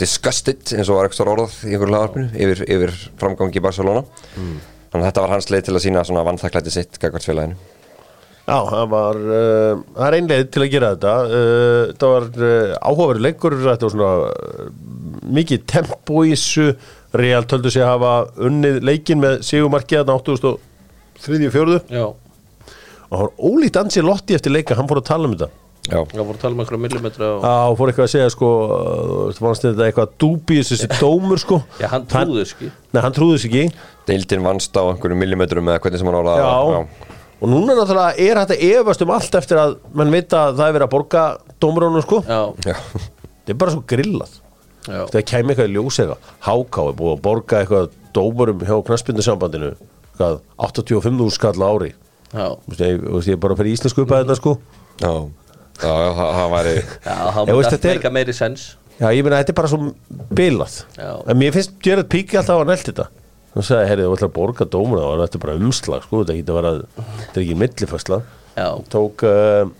disgusted 0.00 0.74
eins 0.76 0.90
og 0.90 1.00
var 1.00 1.10
ekstra 1.10 1.32
orðað 1.32 1.58
í 1.66 1.74
einhverju 1.74 1.94
lagarpinu 1.94 2.30
yfir, 2.34 2.62
yfir 2.66 2.94
framgangi 3.20 3.62
Barcelona. 3.64 4.04
Þannig 4.34 5.02
að 5.04 5.08
þetta 5.08 5.24
var 5.26 5.34
hans 5.36 5.50
leið 5.52 5.66
til 5.66 5.76
að 5.76 5.84
sína 5.86 6.06
svona 6.06 6.24
vanþaklæti 6.26 6.72
sitt 6.74 6.98
gagvart 7.02 7.26
félaginu. 7.28 7.58
Já, 8.50 8.56
það 8.66 8.86
var 8.90 9.18
uh, 9.20 9.82
það 9.94 10.06
er 10.06 10.16
einleið 10.16 10.48
til 10.50 10.62
að 10.64 10.72
gera 10.72 10.94
þetta. 10.94 11.12
Uh, 11.28 11.82
það 12.00 12.14
var 12.14 12.24
uh, 12.40 12.72
áhugaverið 12.80 13.26
leikur 13.28 13.58
þetta 13.60 13.86
var 13.86 13.92
svona 13.94 14.14
uh, 14.24 14.72
mikið 15.38 15.68
tempo 15.70 16.24
í 16.24 16.32
þessu. 16.34 16.72
Real 17.20 17.42
töldu 17.50 17.70
sig 17.74 17.82
að 17.82 17.92
hafa 17.96 18.46
unnið 18.46 18.76
leikin 18.86 19.22
með 19.22 19.40
sigumarkið 19.42 20.04
þarna 20.04 20.18
83. 20.22 21.48
fjóruðu 21.50 21.80
Já, 21.90 22.04
og 22.06 23.16
hann 23.16 23.24
var 23.26 23.48
ólíkt 23.50 23.78
ansið 23.80 24.06
lotti 24.06 24.36
eftir 24.36 24.54
leika 24.54 24.76
hann 24.78 24.86
fór 24.90 25.00
að 25.02 25.08
tala 25.08 25.26
um 25.26 25.34
þetta 25.34 25.50
Já, 25.88 25.96
það 26.04 26.20
voru 26.20 26.36
að 26.36 26.42
tala 26.42 26.54
um 26.54 26.60
einhverja 26.60 26.82
millimetra 26.84 27.28
og... 27.34 27.44
Já, 27.44 27.52
og 27.72 27.76
fór 27.78 27.90
eitthvað 27.90 28.04
að 28.06 28.10
segja 28.12 28.32
sko 28.34 28.48
uh, 28.76 29.38
fannst 29.38 29.64
þetta 29.64 29.86
eitthvað 29.86 30.10
dúbíus 30.20 30.72
þessi 30.74 30.88
dómur 31.00 31.40
sko? 31.40 31.60
Já, 31.80 31.86
hann 31.94 32.04
trúði 32.10 32.42
þess 32.42 32.56
ekki. 32.58 32.68
Nei, 32.92 33.00
hann 33.06 33.16
trúði 33.16 33.38
þess 33.38 33.48
ekki. 33.48 33.62
Deildin 34.10 34.44
vannst 34.44 34.76
á 34.76 34.82
einhverju 34.84 35.16
millimetrum 35.22 35.70
eða 35.72 35.80
hvernig 35.86 36.02
sem 36.02 36.10
hann 36.10 36.18
orðað 36.20 36.42
Já, 36.42 36.50
það. 36.50 37.08
og 37.40 37.52
núna 37.54 37.78
náttúrulega 37.78 38.26
er 38.28 38.42
þetta 38.42 38.58
efast 38.68 39.06
um 39.06 39.14
allt 39.16 39.40
eftir 39.40 39.62
að 39.62 39.74
mann 39.96 40.12
veit 40.12 40.36
að 40.36 40.60
það 40.60 40.66
er 40.68 40.76
verið 40.76 40.86
að 40.86 40.92
borga 40.98 41.24
dómurónu 41.64 42.04
sko. 42.04 42.20
Já, 42.28 42.40
Já. 42.68 42.76
þetta 43.40 43.54
er 43.56 43.60
bara 43.64 43.74
svo 43.78 43.82
grillað. 43.94 44.36
Já, 44.84 45.00
það 45.14 45.26
kæmi 45.32 45.52
eitthvað 45.54 45.66
í 45.70 45.74
ljós 45.78 45.98
eitthvað 46.00 46.28
Háká 46.44 46.84
er 46.90 46.94
búið 47.00 47.16
að 47.16 47.24
borga 47.24 47.58
eitthvað 47.64 47.90
dómurum 48.16 48.62
hjá 48.68 48.76
knaspindu 48.84 49.24
sambandinu 49.24 49.72
85.000 50.20 51.32
skall 51.32 51.64
ári. 51.64 51.94
Já, 52.30 52.46
Þú 52.62 52.70
veist, 52.74 52.82
ég, 52.84 53.04
þú 53.10 53.32
er 53.34 53.38
bara 53.42 53.56
fyrir 53.58 53.74
íslensku 53.74 54.04
upp 54.04 54.12
að 54.14 54.22
þetta 54.24 54.36
sko. 54.38 54.52
Já, 55.00 55.12
já, 55.80 55.90
já, 55.90 56.10
það, 56.18 56.34
það 56.38 56.52
væri 56.56 56.76
já, 56.80 57.16
það 57.16 57.50
múið 57.50 57.70
að 57.72 57.88
meika 57.90 58.14
meiri 58.18 58.36
sens 58.36 58.68
Já, 59.00 59.06
ég 59.16 59.24
meina, 59.24 59.38
þetta 59.40 59.54
er 59.54 59.56
bara 59.56 59.68
svo 59.72 59.78
bilað. 60.36 60.74
En 61.00 61.38
mér 61.40 61.54
finnst 61.54 61.78
Gerard 61.80 62.10
Píki 62.12 62.36
alltaf 62.36 62.58
að 62.60 62.66
nelt 62.68 62.84
þetta. 62.84 63.06
Hann 63.54 63.66
sagði, 63.66 63.86
herri, 63.90 64.06
þú 64.06 64.16
ætlar 64.16 64.28
að 64.28 64.34
borga 64.36 64.66
dómuna 64.70 65.06
og 65.08 65.20
þetta 65.24 65.38
er 65.38 65.42
bara 65.42 65.58
umslag, 65.58 66.02
sko, 66.06 66.20
þetta 66.22 66.36
getur 66.36 66.58
að 66.58 66.58
vera 66.60 67.06
þetta 67.24 67.40
er 67.40 67.44
ekki 67.44 67.56
millifæsla 67.58 68.18
Já, 68.54 68.66
tók 68.92 69.24
uh, 69.26 69.72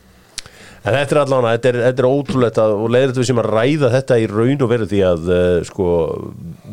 en 0.80 0.96
þetta 0.96 1.14
er 1.14 1.20
allavega, 1.20 1.52
þetta 1.54 1.70
er, 1.70 1.78
þetta 1.84 2.02
er 2.02 2.08
ótrúlegt 2.08 2.58
að, 2.64 2.74
og 2.74 2.90
leiðir 2.90 3.12
þetta 3.12 3.22
við 3.22 3.28
sem 3.28 3.42
að 3.42 3.50
ræða 3.54 3.92
þetta 3.94 4.18
í 4.18 4.26
raun 4.32 4.64
og 4.66 4.72
veru 4.72 4.88
því 4.90 5.02
að 5.06 5.30
uh, 5.36 5.52
sko, 5.68 5.86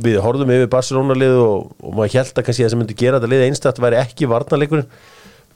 við 0.08 0.18
horfðum 0.26 0.56
yfir 0.56 0.74
Barcelona 0.74 1.20
lið 1.22 1.38
og, 1.44 1.70
og 1.84 1.96
maður 2.00 2.18
held 2.18 2.34
að 2.34 2.48
kannski 2.48 2.66
það 2.66 2.74
sem 2.74 2.82
myndi 2.82 2.98
gera 3.04 3.22
þetta 3.22 3.32
lið 3.36 3.46
einstætt 3.46 3.84
væri 3.86 4.02
ekki 4.02 4.32
varnarleikurinn 4.34 4.90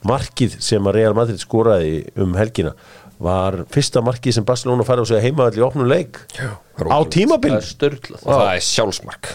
markið 0.08 0.58
sem 0.64 0.88
að 0.88 0.98
Real 0.98 1.16
Madrid 1.16 1.40
skoraði 1.42 2.02
um 2.20 2.34
helgina 2.38 2.74
var 3.22 3.60
fyrsta 3.72 4.02
markið 4.04 4.36
sem 4.38 4.46
Barcelona 4.46 4.86
farið 4.86 5.06
á 5.06 5.10
sig 5.12 5.24
heimaðall 5.28 5.60
í 5.60 5.64
opnum 5.66 5.90
leik. 5.90 6.20
Já, 6.34 6.50
á 6.50 6.58
það 6.58 6.82
er 6.82 6.90
ótrúlegt. 6.90 7.14
tímabil 7.16 7.52
það 7.52 7.86
er 7.86 7.98
það 8.24 8.46
er 8.48 8.64
sjálfsmark. 8.66 9.32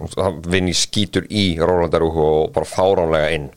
Það 0.00 0.38
vinni 0.48 0.72
skítur 0.72 1.26
í 1.28 1.44
Roland 1.60 1.96
Araujo 1.96 2.28
og 2.46 2.52
bara 2.54 2.68
fáránlega 2.68 3.34
inn. 3.36 3.50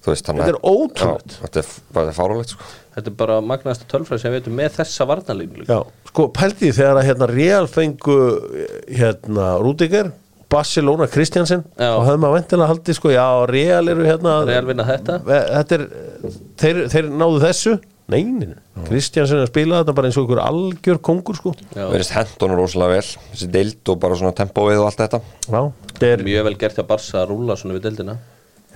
Þú 0.00 0.12
veist 0.14 0.28
Þetta 0.30 0.48
er 0.54 0.60
ótrúlegt. 0.62 1.36
Já, 1.36 1.42
þetta 1.44 1.62
er, 1.62 1.70
þetta 1.92 2.08
er 2.08 2.16
fáránlegt 2.16 2.54
sko. 2.54 2.68
Þetta 2.96 3.10
er 3.12 3.16
bara 3.20 3.40
magnaðasta 3.44 3.88
tölfræð 3.90 4.22
sem 4.22 4.32
við 4.32 4.38
veitum 4.40 4.54
með 4.56 4.76
þessa 4.78 5.04
varnarlínu 5.10 5.66
já, 5.68 5.80
sko 6.08 6.24
pælti 6.32 6.62
því 6.62 6.76
þegar 6.78 7.00
að 7.02 7.08
hérna 7.10 7.26
Real 7.28 7.66
fengu 7.68 8.14
hérna 8.88 9.48
Rúdiger 9.60 10.14
Barcelona 10.52 11.08
Kristjansen 11.10 11.64
og 11.74 12.04
höfum 12.06 12.28
að 12.28 12.36
ventilega 12.36 12.70
haldið 12.70 12.98
sko, 13.00 13.10
já, 13.14 13.26
Real 13.50 13.90
eru 13.90 14.06
hérna 14.06 14.38
Real 14.46 14.68
vinna 14.68 14.86
þetta. 14.86 15.18
Þetta 15.26 15.78
er, 15.78 15.84
þeir, 16.62 16.80
þeir 16.92 17.12
náðu 17.12 17.42
þessu. 17.42 17.76
Neinin, 18.06 18.52
Kristjansen 18.86 19.40
er 19.40 19.48
að 19.48 19.50
spila 19.50 19.80
þetta 19.80 19.94
bara 19.98 20.06
eins 20.06 20.18
og 20.20 20.28
ykkur 20.28 20.40
algjör 20.44 21.00
kongur 21.08 21.38
sko. 21.40 21.56
Já, 21.74 21.88
verðist 21.90 22.14
hendunum 22.14 22.60
rosalega 22.60 23.00
vel 23.00 23.08
þessi 23.32 23.48
deild 23.50 23.90
og 23.90 23.98
bara 24.04 24.18
svona 24.20 24.36
tempóið 24.38 24.78
og 24.78 24.86
allt 24.92 25.02
þetta. 25.02 25.20
Já, 25.48 25.60
þetta 25.90 26.10
er, 26.12 26.22
mjög 26.28 26.46
vel 26.46 26.56
gert 26.60 26.78
hjá 26.78 26.86
Barsa 26.86 27.24
að 27.24 27.32
rúla 27.32 27.56
svona 27.58 27.74
við 27.74 27.88
deildina. 27.88 28.14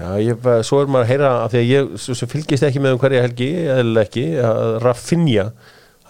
Já, 0.01 0.09
ég, 0.25 0.49
svo 0.67 0.81
er 0.81 0.91
maður 0.91 1.05
að 1.05 1.13
heyra 1.13 1.31
af 1.45 1.53
því 1.53 1.61
að 1.61 1.71
ég 1.71 2.27
fylgist 2.33 2.67
ekki 2.67 2.83
með 2.83 2.97
um 2.97 3.03
hverja 3.05 3.23
helgi 3.29 3.51
eða 3.77 4.03
ekki, 4.03 4.27
að 4.51 4.75
Rafinha 4.83 5.47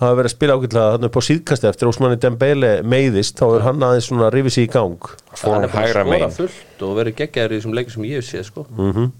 hafa 0.01 0.17
verið 0.17 0.31
að 0.31 0.35
spila 0.35 0.57
ágætlega 0.57 0.93
þarna 0.95 1.11
upp 1.11 1.19
á 1.21 1.23
síðkasti 1.29 1.69
eftir 1.71 1.91
Ósmanni 1.91 2.21
Dembele 2.21 2.71
meiðist 2.89 3.41
þá 3.41 3.47
er 3.51 3.65
hann 3.67 3.85
aðeins 3.85 4.09
svona 4.09 4.29
að 4.29 4.37
rifið 4.39 4.57
sér 4.57 4.67
í 4.67 4.73
gang. 4.73 5.11
Hann 5.43 5.67
er 5.67 5.75
hægra 5.75 5.91
skora 5.93 6.05
megin 6.09 6.37
fullt 6.39 6.85
og 6.87 6.95
verið 6.97 7.19
geggjaður 7.21 7.55
í 7.55 7.61
þessum 7.61 7.77
leikum 7.77 7.95
sem 7.97 8.07
ég 8.09 8.23
hef 8.23 8.31
séð 8.31 8.47
sko. 8.49 8.67
mm 8.79 9.11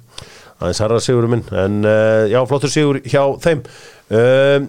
aðeins 0.61 0.83
harra 0.83 1.01
sigurum 1.01 1.33
minn 1.33 1.47
en 1.57 1.79
uh, 1.89 2.27
já, 2.29 2.41
flottur 2.49 2.73
sigur 2.73 3.01
hjá 3.09 3.23
þeim. 3.41 3.63
Um, 4.13 4.67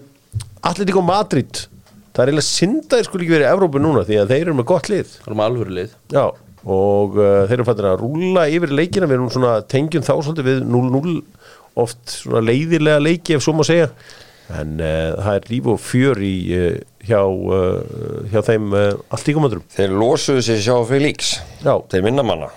Atletico 0.64 1.02
Madrid 1.04 1.66
það 2.12 2.22
er 2.22 2.30
eiginlega 2.30 2.48
syndaðir 2.48 3.08
skulle 3.08 3.26
ekki 3.26 3.34
verið 3.34 3.46
í 3.46 3.50
Evrópu 3.50 3.82
núna 3.82 4.06
því 4.08 4.22
að 4.22 4.32
þeir 4.32 4.46
eru 4.46 4.56
með 4.56 4.68
gott 4.70 4.88
lið. 4.92 5.12
Það 5.18 5.32
er 5.32 5.38
með 5.40 5.50
alvöru 5.50 5.76
lið. 5.78 5.94
Já, 6.14 6.24
og 6.62 7.20
uh, 7.20 7.28
þeir 7.50 7.56
eru 7.58 7.68
fættir 7.68 7.90
að 7.90 8.02
rúlla 8.06 8.46
yfir 8.56 8.74
leikina, 8.78 9.08
við 9.10 9.18
erum 9.18 9.32
svona 9.34 9.54
tengjum 9.68 10.06
þá 10.06 10.12
svolítið 10.14 10.48
við 10.48 10.64
0-0 10.72 11.16
oft 11.82 12.16
svona 12.18 12.44
leiðilega 12.44 13.00
leiki 13.02 13.36
ef 13.36 13.44
svo 13.44 13.56
má 13.56 13.64
segja 13.66 13.88
en 14.50 14.74
uh, 14.80 15.14
það 15.22 15.36
er 15.38 15.48
líf 15.52 15.68
og 15.70 15.78
fjör 15.80 16.20
í 16.24 16.34
uh, 16.56 16.74
hjá, 17.06 17.20
uh, 17.22 18.26
hjá 18.32 18.42
þeim 18.48 18.74
uh, 18.74 18.90
allt 19.14 19.30
í 19.30 19.36
komandurum 19.36 19.64
þeir 19.72 19.94
losuðu 20.02 20.44
sér 20.46 20.60
sjá 20.64 20.76
líks 21.02 21.32
Já, 21.62 21.74
þeir 21.92 22.06
minna 22.08 22.26
manna. 22.26 22.50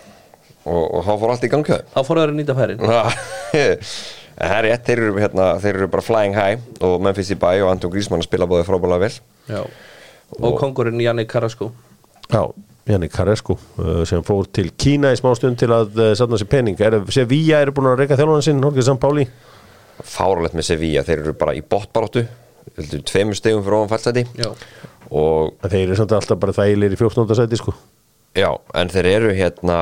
Og, 0.66 0.84
og 0.98 1.04
þá 1.06 1.12
fór 1.22 1.32
allt 1.32 1.44
í 1.46 1.50
gangi. 1.52 1.76
Þá 1.94 2.00
fór 2.08 2.20
það 2.20 2.32
að 2.32 2.38
nýta 2.40 2.56
færin. 2.58 2.86
Það 4.36 4.52
er 4.52 4.66
rétt, 4.66 4.82
þeir 4.84 5.00
eru, 5.00 5.12
hérna, 5.22 5.44
þeir 5.64 5.78
eru 5.78 5.86
bara 5.94 6.04
flying 6.04 6.34
high 6.36 6.82
og 6.84 6.98
Memphis 7.06 7.30
í 7.32 7.38
bæ 7.40 7.54
og 7.62 7.70
Anton 7.70 7.94
Grísmann 7.94 8.26
spila 8.26 8.44
bóði 8.50 8.66
frábælega 8.68 9.06
vel. 9.06 9.12
Já. 9.48 9.62
Og 10.42 10.58
kongurinn 10.60 11.00
Janni 11.00 11.24
Carrasco. 11.30 11.70
Já 12.28 12.42
Janni 12.86 13.08
Karesku 13.10 13.56
sem 14.06 14.22
fór 14.26 14.46
til 14.54 14.70
Kína 14.78 15.14
í 15.16 15.18
smá 15.18 15.32
stund 15.38 15.58
til 15.58 15.72
að 15.74 15.96
uh, 15.98 16.12
satna 16.18 16.38
sér 16.38 16.50
pening. 16.52 16.82
Er, 16.84 17.00
Sevilla 17.14 17.64
eru 17.64 17.74
búin 17.74 17.90
að 17.90 18.04
reyka 18.04 18.18
þjálfana 18.20 18.44
sinn 18.46 18.60
Holger 18.62 18.86
Sampáli 18.86 19.26
fáralegt 20.04 20.58
með 20.58 20.68
Sevilla, 20.72 21.06
þeir 21.08 21.22
eru 21.24 21.36
bara 21.39 21.56
í 21.56 21.62
botbaróttu 21.62 22.26
tveimur 22.76 23.38
stegum 23.38 23.64
fyrir 23.64 23.78
ofan 23.78 23.91
fallseti 23.93 24.26
Já. 24.39 24.50
Og 25.14 25.54
en 25.62 25.70
þeir 25.70 25.84
eru 25.86 26.00
samt 26.00 26.16
alltaf 26.18 26.39
bara 26.41 26.56
þægilegir 26.56 26.96
í 26.96 27.00
14. 27.00 27.36
sæti 27.38 27.60
sko. 27.60 27.76
Já, 28.36 28.50
en 28.76 28.89
þeir 28.91 29.10
eru 29.12 29.34
hérna 29.38 29.78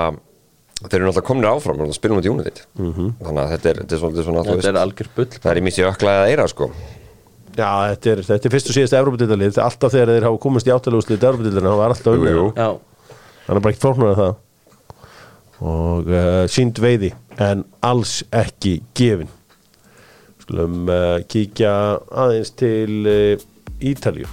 þeir 0.83 0.97
eru 0.99 1.07
náttúrulega 1.07 1.27
komnir 1.29 1.49
áfram 1.49 1.85
og 1.85 1.93
spilum 1.95 2.19
út 2.19 2.27
í 2.27 2.31
United. 2.33 2.59
-hmm. 2.75 3.13
þannig 3.21 3.43
að 3.43 3.53
þetta 3.53 3.69
er, 3.69 3.79
þetta 3.81 3.95
er 3.95 4.01
svolítið 4.01 4.27
svona 4.27 4.43
Þetta 4.49 4.69
er 4.69 4.81
algjör 4.81 5.09
bull. 5.15 5.31
það 5.31 5.51
er 5.51 5.57
í 5.57 5.63
missi 5.63 5.85
öklaðið 5.87 6.31
eira 6.33 6.47
sko. 6.47 6.69
Já, 7.53 7.71
þetta 7.93 8.09
er, 8.11 8.23
þetta 8.27 8.47
er 8.47 8.53
fyrst 8.53 8.69
og 8.69 8.75
síðast 8.75 8.97
Európa-dildalið 8.97 9.59
alltaf 9.61 9.93
þegar 9.93 10.11
þeir 10.13 10.27
hafa 10.27 10.41
komist 10.41 10.67
í 10.67 10.73
áttalúslið 10.73 11.23
Európa-dildalina, 11.23 11.69
það 11.69 11.81
var 11.83 11.93
alltaf 11.93 12.13
unnið 12.17 12.79
er 13.47 13.59
bara 13.59 13.73
ekkert 13.73 13.85
fórknar 13.85 14.11
af 14.11 14.17
það. 14.17 14.35
Og 15.63 16.09
uh, 16.11 16.47
sínd 16.49 16.79
veiði 16.81 17.13
en 17.39 17.63
alls 17.85 18.23
ekki 18.33 18.81
gefin 18.97 19.29
skulum 20.43 20.87
uh, 20.91 21.17
kíkja 21.29 21.73
aðeins 22.11 22.53
til 22.59 23.07
uh, 23.07 23.49
Ítalju 23.83 24.29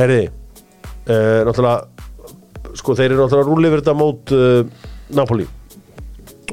herriði 0.00 0.28
uh, 0.30 1.40
náttúrulega 1.48 2.76
sko 2.80 2.96
þeir 2.96 3.12
eru 3.12 3.24
náttúrulega 3.26 3.80
þetta 3.80 3.96
mót 3.98 4.30
Napoli. 5.10 5.42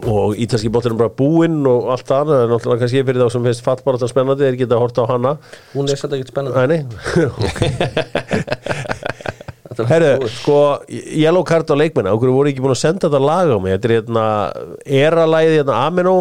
Og 0.10 0.38
ítalski 0.42 0.70
bóttir 0.74 0.94
er 0.94 0.98
bara 0.98 1.14
búinn 1.14 1.60
og 1.70 1.92
allt 1.94 2.08
það 2.10 2.32
það 2.32 2.42
er 2.42 2.52
náttúrulega 2.52 2.82
kannski 2.84 3.04
fyrir 3.06 3.22
þá 3.22 3.34
sem 3.34 3.46
finnst 3.46 3.64
fattbáratan 3.66 4.12
spennandi 4.12 4.46
þeir 4.46 4.58
geta 4.64 4.78
að 4.78 4.82
horta 4.82 5.06
á 5.06 5.12
hana. 5.12 5.34
Hún 5.76 5.90
er 5.90 6.00
satt 6.02 6.16
ekkert 6.18 6.34
spennandi. 6.34 6.80
Er 9.78 9.86
Herru, 9.86 10.26
sko, 10.34 10.58
yellow 10.90 11.44
card 11.46 11.70
á 11.70 11.78
leikmenn 11.78 12.10
okkur 12.10 12.32
voru 12.34 12.50
ekki 12.50 12.64
búin 12.64 12.74
að 12.74 12.80
senda 12.82 13.06
þetta 13.06 13.20
lag 13.22 13.52
á 13.54 13.58
mig? 13.62 13.76
Þetta 13.76 13.88
er 13.88 13.94
hérna, 13.94 14.24
eralæði 15.04 15.60
hérna 15.60 15.76
Amino 15.86 16.16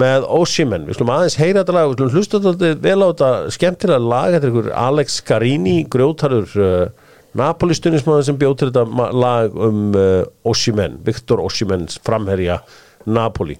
með 0.00 0.26
Oshimen 0.36 0.86
við 0.88 0.98
skulum 0.98 1.12
aðeins 1.14 1.38
heyra 1.38 1.62
þetta 1.62 1.76
lag, 1.76 1.88
við 1.90 1.96
skulum 1.98 2.14
hlusta 2.18 2.40
þetta 2.42 2.70
vel 2.82 2.96
á 2.98 3.06
þetta 3.06 3.30
skemmtilega 3.54 4.08
lag, 4.12 4.34
þetta 4.34 4.48
er 4.48 4.54
ykkur 4.54 4.70
Alex 4.84 5.18
Carini, 5.28 5.76
grjótarur 5.90 6.56
uh, 6.58 7.12
Napoli 7.38 7.76
stunismæður 7.78 8.26
sem 8.28 8.40
bjóð 8.40 8.56
til 8.60 8.70
þetta 8.72 9.10
lag 9.14 9.54
um 9.54 9.84
uh, 9.98 10.22
Oshimen 10.50 10.98
Viktor 11.06 11.42
Oshimens 11.44 12.00
framherja 12.02 12.60
Napoli 13.06 13.58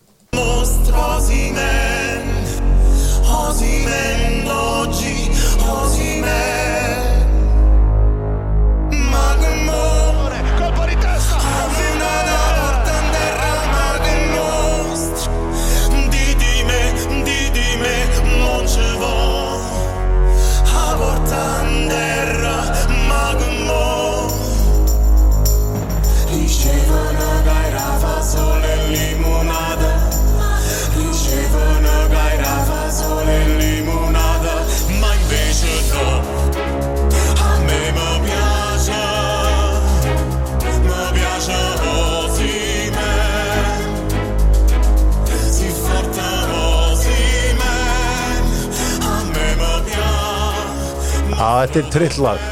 þetta 51.74 51.86
er 51.88 51.92
trillag. 51.94 52.42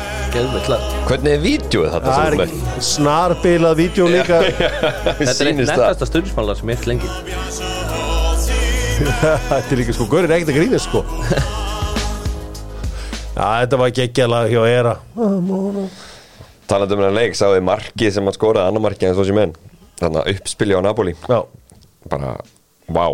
Hvernig 1.07 1.29
er 1.29 1.43
vídjóið 1.43 1.91
þetta 1.93 2.13
það 2.17 2.35
er 2.41 2.53
snarbilað 2.83 3.75
vídeo 3.79 4.07
líka. 4.09 4.39
Þetta 5.21 5.29
er 5.29 5.37
það 5.37 5.59
nettasta 5.61 6.09
stundismálar 6.09 6.57
sem 6.59 6.71
ég 6.73 6.79
hef 6.81 6.87
lengi. 6.89 7.11
Þetta 9.23 9.59
er 9.61 9.81
líka 9.83 9.95
sko, 9.97 10.07
Gaur 10.11 10.25
er 10.27 10.35
ekkert 10.39 10.55
að 10.55 10.59
grína 10.59 10.81
sko. 10.83 11.03
Já, 13.33 13.47
þetta 13.65 13.79
var 13.81 13.93
geggjalag 13.97 14.51
hjá 14.53 14.61
Era. 14.69 14.95
Talandi 16.69 16.95
um 16.95 17.01
hennar 17.01 17.15
leik, 17.17 17.37
sáðu 17.37 17.57
þið 17.57 17.67
markið 17.67 18.15
sem 18.15 18.29
hann 18.29 18.37
skoraði 18.37 18.69
annar 18.73 18.85
markið 18.85 19.09
en 19.09 19.17
svo 19.17 19.25
sem 19.29 19.41
enn. 19.43 19.55
Þannig 20.03 20.21
að 20.21 20.31
uppspilja 20.35 20.81
á 20.81 20.83
Napoli. 20.85 21.15
Já, 21.29 21.39
Bara, 22.13 22.35
vá, 22.91 23.07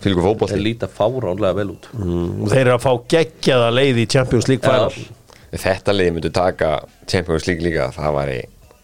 fylgur 0.00 0.22
Þeir 0.22 0.28
fótbolti 0.30 0.60
líta 0.62 0.88
fáránlega 0.90 1.56
vel 1.58 1.72
út. 1.74 1.88
Og 1.96 2.48
þeir 2.52 2.62
eru 2.62 2.76
að 2.76 2.84
fá 2.84 2.92
geggjaða 3.14 3.72
leið 3.74 4.04
í 4.04 4.06
Champions 4.14 4.48
League 4.50 4.64
final. 4.64 4.92
Þetta 5.50 5.94
liði 5.94 6.14
myndi 6.16 6.30
taka 6.34 6.78
Champions 7.10 7.46
League 7.48 7.64
líka, 7.64 7.88
það 7.94 8.16
væri, 8.16 8.36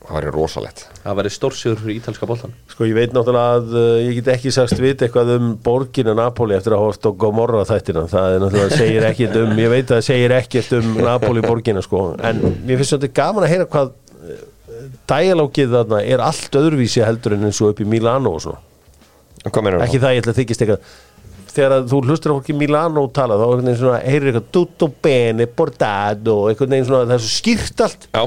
það 0.02 0.16
væri 0.16 0.32
rosalett 0.34 0.82
Það 1.04 1.18
væri 1.20 1.32
stórsjöður 1.36 1.82
fyrir 1.84 2.00
ítalska 2.00 2.28
boltan 2.30 2.56
Sko 2.72 2.88
ég 2.88 2.96
veit 2.98 3.14
náttúrulega 3.14 3.60
að 3.60 3.76
uh, 3.76 3.92
ég 4.02 4.18
get 4.18 4.32
ekki 4.34 4.54
sagst 4.54 4.80
vita 4.82 5.06
eitthvað 5.06 5.34
um 5.36 5.52
borgina 5.62 6.16
Napoli 6.18 6.56
eftir 6.58 6.74
að 6.74 6.82
horta 6.82 7.12
á 7.14 7.18
Gomorra 7.22 7.62
þættina. 7.68 8.06
Það 8.10 8.34
er 8.34 8.42
náttúrulega 8.42 8.80
segir 8.82 9.08
ekkert 9.10 9.38
um 9.44 9.62
ég 9.62 9.72
veit 9.72 9.86
að 9.86 9.94
það 9.94 10.06
segir 10.10 10.36
ekkert 10.40 10.76
um 10.80 10.92
Napoli 10.98 11.46
borgina 11.46 11.84
sko. 11.86 12.02
En 12.18 12.42
mér 12.66 12.82
finnst 12.82 12.96
þetta 12.98 13.14
gaman 13.16 13.46
að 13.46 13.54
heyra 13.54 13.70
hvað 13.70 13.92
uh, 13.94 14.46
dialógið 15.08 15.76
þarna 15.78 16.02
er 16.14 16.24
allt 16.26 16.58
öðruvísi 16.58 17.06
heldur 17.06 17.38
en 17.38 17.46
eins 17.48 17.62
og 17.62 17.74
upp 17.74 17.84
í 17.84 17.88
Milano 17.88 18.34
og 19.46 19.62
meinar 19.62 19.84
ekki 19.86 20.00
það 20.02 20.16
ég 20.16 20.24
ætla 20.24 20.32
að 20.34 20.40
þykist 20.40 20.64
eitthvað 20.64 20.94
þegar 21.56 21.86
þú 21.90 22.00
hlustur 22.06 22.32
á 22.32 22.36
fólki 22.36 22.52
í 22.54 22.58
Milano 22.60 23.06
tala 23.16 23.38
þá 23.40 23.44
einhvern 23.46 23.66
veginn 23.70 23.80
svona 23.80 24.00
heyrir 24.04 24.28
eitthvað 24.32 24.50
tutto 24.56 24.88
bene 25.06 25.46
portato 25.48 26.36
einhvern 26.50 26.74
veginn 26.76 26.88
svona 26.90 27.08
það 27.08 27.16
er 27.16 27.24
svo 27.24 27.32
skýrt 27.40 27.82
allt 27.86 28.06
Já, 28.12 28.24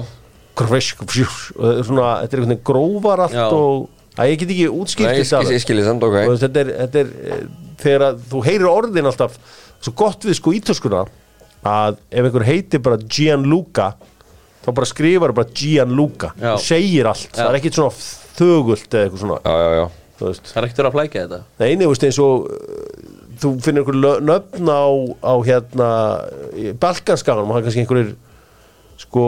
Kresk, 0.60 1.06
fjús, 1.08 1.38
og 1.56 1.64
það 1.64 1.78
er 1.80 1.88
svona, 1.88 2.10
þetta 2.24 2.36
er 2.36 2.42
einhvern 2.42 2.54
veginn 2.56 2.66
grófar 2.72 3.24
allt 3.28 3.38
Já. 3.38 3.46
og 3.56 4.20
að 4.20 4.32
ég 4.34 4.42
get 4.42 4.54
ekki 4.56 4.68
útskýrt 4.82 5.08
Nei, 5.08 5.20
ég 5.22 5.30
skil- 5.30 5.54
ég 5.56 5.64
skil 5.64 5.80
ég 5.80 5.88
samt, 5.88 6.04
ok. 6.04 6.18
og 6.28 6.40
þetta 6.42 6.64
er, 6.66 6.72
þetta 6.82 7.04
er 7.06 7.12
eh, 7.38 7.44
þegar 7.80 8.06
að 8.10 8.22
þú 8.34 8.42
heyrir 8.50 8.68
orðin 8.74 9.08
alltaf 9.14 9.38
svo 9.80 9.94
gott 10.02 10.26
við 10.28 10.36
sko 10.42 10.52
ítöskuna 10.58 11.06
að 11.70 12.02
ef 12.12 12.26
einhver 12.28 12.48
heitir 12.48 12.82
bara 12.84 12.98
Gianluca 13.00 13.94
þá 14.66 14.70
bara 14.76 14.90
skrifar 14.90 15.32
bara 15.38 15.48
Gianluca 15.56 16.34
Já. 16.36 16.52
og 16.58 16.60
segir 16.66 17.08
allt, 17.14 17.30
það 17.38 17.54
er 17.54 17.60
ekkit 17.62 17.80
svona 17.80 17.96
þögult 18.40 18.92
eða 18.92 19.06
eitthvað 19.08 19.24
svona 19.24 19.40
já, 19.40 19.56
já, 19.64 19.72
já 19.80 19.88
þú 20.20 20.28
veist. 20.28 20.50
Það 20.52 20.60
er 20.60 20.68
ekkert 20.68 20.80
verið 20.82 20.90
að 20.92 20.98
flækja 20.98 21.22
þetta 21.24 21.40
það 21.62 21.70
eini 21.72 21.88
veist 21.94 22.06
eins 22.10 22.20
og 22.26 22.50
uh, 22.52 22.99
þú 23.42 23.52
finnir 23.64 23.84
einhver 23.86 24.22
nöfn 24.30 24.68
á, 24.72 24.84
á 25.24 25.34
hérna 25.48 25.90
Balkanskanum 26.82 27.50
og 27.50 27.56
það 27.56 27.62
er 27.62 27.66
kannski 27.70 27.84
einhverjir 27.86 28.12
sko 29.00 29.26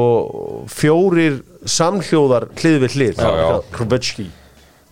fjórir 0.67 1.37
samhljóðar 1.63 2.49
hlið 2.59 2.77
við 2.85 2.95
hlið. 2.99 3.25
Krubetski 3.71 4.27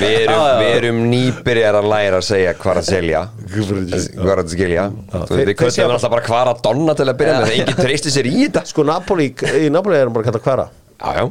Við 0.00 0.28
erum, 0.30 0.98
nýbyrjar 1.10 1.74
að 1.80 1.88
læra 1.90 2.20
að 2.20 2.26
segja 2.28 2.52
hvað 2.60 2.78
að 2.78 2.86
selja. 2.86 3.22
Hvað 3.50 4.42
að 4.44 4.52
skilja. 4.52 4.84
Þú 5.10 5.16
veist, 5.18 5.32
þeir- 5.32 5.50
Við 5.50 5.56
köttum 5.58 5.94
alltaf 5.96 6.12
bara 6.14 6.26
hvað 6.28 6.50
að 6.52 6.60
donna 6.68 6.94
til 7.00 7.08
að 7.10 7.16
byrja 7.22 7.34
með 7.40 7.48
Það 7.50 7.56
enginn 7.56 7.80
treysti 7.82 8.12
sér 8.14 8.28
í 8.30 8.36
þetta. 8.44 8.62
Sko 8.70 8.84
Napoli, 8.86 9.26
í 9.34 9.66
Napoli 9.74 9.98
er 9.98 10.06
hann 10.06 10.14
bara 10.14 10.22
að 10.22 10.30
kalla 10.30 10.44
hverra 10.46 10.68
Já, 11.02 11.10
já 11.18 11.24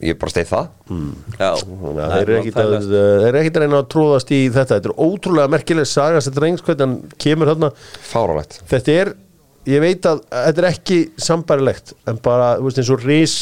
ég 0.00 0.18
bara 0.20 0.32
steið 0.32 0.50
það. 0.50 0.68
Já, 1.40 1.50
Þannig 1.60 2.02
að 2.04 2.12
þeir 2.14 2.22
eru 2.24 2.36
ekkit 2.40 3.58
að, 3.58 3.64
reyna 3.64 3.80
að 3.80 3.88
tróðast 3.94 4.32
í 4.32 4.40
þetta. 4.48 4.78
Þetta 4.78 4.90
er 4.92 4.96
ótrúlega 5.06 5.52
merkileg 5.52 5.88
saga 5.90 6.20
Þetta 6.20 6.40
drengs 6.40 6.64
hvernig 6.66 6.84
hann 6.86 6.96
kemur 7.20 7.52
þarna. 7.52 7.72
Fáralegt 8.10 8.60
Þetta 8.70 8.96
er, 9.04 9.12
ég 9.70 9.84
veit 9.84 10.10
að 10.10 10.22
þetta 10.32 10.64
er 10.64 10.68
ekki 10.70 11.00
sambarilegt 11.20 11.94
En 12.08 12.20
bara, 12.24 12.54
þú 12.58 12.68
veist 12.68 12.82
eins 12.82 12.92
og 12.96 13.04
Rís 13.06 13.36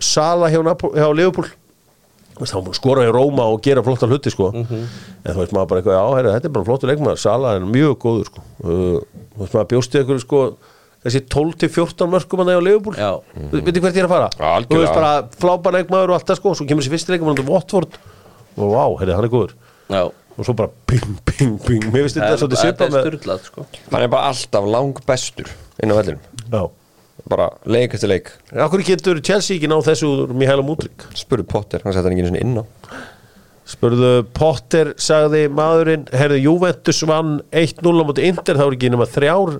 Sala 0.00 0.48
hjá, 0.48 0.60
hjá 0.64 1.08
Leopold 1.12 1.56
skora 2.40 3.04
í 3.04 3.10
Róma 3.12 3.44
og 3.52 3.60
gera 3.60 3.82
flotta 3.84 4.06
hluti 4.08 4.30
sko. 4.32 4.50
Mhm. 4.54 4.84
En 5.24 5.34
þú 5.34 5.42
veist 5.42 5.52
maður 5.52 5.68
bara 5.68 5.80
eitthvað, 5.82 5.96
já, 5.98 6.16
herri, 6.16 6.30
þetta 6.32 6.48
er 6.48 6.54
bara 6.54 6.64
flottur 6.64 6.88
leikmaður. 6.88 7.18
Sala 7.20 7.54
er 7.56 7.60
mjög 7.60 7.96
góður 8.00 8.24
sko. 8.30 8.40
uh, 8.64 9.00
Þú 9.36 9.42
veist 9.44 9.54
maður 9.54 9.68
bjósti 9.74 10.00
ykkur 10.00 10.20
sko 10.20 10.40
þessi 11.04 11.22
12-14 11.32 12.10
mörgum 12.12 12.42
hann 12.42 12.52
hjá 12.52 12.62
Leopold 12.64 13.00
Já. 13.00 13.10
Veitir 13.52 13.80
hvert 13.80 13.96
ég 13.96 14.02
er 14.02 14.08
að 14.08 14.14
fara? 14.14 14.30
Algjörlega. 14.36 14.70
Þú 14.70 14.80
veist 14.82 14.98
bara 14.98 15.12
flában 15.40 15.76
leikmaður 15.78 16.12
og 16.12 16.18
allt 16.18 16.30
það 16.30 16.40
sko 16.40 16.54
Svo 16.58 16.66
kemur 16.68 16.84
þessi 16.84 16.94
fyrsti 16.94 17.14
leikmaður 17.14 17.40
til 17.40 17.46
Watford. 17.48 18.00
Og 18.60 18.74
vá, 18.74 18.82
herri, 19.00 19.14
hann 19.16 19.28
er 19.28 19.32
góður. 19.32 19.54
Já, 19.90 20.02
og 20.10 20.46
svo 20.46 20.56
bara 20.56 20.70
ping, 20.88 21.16
ping, 21.28 21.56
ping. 21.64 21.86
Mér 21.92 22.06
finnst 22.06 22.18
þetta 22.18 22.36
svolítið 22.40 22.84
er 22.86 22.92
með 22.94 23.06
styrlað 23.06 23.46
sko. 23.48 23.64
Hann 23.92 24.04
er 24.04 24.12
bara 24.12 24.30
alltaf 24.32 24.68
lang 24.76 25.00
bestur 25.08 25.50
inn 25.80 25.92
á 25.92 25.96
vellinum. 25.98 26.22
Já. 26.50 26.62
bara 27.30 27.50
leik 27.68 27.94
eftir 27.94 28.10
leik. 28.10 28.30
Akkur 28.56 28.82
getur 28.84 29.20
Chelsea 29.24 29.58
ekki 29.58 29.68
náð 29.70 29.90
þessu 29.90 30.08
úr 30.08 30.34
Mihaila 30.34 30.64
Mútrik 30.66 31.04
spurðu 31.18 31.46
Potter, 31.50 31.82
hann 31.84 31.94
setja 31.94 32.08
hann 32.08 32.16
ekki 32.16 32.40
inn 32.40 32.60
á. 32.60 32.64
Spurðu 33.70 34.24
Potter 34.34 34.94
sagði 34.98 35.44
maðurinn, 35.52 36.08
herðu 36.16 36.40
Juventus 36.42 37.04
vann 37.06 37.36
1-0 37.52 38.02
á 38.02 38.04
móti 38.08 38.26
Inter, 38.26 38.58
þá 38.58 38.64
er 38.66 38.78
ekki 38.78 38.90
nema 38.90 39.06
þrjár 39.06 39.58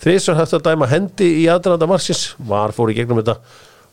þrísvar 0.00 0.40
hægt 0.40 0.54
að 0.58 0.68
dæma 0.68 0.88
hendi 0.90 1.32
í 1.42 1.50
aðranda 1.52 1.88
marsins, 1.90 2.30
var 2.38 2.74
fór 2.76 2.92
í 2.92 2.96
gegnum 2.98 3.20
þetta 3.20 3.36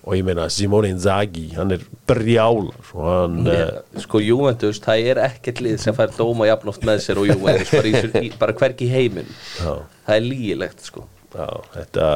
og 0.07 0.15
ég 0.15 0.23
meina 0.23 0.45
Simone 0.53 0.93
Inzaghi 0.93 1.49
hann 1.57 1.73
er 1.75 1.83
brjál 2.07 2.69
og 2.69 3.03
hann, 3.03 3.41
yeah. 3.49 3.81
Sko 3.99 4.21
Juventus, 4.23 4.79
það 4.83 5.11
er 5.11 5.21
ekkert 5.25 5.59
lið 5.65 5.81
sem 5.83 5.97
fær 5.97 6.13
dóma 6.15 6.47
jafnótt 6.47 6.85
með 6.87 7.03
sér 7.03 7.19
og 7.19 7.27
Juventus 7.27 7.73
bara, 7.75 8.23
í, 8.23 8.31
bara 8.39 8.55
hvergi 8.55 8.87
í 8.87 8.93
heiminn. 8.93 9.35
Það 9.59 10.15
er 10.15 10.27
lígilegt 10.29 10.87
sko 10.87 11.03
já, 11.35 11.47
þetta 11.73 12.07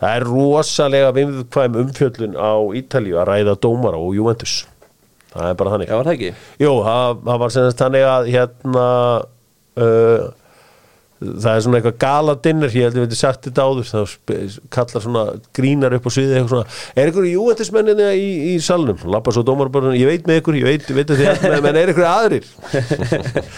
það 0.00 0.12
er 0.12 0.26
rosalega 0.28 1.10
viðkvæm 1.16 1.80
umfjöllun 1.82 2.38
á 2.38 2.54
Ítalíu 2.78 3.18
að 3.20 3.28
ræða 3.30 3.56
dómara 3.62 4.00
og 4.00 4.14
Juventus 4.16 4.62
það 5.34 5.50
er 5.50 5.58
bara 5.58 5.74
þannig 5.74 5.90
Já, 5.90 5.96
var 5.98 6.10
það? 6.10 6.24
Jú, 6.62 6.72
það, 6.86 7.20
það 7.26 7.42
var 7.42 7.54
sem 7.54 7.68
sagt 7.68 7.82
þannig 7.82 8.06
að 8.10 8.30
hérna 8.34 8.86
uh, 9.82 10.26
það 11.22 11.50
er 11.50 11.62
svona 11.64 11.78
eitthvað 11.78 11.98
galadinnir 12.02 12.74
ég 12.74 12.88
held 12.88 12.94
að 12.94 12.98
við 12.98 13.04
veitum 13.06 13.20
sagt 13.20 13.46
þetta 13.46 13.66
áður 13.68 13.86
þá 13.90 14.00
kallar 14.74 15.04
svona 15.04 15.22
grínar 15.56 15.94
upp 15.96 16.08
á 16.08 16.10
sviði 16.12 16.34
eitthvað 16.34 16.52
svona, 16.52 16.80
er 17.00 17.12
ykkur 17.12 17.28
júendismenninni 17.30 18.08
í, 18.18 18.26
í 18.50 18.56
salnum, 18.64 18.98
lappa 19.14 19.34
svo 19.34 19.44
dómar 19.46 19.70
bara 19.74 19.94
ég 19.96 20.10
veit 20.10 20.26
með 20.28 20.42
ykkur, 20.42 20.58
ég 20.58 20.68
veit, 20.68 20.90
veit 20.96 21.14
að 21.14 21.22
þið 21.22 21.46
menn, 21.46 21.56
menn 21.68 21.80
er 21.80 21.94
ykkur 21.94 22.08
aðrir? 22.10 22.50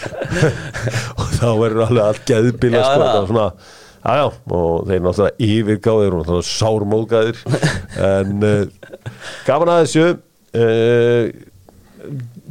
Og 1.19 1.35
þá 1.39 1.49
verður 1.63 1.83
alveg 1.87 2.05
allt 2.05 2.23
geðbila 2.29 2.79
Já, 2.79 2.85
sko, 2.85 3.01
þetta 3.01 3.17
var 3.17 3.29
svona 3.33 3.49
Já, 4.07 4.13
já, 4.21 4.27
og 4.55 4.85
þeir 4.87 5.01
náttúrulega 5.03 5.47
yfirgáðir 5.49 6.13
og 6.15 6.21
náttúrulega 6.21 6.47
sármóðgæðir 6.47 7.39
en 8.07 8.45
uh, 8.47 8.91
gaman 9.43 9.71
að 9.73 9.81
þessu. 9.81 10.05
Uh, 10.55 11.23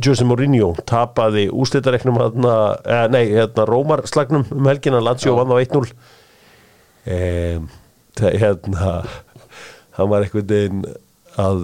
Jose 0.05 0.26
Mourinho 0.28 0.72
tapaði 0.88 1.47
úslitareknum 1.53 2.18
hérna, 2.20 2.55
eh, 2.84 3.07
nei, 3.12 3.24
hérna 3.32 3.66
Rómar 3.68 4.05
slagnum 4.09 4.47
um 4.53 4.70
helgina, 4.70 5.01
Lazio 5.01 5.36
vann 5.38 5.55
á 5.55 5.57
1-0 5.62 5.86
um, 7.07 7.68
það 8.16 8.38
hérna 8.42 8.97
hann 9.97 10.11
var 10.12 10.26
einhvern 10.26 10.49
veginn 10.51 10.82
að 11.40 11.62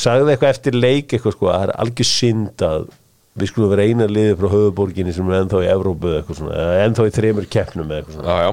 sagði 0.00 0.34
eitthvað 0.34 0.52
eftir 0.54 0.76
leik 0.78 1.12
eitthvað 1.12 1.34
sko, 1.36 1.48
að 1.48 1.56
það 1.56 1.64
er 1.66 1.74
algjör 1.84 2.08
synd 2.10 2.64
að 2.64 2.86
við 3.34 3.50
skulum 3.50 3.72
vera 3.72 3.88
eina 3.88 4.06
liði 4.08 4.36
frá 4.38 4.48
höfuborginni 4.52 5.14
sem 5.14 5.30
er 5.30 5.42
ennþá 5.42 5.64
í 5.64 5.72
Evrópu 5.72 6.14
eitthvað 6.20 6.54
ennþá 6.84 7.08
í 7.08 7.12
þremur 7.18 7.50
keppnum 7.50 7.90
eða 7.90 8.00
eitthvað 8.00 8.18
svona 8.18 8.36
já, 8.38 8.46
já. 8.46 8.52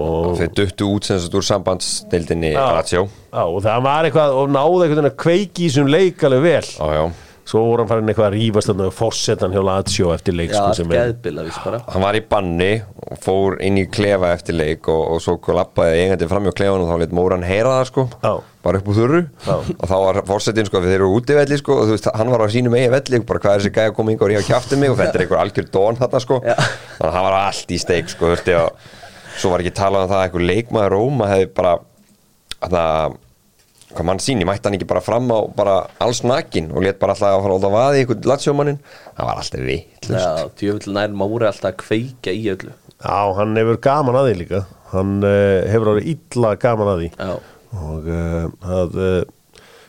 og, 0.00 0.30
þeir 0.40 0.52
duttu 0.58 0.90
út 0.90 1.08
sem 1.08 1.20
sagt 1.22 1.36
úr 1.38 1.46
sambandsdeildinni. 1.46 2.52
Lazio 2.58 3.06
og 3.30 3.58
það 3.64 3.84
var 3.86 4.08
eitthvað 4.08 4.38
og 4.40 4.50
náði 4.50 4.72
einhvern 4.74 4.96
veginn 4.96 5.10
að 5.12 5.18
kveiki 5.24 5.66
í 5.66 5.70
þessum 5.70 5.92
leik 5.94 6.26
alveg 6.26 6.46
vel 6.48 6.64
já, 6.66 6.88
já. 6.98 7.04
Svo 7.50 7.62
voru 7.66 7.82
hann 7.82 7.90
farin 7.90 8.10
eitthvað 8.12 8.28
að 8.28 8.34
rífast 8.36 8.70
þarna 8.70 8.84
og 8.90 8.94
fórsetan 8.94 9.54
hjá 9.54 9.62
Lazio 9.66 10.12
eftir 10.14 10.36
leik 10.38 10.52
Já, 10.54 10.60
sko, 10.76 10.84
er 10.86 10.94
geðbila 10.94 11.44
vís 11.48 11.58
bara 11.64 11.80
hann 11.90 12.04
var 12.04 12.18
í 12.18 12.22
banni 12.30 12.68
og 13.10 13.18
fór 13.24 13.56
inn 13.66 13.80
í 13.80 13.86
klefa 13.90 14.30
eftir 14.36 14.54
leik 14.58 14.86
og, 14.92 15.00
og 15.16 15.22
svo 15.24 15.34
lappaði 15.56 16.04
eigandi 16.04 16.28
fram 16.30 16.46
hjá 16.46 16.54
klefan 16.60 16.84
og 16.84 16.92
þá 16.92 17.02
leitt 17.02 17.16
Móran 17.18 17.46
heyra 17.46 17.72
það 17.80 17.88
sko 17.90 18.04
Já. 18.22 18.32
bara 18.66 18.80
upp 18.82 18.90
úr 18.92 18.98
þurru 19.00 19.22
Já. 19.48 19.56
og 19.56 19.90
þá 19.90 19.96
var 20.04 20.20
fórsetin 20.30 20.68
sko 20.70 20.82
þeir 20.84 20.96
eru 21.00 21.10
úti 21.16 21.38
velli 21.38 21.58
sko 21.58 21.78
og 21.80 21.88
þú 21.88 21.96
veist 21.96 22.10
hann 22.20 22.32
var 22.34 22.44
á 22.44 22.48
sínum 22.54 22.76
eigi 22.78 22.92
velli 22.94 23.22
bara 23.32 23.42
hvað 23.42 23.56
er 23.56 23.64
þessi 23.64 23.74
gæði 23.80 23.92
að 23.92 23.96
koma 23.98 24.14
yngur 24.14 24.28
og 24.30 24.36
ég 24.36 24.44
hafa 24.44 24.52
kjáftið 24.54 24.82
mig 24.84 24.94
og 24.94 25.00
þetta 25.00 25.18
er 25.18 25.22
einhver 25.26 25.42
algjör 25.42 25.70
dón 25.74 26.00
þarna 26.04 26.22
sko 26.26 26.40
Já. 26.44 26.54
þannig 26.60 27.08
að 27.10 27.16
hann 27.18 27.26
var 27.30 27.38
allt 27.40 27.74
í 27.74 27.80
steik 27.82 28.12
sko 28.14 28.30
þú 28.30 28.36
veist 28.36 28.52
og 28.60 29.40
svo 29.40 29.54
var 29.54 29.64
ekki 29.64 29.74
talað 29.80 30.06
um 30.06 30.12
það 30.12 30.20
að 30.20 30.28
einhver 30.28 30.46
leikmaður 30.52 30.94
Róma 30.98 31.30
hefði 31.32 31.50
bara 31.56 31.74
að 32.60 33.18
hvað 33.90 34.06
mann 34.06 34.22
síni, 34.22 34.46
mætti 34.48 34.68
hann 34.68 34.76
ekki 34.78 34.88
bara 34.90 35.02
fram 35.04 35.30
á 35.34 35.38
bara 35.56 35.76
alls 36.02 36.22
nakin 36.26 36.70
og 36.74 36.84
let 36.86 37.00
bara 37.00 37.16
alltaf 37.16 37.34
að 37.36 37.46
fara 37.46 37.56
út 37.58 37.66
á 37.66 37.72
vaði 37.74 38.02
einhvern 38.02 38.28
latsjómannin, 38.30 38.78
það 39.16 39.30
var 39.30 39.42
alltaf 39.42 39.64
vittlust 39.66 40.26
Já, 40.26 40.52
djöfull 40.60 40.94
nær 40.96 41.16
Móri 41.22 41.48
alltaf 41.48 41.72
að 41.72 41.80
kveika 41.84 42.34
í 42.34 42.44
öllu. 42.54 42.74
Já, 43.00 43.18
hann 43.38 43.56
hefur 43.58 43.80
gaman 43.82 44.20
að 44.20 44.28
því 44.28 44.38
líka. 44.42 44.62
Hann 44.92 45.18
uh, 45.24 45.66
hefur 45.70 45.94
árið 45.94 46.10
illa 46.14 46.54
gaman 46.60 46.92
að 46.92 47.02
því. 47.02 47.10
Já, 47.16 47.60
og 47.80 48.08
uh, 48.10 48.46
að 48.78 48.96
uh, 49.00 49.20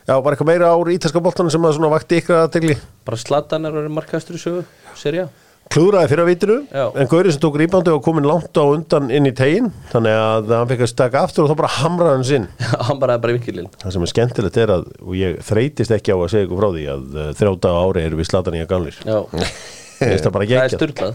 já, 0.06 0.16
var 0.18 0.34
eitthvað 0.34 0.50
meira 0.52 0.72
ár 0.74 0.92
ítalska 0.94 1.24
boltanum 1.24 1.54
sem 1.54 1.66
að 1.66 1.78
svona 1.78 1.94
vakti 1.94 2.20
ykkur 2.22 2.42
aðtegli 2.42 2.78
bara 3.08 3.20
Zlatan 3.22 3.66
er 3.68 3.76
verið 3.76 3.96
markastur 3.96 4.38
í 4.38 4.42
sögu 4.42 4.66
Serja 5.00 5.28
klúðraði 5.72 6.10
fyrir 6.12 6.24
að 6.26 6.30
vitinu 6.32 6.56
en 7.02 7.10
Gauri 7.12 7.32
sem 7.32 7.42
tók 7.44 7.56
rýbandi 7.62 7.92
og 7.94 8.02
komin 8.04 8.26
langt 8.28 8.58
á 8.60 8.64
undan 8.68 9.08
inn 9.14 9.30
í 9.30 9.32
tegin 9.38 9.70
þannig 9.94 10.18
að 10.20 10.52
hann 10.58 10.70
fekk 10.72 10.84
að 10.86 10.90
staka 10.92 11.22
aftur 11.26 11.46
og 11.46 11.52
þá 11.54 11.58
bara 11.62 11.72
hamraði 11.78 12.16
hann 12.18 12.28
sinn. 12.28 12.48
Hann 12.90 13.00
bara 13.02 13.16
í 13.22 13.36
vinkilinn 13.38 13.70
það 13.82 13.96
sem 13.96 14.06
er 14.08 14.12
skemmtilegt 14.12 14.60
er 14.66 14.74
að 14.76 14.88
og 15.00 15.16
ég 15.20 15.40
þreytist 15.48 15.94
ekki 15.96 16.12
á 16.12 16.18
að 16.20 16.32
segja 16.34 16.48
ykkur 16.50 16.60
frá 16.64 16.70
því 16.76 16.86
að 16.96 17.06
uh, 17.16 17.30
þrjóta 17.40 17.72
ári 17.86 18.04
eru 18.10 18.20
við 18.20 18.30
slatan 18.32 18.58
í 18.60 18.64
að 18.66 18.70
gamlir 18.74 19.00
það 19.00 20.12
er 20.12 20.24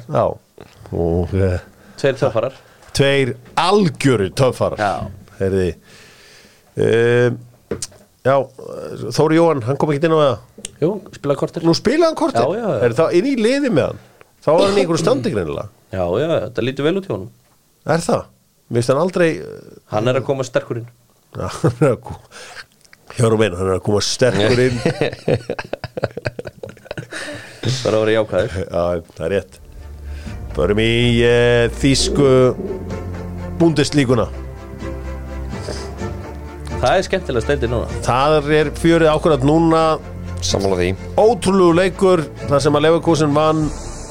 Já, 0.09 0.25
og 0.97 1.37
uh, 1.37 1.59
Tveir 2.01 2.19
töffarar. 2.21 2.57
tveir 2.97 3.35
algjöru 3.61 4.31
töffarar. 4.37 4.83
Herði 5.41 5.71
um, 6.81 7.39
Já, 8.27 8.37
Þóri 9.15 9.37
Jóhann, 9.39 9.61
hann 9.69 9.77
kom 9.79 9.93
ekki 9.95 10.09
inn 10.09 10.17
á 10.17 10.19
það? 10.19 10.39
Nú 11.67 11.75
spilaði 11.79 12.09
hann 12.11 12.19
kortir 12.19 12.43
Já, 12.43 12.57
já, 12.59 12.65
já. 12.67 12.79
Er 12.89 12.95
það 12.99 13.17
inn 13.21 13.29
í 13.31 13.35
liði 13.39 13.71
með 13.71 13.91
hann? 13.93 14.01
Þá 14.47 14.51
var 14.53 14.63
hann 14.69 14.79
í 14.79 14.83
einhverju 14.85 15.03
standi 15.03 15.33
greinilega. 15.35 15.67
Já, 15.91 16.05
já, 16.07 16.27
þetta 16.47 16.65
lítur 16.65 16.87
vel 16.87 16.97
út 17.01 17.09
hjá 17.09 17.15
honum. 17.17 17.31
Er 17.87 18.03
það? 18.05 18.23
Finnst 18.67 18.91
hann 18.91 18.99
aldrei 18.99 19.29
Hann 19.93 20.11
er 20.11 20.17
að 20.19 20.25
koma 20.27 20.43
sterkurinn 20.43 20.89
Já, 21.37 21.47
hann 21.61 21.77
er 21.87 21.93
að 21.93 22.01
koma 22.09 22.19
Hjórum 23.17 23.45
einu, 23.47 23.57
hann 23.61 23.69
er 23.71 23.77
að 23.79 23.85
koma 23.87 24.01
sterkur 24.05 24.61
inn. 24.61 24.81
Það 27.63 27.87
er 27.87 27.95
að 27.97 28.03
vera 28.03 28.17
jákvæður. 28.17 28.57
Já, 28.67 29.05
það 29.17 29.23
er 29.27 29.33
rétt. 29.33 29.55
Förum 30.57 30.81
í 30.83 30.91
uh, 31.25 31.63
Þísku 31.81 32.27
Bundeslíkuna 33.61 34.27
Það 36.77 36.91
er 36.93 37.07
skemmtilega 37.07 37.47
steindi 37.47 37.71
núna. 37.73 37.89
Það 38.05 38.51
er 38.59 38.71
fjörið 38.83 39.09
ákvörðat 39.15 39.47
núna. 39.49 39.83
Sammála 40.45 40.77
því. 40.83 40.91
Ótrúlegu 41.17 41.73
leikur 41.79 42.27
þar 42.51 42.61
sem 42.67 42.77
að 42.77 42.85
Leverkusen 42.85 43.33
vann 43.39 43.63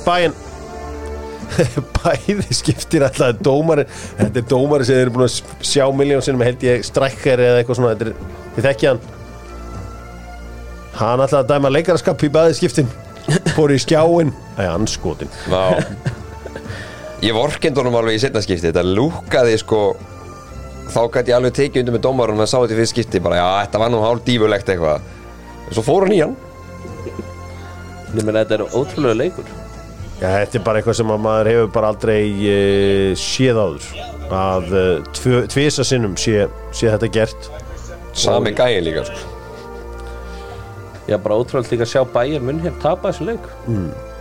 bæinn. 0.05 0.35
Bæði 1.99 2.55
skiptir 2.55 3.05
alltaf 3.05 3.37
dómari 3.45 3.85
þetta 4.17 4.41
er 4.41 4.47
dómari 4.49 4.87
sem 4.87 4.97
þeir 4.97 5.03
eru 5.05 5.13
búin 5.15 5.27
að 5.27 5.65
sjá 5.65 5.85
miljón 5.93 6.23
sinum 6.25 6.43
held 6.45 6.63
ég 6.65 6.85
strækkar 6.87 7.43
eða 7.43 7.59
eitthvað 7.61 7.79
svona 7.79 7.91
þetta 7.93 8.07
er, 8.09 8.31
þið 8.55 8.67
þekki 8.69 8.89
hann. 8.89 9.03
Hann 10.95 11.21
alltaf 11.21 11.41
að 11.43 11.51
dæma 11.51 11.71
leikaraskap 11.75 12.25
í 12.25 12.31
bæði 12.33 12.57
skiptin. 12.59 12.89
Fór 13.55 13.73
í 13.73 13.79
skjáin 13.81 14.29
æja, 14.53 14.75
anskotin 14.75 15.31
Já 15.49 15.81
Ég 17.25 17.33
vorkend 17.33 17.79
honum 17.81 17.95
alveg 17.97 18.19
í 18.19 18.21
setna 18.21 18.41
skipti. 18.43 18.69
Þetta 18.69 18.83
lúkaði 18.85 19.55
sko 19.57 19.79
Þá 20.93 20.99
gæti 21.15 21.31
ég 21.31 21.37
alveg 21.39 21.55
tekið 21.57 21.81
undir 21.81 21.95
með 21.95 22.03
dómarunum 22.05 22.43
að 22.45 22.51
sá 22.51 22.59
þetta 22.59 22.75
í 22.75 22.77
fyrst 22.77 22.93
skipti. 22.93 23.21
Bara 23.25 23.39
já, 23.39 23.45
þetta 23.65 23.81
var 23.81 23.89
nú 23.89 24.01
hálf 24.03 24.21
dífulegt 24.27 24.69
eitthvað. 24.69 25.07
Og 25.65 25.71
svo 25.73 25.83
fór 25.87 26.05
hann 26.05 26.13
í 26.13 26.19
hann. 26.21 26.35
Meina 28.13 28.43
þetta 28.43 28.59
er 28.59 28.67
ótrúlega 28.69 29.17
leikur 29.17 29.49
Já, 30.15 30.29
þetta 30.29 30.59
er 30.59 30.65
bara 30.65 30.79
eitthvað 30.79 30.97
sem 31.01 31.11
að 31.11 31.23
maður 31.25 31.51
hefur 31.51 31.71
bara 31.75 31.91
aldrei 31.91 32.19
uh, 32.31 33.11
séð 33.19 33.61
áður. 33.61 33.87
Að 34.35 34.75
uh, 34.79 35.45
tvisa 35.51 35.85
sinnum 35.85 36.15
sé, 36.19 36.47
sé 36.73 36.89
þetta 36.93 37.11
gert. 37.13 37.49
Sami 38.15 38.55
gæi 38.55 38.79
líka 38.85 39.03
sko. 39.09 39.31
Er 41.05 41.19
bara 41.21 41.37
ótrúlega 41.37 41.75
líka 41.75 41.85
að 41.85 41.91
sjá 41.91 42.01
bæjar 42.15 42.41
munn 42.45 42.63
hér 42.63 42.73
tapa 42.81 43.11
þessu 43.11 43.27
leik. 43.27 43.49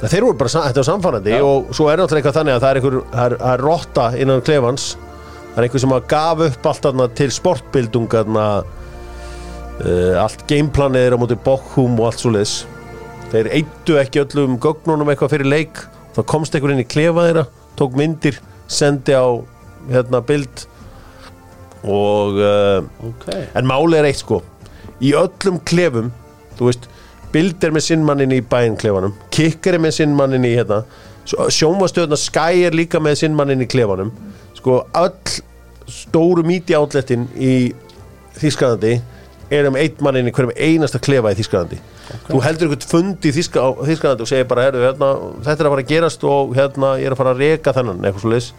Það 0.04 0.12
þeir 0.12 0.26
voru 0.26 0.36
bara, 0.36 0.52
þetta 0.66 0.82
var 0.82 0.86
samfannandi 0.90 1.32
Já. 1.32 1.42
og 1.46 1.70
svo 1.72 1.86
er 1.88 2.00
náttúrulega 2.00 2.20
eitthvað 2.20 2.36
þannig 2.36 2.54
að 2.54 2.64
það 2.64 2.70
er 2.70 2.78
einhver 2.80 2.96
það 3.14 3.24
er, 3.24 3.34
það 3.40 3.52
er 3.54 3.62
rotta 3.64 4.06
innan 4.20 4.42
klefans 4.44 4.86
það 4.98 5.56
er 5.56 5.66
einhver 5.66 5.82
sem 5.84 5.94
að 5.96 6.08
gaf 6.10 6.42
upp 6.48 6.68
allt 6.68 6.88
þarna 6.88 7.06
til 7.20 7.28
sportbildung 7.32 8.08
þarna 8.12 8.44
uh, 8.60 10.20
allt 10.20 10.44
gameplanið 10.50 11.06
er 11.06 11.16
á 11.16 11.18
móti 11.22 11.38
Bochum 11.46 11.96
og 12.02 12.10
allt 12.10 12.20
svo 12.20 12.34
leis 12.34 12.54
þeir 13.34 13.50
eittu 13.58 13.98
ekki 14.00 14.22
öllum 14.24 14.58
gögnunum 14.62 15.10
eitthvað 15.12 15.34
fyrir 15.34 15.50
leik. 15.50 15.82
Þá 16.14 16.22
komst 16.30 16.54
einhver 16.54 16.72
inn 16.74 16.82
í 16.84 16.86
klefa 16.88 17.26
þeirra 17.26 17.46
tók 17.78 17.96
myndir, 17.98 18.38
sendi 18.70 19.14
á 19.18 19.26
hérna 19.90 20.20
bild. 20.24 20.66
Og 21.84 22.38
uh, 22.40 22.84
Ok. 23.04 23.26
en 23.54 23.66
máli 23.66 23.98
er 23.98 24.06
eitt 24.08 24.22
sko. 24.22 24.40
Í 25.02 25.12
öllum 25.18 25.58
klefum 25.66 26.12
þú 26.58 26.68
veist, 26.70 26.86
bild 27.34 27.64
er 27.66 27.74
með 27.74 27.86
sinn 27.88 28.04
mannin 28.06 28.32
í 28.32 28.40
bæinn 28.40 28.76
klefanum, 28.78 29.14
kikkar 29.34 29.74
er 29.74 29.82
með 29.82 29.96
sinn 29.98 30.14
mannin 30.16 30.46
í 30.46 30.54
hérna, 30.54 30.84
sjónvastöðna 31.26 32.16
Sky 32.20 32.62
er 32.68 32.76
líka 32.78 33.00
með 33.02 33.18
sinn 33.24 33.34
mannin 33.34 33.64
í 33.64 33.66
klefanum. 33.66 34.12
Sko, 34.54 34.84
öll 34.94 35.40
stóru 35.90 36.44
míti 36.46 36.76
átlettin 36.78 37.26
í 37.36 37.74
Þískalandi 38.38 39.00
er 39.50 39.68
um 39.68 39.76
eitt 39.76 40.00
mannin 40.02 40.30
í 40.30 40.32
hverjum 40.34 40.54
einasta 40.56 40.98
klefa 41.02 41.34
í 41.34 41.42
Þískalandi 42.04 42.34
þú 42.34 42.42
heldur 42.44 42.68
einhvern 42.68 42.88
fund 42.90 43.26
í 43.26 43.32
Þíska, 43.38 43.64
á 43.64 43.68
Þískalandi 43.88 44.24
og 44.26 44.30
segir 44.30 44.48
bara, 44.50 44.66
herru, 44.68 44.84
hérna, 44.84 45.08
þetta 45.46 45.56
er 45.64 45.68
að 45.68 45.74
fara 45.74 45.84
að 45.84 45.90
gerast 45.94 46.26
og 46.28 46.54
hérna, 46.58 46.92
ég 47.00 47.08
er 47.08 47.16
að 47.16 47.20
fara 47.22 47.34
að 47.34 47.42
reka 47.44 47.74
þennan 47.76 48.04
eitthvað 48.04 48.34
leis 48.34 48.52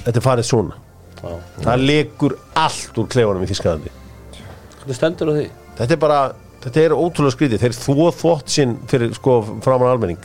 þetta 0.00 0.16
er 0.16 0.24
farið 0.24 0.48
svona. 0.48 0.78
Já. 1.20 1.32
það 1.60 1.82
lekur 1.90 2.36
allt 2.56 3.00
úr 3.00 3.08
klefanum 3.12 3.42
í 3.44 3.48
Þískalandi 3.50 3.90
Hvernig 4.80 4.96
stendur 4.96 5.30
á 5.30 5.32
því? 5.36 5.48
þetta 5.80 5.96
er 5.96 6.00
bara, 6.00 6.20
þetta 6.64 6.82
er 6.84 6.94
ótrúlega 6.96 7.34
skrítið. 7.34 7.62
Þeir 7.64 7.76
þvó 7.76 8.06
þvótt 8.16 8.52
sinn 8.52 8.76
fyrir 8.90 9.12
sko 9.16 9.40
framan 9.64 9.92
almenning. 9.92 10.22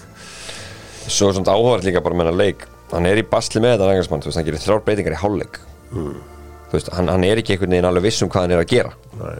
Svo 1.06 1.30
er 1.30 1.38
svona 1.38 1.56
áhverð 1.56 1.90
líka 1.90 2.04
bara 2.04 2.18
með 2.18 2.30
hennar 2.30 2.40
leik. 2.40 2.64
Hann 2.92 3.08
er 3.10 3.20
í 3.20 3.26
basli 3.28 3.62
með 3.64 3.76
þetta 3.76 3.92
engarsmann 3.92 4.24
Þú 4.24 4.30
veist, 4.30 4.40
hann 4.40 4.48
gerir 4.48 4.64
þrjár 4.64 4.84
breytingar 4.86 5.16
í 5.16 5.20
hálfleik. 5.22 5.60
Þú 5.92 6.78
veist, 6.78 6.92
hann, 6.96 7.12
hann 7.12 7.28
er 7.28 7.42
ekki 7.42 7.56
einhvern 7.56 7.76
veginn 7.76 7.90
alveg 7.90 8.08
viss 8.08 8.24
um 8.24 8.32
hvað 8.32 8.46
hann 8.46 8.56
er 8.56 8.64
að 8.64 8.72
gera. 8.72 8.94
Nei. 9.20 9.36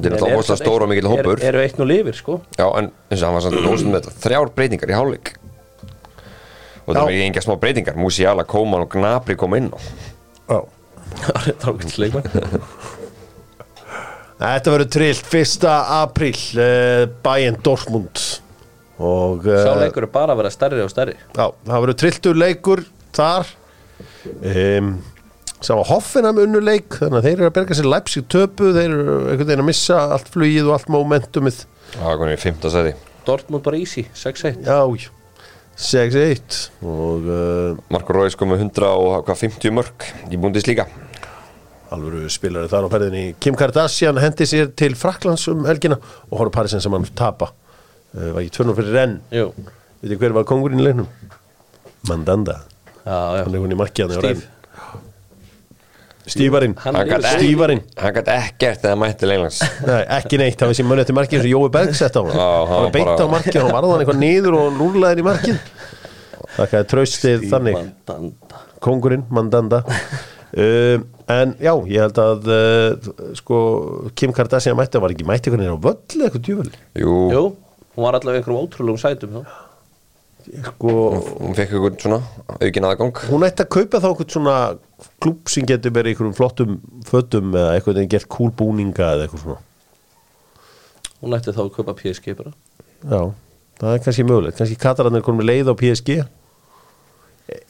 Þetta 0.00 0.08
er 0.08 0.14
náttúrulega 0.16 0.40
óslega 0.40 0.60
stóra 0.62 0.86
og 0.86 0.90
mikill 0.90 1.10
hópur. 1.10 1.36
er, 1.36 1.46
Eru 1.50 1.60
eitt 1.60 1.76
nú 1.80 1.86
lifir 1.88 2.16
sko. 2.16 2.38
Já, 2.56 2.64
en 2.78 2.88
eins 3.10 3.20
og 3.20 3.26
hann 3.28 3.36
var 3.36 3.44
samt 3.44 3.58
óslega 3.74 3.92
með 3.92 4.06
þetta. 4.06 4.14
Þrjár 4.24 4.52
breytingar 4.56 4.92
í 4.92 4.96
hálfleik. 4.96 5.32
Og 6.86 6.94
það 6.96 7.02
var 7.04 7.18
enga 7.26 7.42
smá 7.44 7.54
breytingar. 7.60 7.98
Musiala, 8.00 8.46
Koman 8.48 8.86
og 8.86 8.94
Gnabry 8.94 9.36
koma 9.38 9.60
inn 9.60 9.68
Já. 10.48 10.60
Það 11.20 11.46
er 11.50 11.56
ákveðt 11.66 11.96
leikmann 12.00 12.28
þetta 14.40 14.72
verður 14.72 14.90
trillt. 14.94 15.26
1. 15.36 15.66
apríl 16.00 16.38
uh, 16.56 17.02
Bayern 17.24 17.58
Dortmund. 17.60 18.22
Og 19.00 19.44
Sá 19.44 19.72
uh, 19.74 19.80
leikur 19.82 20.06
er 20.06 20.12
bara 20.12 20.32
að 20.34 20.42
vera 20.42 20.52
stærri 20.54 20.80
og 20.84 20.92
stærri. 20.92 21.16
Já, 21.36 21.46
það 21.66 21.84
verður 21.84 21.98
trilltur 22.02 22.40
leikur 22.40 22.84
þar. 23.16 23.52
Um, 24.40 24.94
sá 25.60 25.74
að 25.76 25.86
Hoffenheim 25.90 26.40
unnu 26.40 26.60
leik 26.64 26.96
þannig 26.96 27.18
að 27.18 27.26
þeir 27.26 27.36
eru 27.36 27.48
að 27.50 27.54
berga 27.58 27.76
sér 27.76 27.88
Leipzig 27.90 28.26
töpu 28.32 28.72
þeir 28.72 28.86
eru 28.88 29.16
einhvern 29.28 29.48
veginn 29.50 29.62
að 29.64 29.68
missa 29.68 29.98
allt 30.16 30.30
flugið 30.32 30.68
og 30.68 30.76
allt 30.76 30.92
momentumið. 30.94 31.62
Það 31.94 32.06
var 32.06 32.20
konið 32.22 32.36
í 32.36 32.40
fymta 32.40 32.72
seti 32.72 32.92
Dortmund 33.26 33.64
bara 33.66 33.80
easy, 33.80 34.06
6-1 34.16 34.62
já, 34.64 34.78
já. 34.80 35.10
6-1 35.80 36.56
og 36.84 37.28
uh, 37.28 37.80
Marko 37.92 38.16
Róis 38.16 38.36
kom 38.36 38.52
með 38.52 38.66
100 38.66 38.88
og 38.88 39.24
hvað 39.28 39.42
50 39.46 39.74
mörg 39.76 40.06
í 40.32 40.40
búndis 40.40 40.68
líka 40.68 40.86
alvöru 41.90 42.28
spilari 42.30 42.70
þar 42.70 42.86
á 42.86 42.88
ferðinni. 42.92 43.24
Kim 43.42 43.56
Kardashian 43.58 44.20
hendi 44.22 44.46
sér 44.46 44.70
til 44.78 44.94
Fraklands 44.98 45.48
um 45.50 45.64
helgina 45.66 45.98
og 45.98 46.36
horfður 46.36 46.54
Parísinn 46.54 46.84
sem 46.84 46.94
hann 46.94 47.08
tapa. 47.18 47.50
Uh, 48.14 48.30
var 48.36 48.40
ekki 48.44 48.54
tvörnum 48.56 48.78
fyrir 48.78 48.96
renn 48.96 49.18
veit 49.30 50.16
hver 50.22 50.36
var 50.36 50.46
kongurinn 50.48 50.80
í 50.80 50.86
leiknum? 50.86 51.10
Mandanda. 52.08 52.62
Já, 53.02 53.18
já. 53.40 53.44
Hann 53.44 53.56
er 53.58 53.64
hún 53.64 53.74
í 53.74 53.80
markiðan 53.80 54.16
Steve. 54.16 54.38
Stífarinn 54.38 54.59
Hann 56.84 56.94
Hann 56.98 57.08
gat 57.08 57.24
er- 57.24 57.28
ekki- 57.30 57.46
Stífarinn. 57.50 57.82
Hann 58.00 58.14
gæti 58.16 58.34
ekkert 58.36 58.84
eða 58.88 58.96
mætti 59.02 59.28
leilans. 59.30 59.60
Nei, 59.86 60.00
ekki 60.18 60.38
neitt, 60.40 60.56
það 60.60 60.70
var 60.72 60.78
sem 60.80 60.86
munið 60.90 61.04
eftir 61.04 61.16
markið 61.18 61.38
eins 61.40 61.46
og 61.48 61.52
Jói 61.54 61.70
Berg 61.76 61.94
sett 61.98 62.16
á 62.16 62.20
hann. 62.22 62.32
Hann 62.34 62.66
hann 62.70 62.82
var 62.86 62.92
beint 62.96 63.22
á 63.22 63.26
markið 63.36 63.60
og 63.60 63.66
hann 63.68 63.76
varði 63.78 63.92
hann 63.92 64.04
eitthvað 64.04 64.20
niður 64.24 64.58
og 64.60 64.80
rúlaði 64.80 65.24
í 65.24 65.28
markið. 65.30 65.62
Þakkaði 66.56 66.88
traustið 66.90 67.48
þannig. 67.52 67.78
Mandanda. 67.80 68.60
kongurinn, 68.80 69.24
Mandanda. 69.30 69.82
Um, 70.50 71.04
en 71.30 71.52
já, 71.62 71.70
ég 71.86 72.00
held 72.02 72.16
að 72.18 72.48
uh, 72.50 73.10
sko, 73.38 73.58
Kim 74.18 74.32
Kardashian 74.34 74.74
mætti 74.74 74.98
var 74.98 75.12
ekki 75.14 75.22
mætti 75.28 75.46
einhvern 75.46 75.62
veginn 75.62 75.78
á 75.78 75.84
völlu 75.84 76.24
eitthvað 76.26 76.42
djúvel 76.48 76.70
Jú, 76.98 77.12
Jú, 77.30 77.42
hún 77.94 78.02
var 78.02 78.16
allavega 78.18 78.40
einhverjum 78.40 78.64
ótrúlegum 78.66 78.98
sætum 78.98 79.36
þá. 79.36 79.44
Sko, 80.66 80.94
hún 81.40 81.56
fekk 81.58 81.74
eitthvað 81.76 81.98
svona 82.04 82.20
aukin 82.60 82.88
aðgang. 82.88 83.22
Hún 83.30 83.46
ætti 83.48 83.64
að 83.66 83.70
kaupa 83.76 84.00
þá 84.02 84.08
eitthvað 84.10 84.34
svona 84.36 84.56
klúb 85.22 85.52
sem 85.52 85.68
getur 85.68 85.94
verið 85.96 86.12
í 86.12 86.16
einhverjum 86.16 86.36
flottum 86.38 86.74
fötum 87.08 87.54
eða 87.54 87.76
eitthvað 87.76 88.02
en 88.02 88.10
gert 88.14 88.28
cool 88.32 88.50
búninga 88.56 89.12
eða 89.14 89.28
eitthvað 89.28 89.44
svona. 89.46 89.62
Hún 91.20 91.36
ætti 91.38 91.56
þá 91.56 91.62
að 91.66 91.72
kaupa 91.78 91.96
PSG 92.00 92.36
bara. 92.38 92.52
Já, 93.00 93.22
það 93.80 93.96
er 93.96 94.04
kannski 94.04 94.28
mögulegt. 94.28 94.60
Kannski 94.60 94.80
Katararnir 94.80 95.24
komið 95.24 95.42
með 95.42 95.50
leið 95.52 95.72
á 95.72 95.74
PSG 95.80 96.20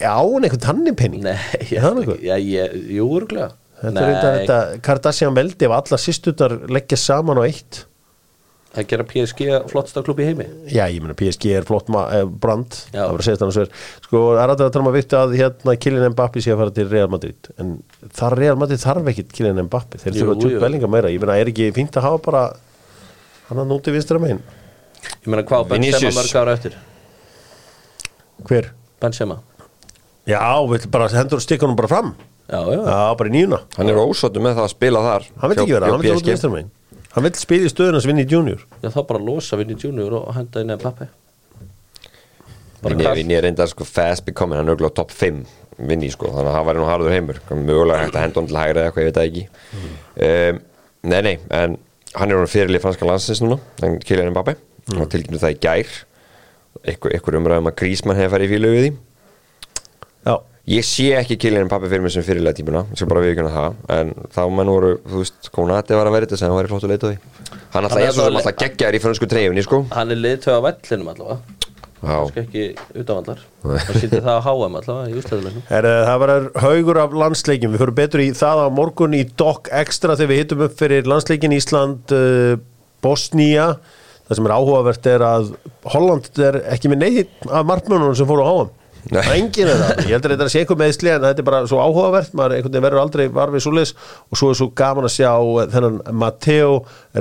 Já, 0.01 0.17
en 0.21 0.45
einhvern 0.45 0.61
tannin 0.61 0.97
penning 0.99 1.25
Nei, 1.25 1.37
ég 1.71 1.81
Er 1.81 2.01
ekki. 2.03 2.17
Já, 2.27 2.35
ég, 2.37 2.75
jú, 2.97 3.07
örgulega 3.17 3.53
Þetta 3.81 4.01
er 4.03 4.11
þetta, 4.11 4.33
þetta 4.35 4.81
Kardashian 4.85 5.37
veldi 5.37 5.65
ef 5.65 5.73
alla 5.73 5.99
sýstutar 6.01 6.57
leggja 6.69 6.99
saman 7.01 7.41
á 7.41 7.43
eitt 7.47 7.85
Það 8.71 8.85
gera 8.93 9.05
PSG 9.11 9.47
flottsta 9.67 10.03
klubb 10.07 10.21
í 10.23 10.27
heimi? 10.29 10.45
Já, 10.71 10.85
ég 10.87 11.03
meina 11.03 11.15
PSG 11.19 11.49
er 11.59 11.65
flott 11.67 11.89
eh, 11.91 12.21
brand 12.23 12.77
Já. 12.93 13.01
það 13.01 13.09
var 13.11 13.23
að 13.23 13.27
segja 13.27 13.41
þannig 13.41 13.57
sver 13.57 13.73
Sko, 14.05 14.21
það 14.29 14.43
er 14.45 14.53
alltaf 14.53 14.69
að 14.69 14.75
tala 14.77 14.85
um 14.85 14.91
að 14.93 14.97
vittu 15.01 15.19
að 15.19 15.35
hérna 15.41 15.75
Kylian 15.83 16.15
Mbappi 16.15 16.45
sé 16.45 16.53
að 16.55 16.61
fara 16.63 16.75
til 16.77 16.87
Real 16.93 17.11
Madrid 17.11 17.51
en 17.59 17.73
þar 18.21 18.39
Real 18.39 18.61
Madrid 18.61 18.83
þarf 18.85 19.11
ekki 19.11 19.25
Kylian 19.35 19.59
Mbappi 19.67 20.03
þeir 20.05 20.15
þurfa 20.21 20.37
að 20.37 20.39
jú. 20.39 20.47
tjúpa 20.53 20.63
bellinga 20.69 20.93
meira. 20.95 21.11
Ég 21.11 21.25
meina, 21.25 21.39
er 21.43 21.51
ekki 21.51 21.69
fínt 21.75 21.99
að 21.99 22.07
hafa 22.07 22.23
bara 22.29 22.45
hann 23.51 23.65
að 23.65 23.71
núti 23.75 23.97
vinstra 23.97 24.23
megin? 24.23 24.39
Ég 25.19 25.29
meina 25.35 25.47
hvað 25.51 25.67
Benzema 25.75 26.15
mörg 26.21 26.39
ára 26.39 26.55
eftir? 26.55 26.79
Hver? 28.47 28.71
Benzema. 29.03 29.41
Já, 30.31 30.45
við 30.71 30.87
bara 30.95 31.11
hendur 31.11 31.43
stikkunum 31.43 31.75
bara 31.75 31.91
fram. 31.91 32.15
Já, 32.51 32.61
já, 32.67 32.81
Já, 32.83 33.15
bara 33.15 33.31
í 33.31 33.33
nýjuna 33.35 33.59
Hann 33.77 33.91
er 33.93 33.99
ósóttu 34.03 34.43
með 34.43 34.57
það 34.59 34.65
að 34.65 34.73
spila 34.73 35.01
þar 35.05 35.27
Hann 35.39 35.53
hjá- 35.53 35.61
ekki 35.63 35.75
vera, 35.75 35.87
hann 35.87 36.01
út 36.01 36.07
PSG. 36.07 36.31
vinstra 36.33 36.51
megin 36.51 36.71
Hann 37.15 37.27
vil 37.27 37.33
spila 37.39 37.67
í 37.67 37.73
stöðun 37.73 37.99
hans 37.99 38.07
vinni 38.07 38.27
junior. 38.29 38.63
Já 38.85 38.93
þá 38.95 39.01
bara 39.09 39.23
losa 39.23 39.59
Vinni 39.59 39.75
Junior 39.79 40.15
og 40.21 40.31
henda 40.37 40.63
inn 40.63 40.71
eða 40.71 40.85
pappi. 40.85 41.09
Vinni, 42.85 43.35
er 43.37 43.45
reyndar 43.45 43.69
sko 43.69 43.85
fast 43.85 44.25
becoming 44.25 44.61
hann 44.61 44.71
er 44.71 44.79
auðvitað 44.79 44.95
top 44.97 45.11
5 45.13 45.41
Vinni 45.91 46.09
sko 46.13 46.31
þannig 46.31 46.53
að 46.53 46.57
hann 46.57 46.67
væri 46.69 46.81
nú 46.81 46.89
harður 46.89 47.15
heimur. 47.17 47.41
Mögulega 47.51 48.05
hægt 48.05 48.19
að 48.19 48.27
henda 48.27 48.41
hann 48.41 48.51
til 48.51 48.61
hægri 48.61 48.81
eða 48.81 48.91
eitthvað 48.91 49.03
ég 49.03 49.11
veit 49.11 49.19
það 49.19 49.31
ekki. 49.31 49.47
Um, 50.27 50.61
Nei 51.01 51.21
nei 51.25 51.37
en 51.49 51.79
hann 52.13 52.33
er 52.33 52.37
hann 52.37 52.51
fyrirlið 52.51 52.83
franska 52.85 53.07
landsins 53.09 53.41
núna 53.41 53.57
en 53.87 53.97
Kylian 54.05 54.35
Mbappe 54.35 54.57
mm. 54.59 54.99
og 55.01 55.09
tilkynnu 55.13 55.41
það 55.41 55.55
í 55.55 55.61
gær. 55.65 55.95
Einhver 56.91 57.39
umræðum 57.41 57.71
að 57.71 57.79
Grísmann 57.81 58.19
hefði 58.19 58.33
farið 58.35 58.51
í 58.51 58.53
fílu 58.55 58.73
við 58.75 58.85
því. 58.85 58.91
Já, 60.29 60.35
Ég 60.69 60.85
sé 60.85 61.07
ekki 61.17 61.39
Kylian 61.41 61.65
Mbappe 61.67 61.89
fyrir 61.89 62.03
mig 62.05 62.13
sem 62.13 62.25
fyrirlega 62.27 62.59
típuna 62.59 62.83
ég 62.91 62.99
skal 63.01 63.09
bara 63.11 63.23
viðkjöna 63.25 63.53
það 63.55 63.95
en 63.97 64.11
þá 64.35 64.43
menn 64.55 64.71
voru, 64.71 64.91
þú 65.09 65.23
veist, 65.23 65.49
Konati 65.55 65.97
var 65.97 66.11
að 66.11 66.17
vera 66.19 66.29
þetta 66.29 66.39
sem 66.41 66.51
hann 66.51 66.59
var 66.59 66.69
í 66.69 66.73
flottu 66.75 66.91
leita 66.91 67.11
því 67.11 67.17
Hann 67.73 67.87
alltaf 67.87 68.01
er 68.01 68.11
er 68.11 68.13
svo 68.15 68.27
sem 68.27 68.37
alltaf 68.41 68.59
geggjar 68.61 68.99
í 68.99 69.01
frönsku 69.03 69.29
treyfunni 69.31 69.65
sko. 69.65 69.81
Hann 69.95 70.11
er 70.13 70.19
liðtöð 70.21 70.59
á 70.59 70.61
vellinum 70.67 71.11
allavega. 71.13 71.57
Já, 72.01 72.17
Kannski 72.17 72.41
ekki 72.41 72.63
utanvallar. 73.03 73.41
Það 73.63 73.99
sýndi 74.01 74.21
það 74.25 74.39
á 74.41 74.43
HM 74.47 74.77
allavega 74.81 75.11
í 75.11 75.17
ústöðulegnum 75.21 75.65
er, 75.77 75.89
það 76.09 76.21
var 76.23 76.33
haugur 76.65 77.01
af 77.03 77.17
landsleikin 77.23 77.75
Við 77.75 77.83
fyrir 77.83 77.97
betur 77.99 78.23
í 78.25 78.29
það 78.41 78.63
á 78.65 78.67
morgun 78.73 79.17
í 79.19 79.23
Doc 79.43 79.69
Extra 79.83 80.17
þegar 80.17 80.33
við 80.33 80.41
hittum 80.41 80.65
upp 80.65 80.77
fyrir 80.81 81.11
landsleikin 81.13 81.57
Ísland, 81.57 82.15
uh, 82.17 82.57
Bosnía. 83.05 83.69
Það 84.31 84.39
sem 84.39 84.49
er 84.49 84.57
áhugavert 84.57 85.11
er 85.13 85.27
að 85.27 85.53
Holland 85.93 86.31
er 86.41 86.61
ekki 86.73 86.91
með 86.93 87.03
neitt 87.05 87.49
af 87.51 87.69
markmönunum 87.69 88.17
sem 88.17 88.29
fóru 88.31 88.47
á 88.47 88.53
HM 88.55 88.71
Nei. 88.71 88.90
Það 89.09 89.21
er 89.23 89.33
enginn 89.39 89.71
er 89.71 89.81
það, 89.81 90.03
ég 90.05 90.13
heldur 90.15 90.35
þetta 90.35 90.47
að 90.47 90.53
sé 90.53 90.61
eitthvað 90.61 90.81
meðsli 90.83 91.11
en 91.15 91.25
þetta 91.25 91.43
er 91.43 91.49
bara 91.49 91.61
svo 91.71 91.81
áhugavert, 91.81 92.37
maður 92.37 92.55
einhvern 92.57 92.75
veginn 92.75 92.87
verður 92.87 93.03
aldrei 93.03 93.25
varfið 93.39 93.65
svoleiðis. 93.65 93.93
Og 94.29 94.41
svo 94.41 94.51
er 94.53 94.59
svo 94.61 94.69
gaman 94.81 95.09
að 95.09 95.15
sjá 95.17 95.33
þennan 95.75 95.99
Matteo 96.21 96.75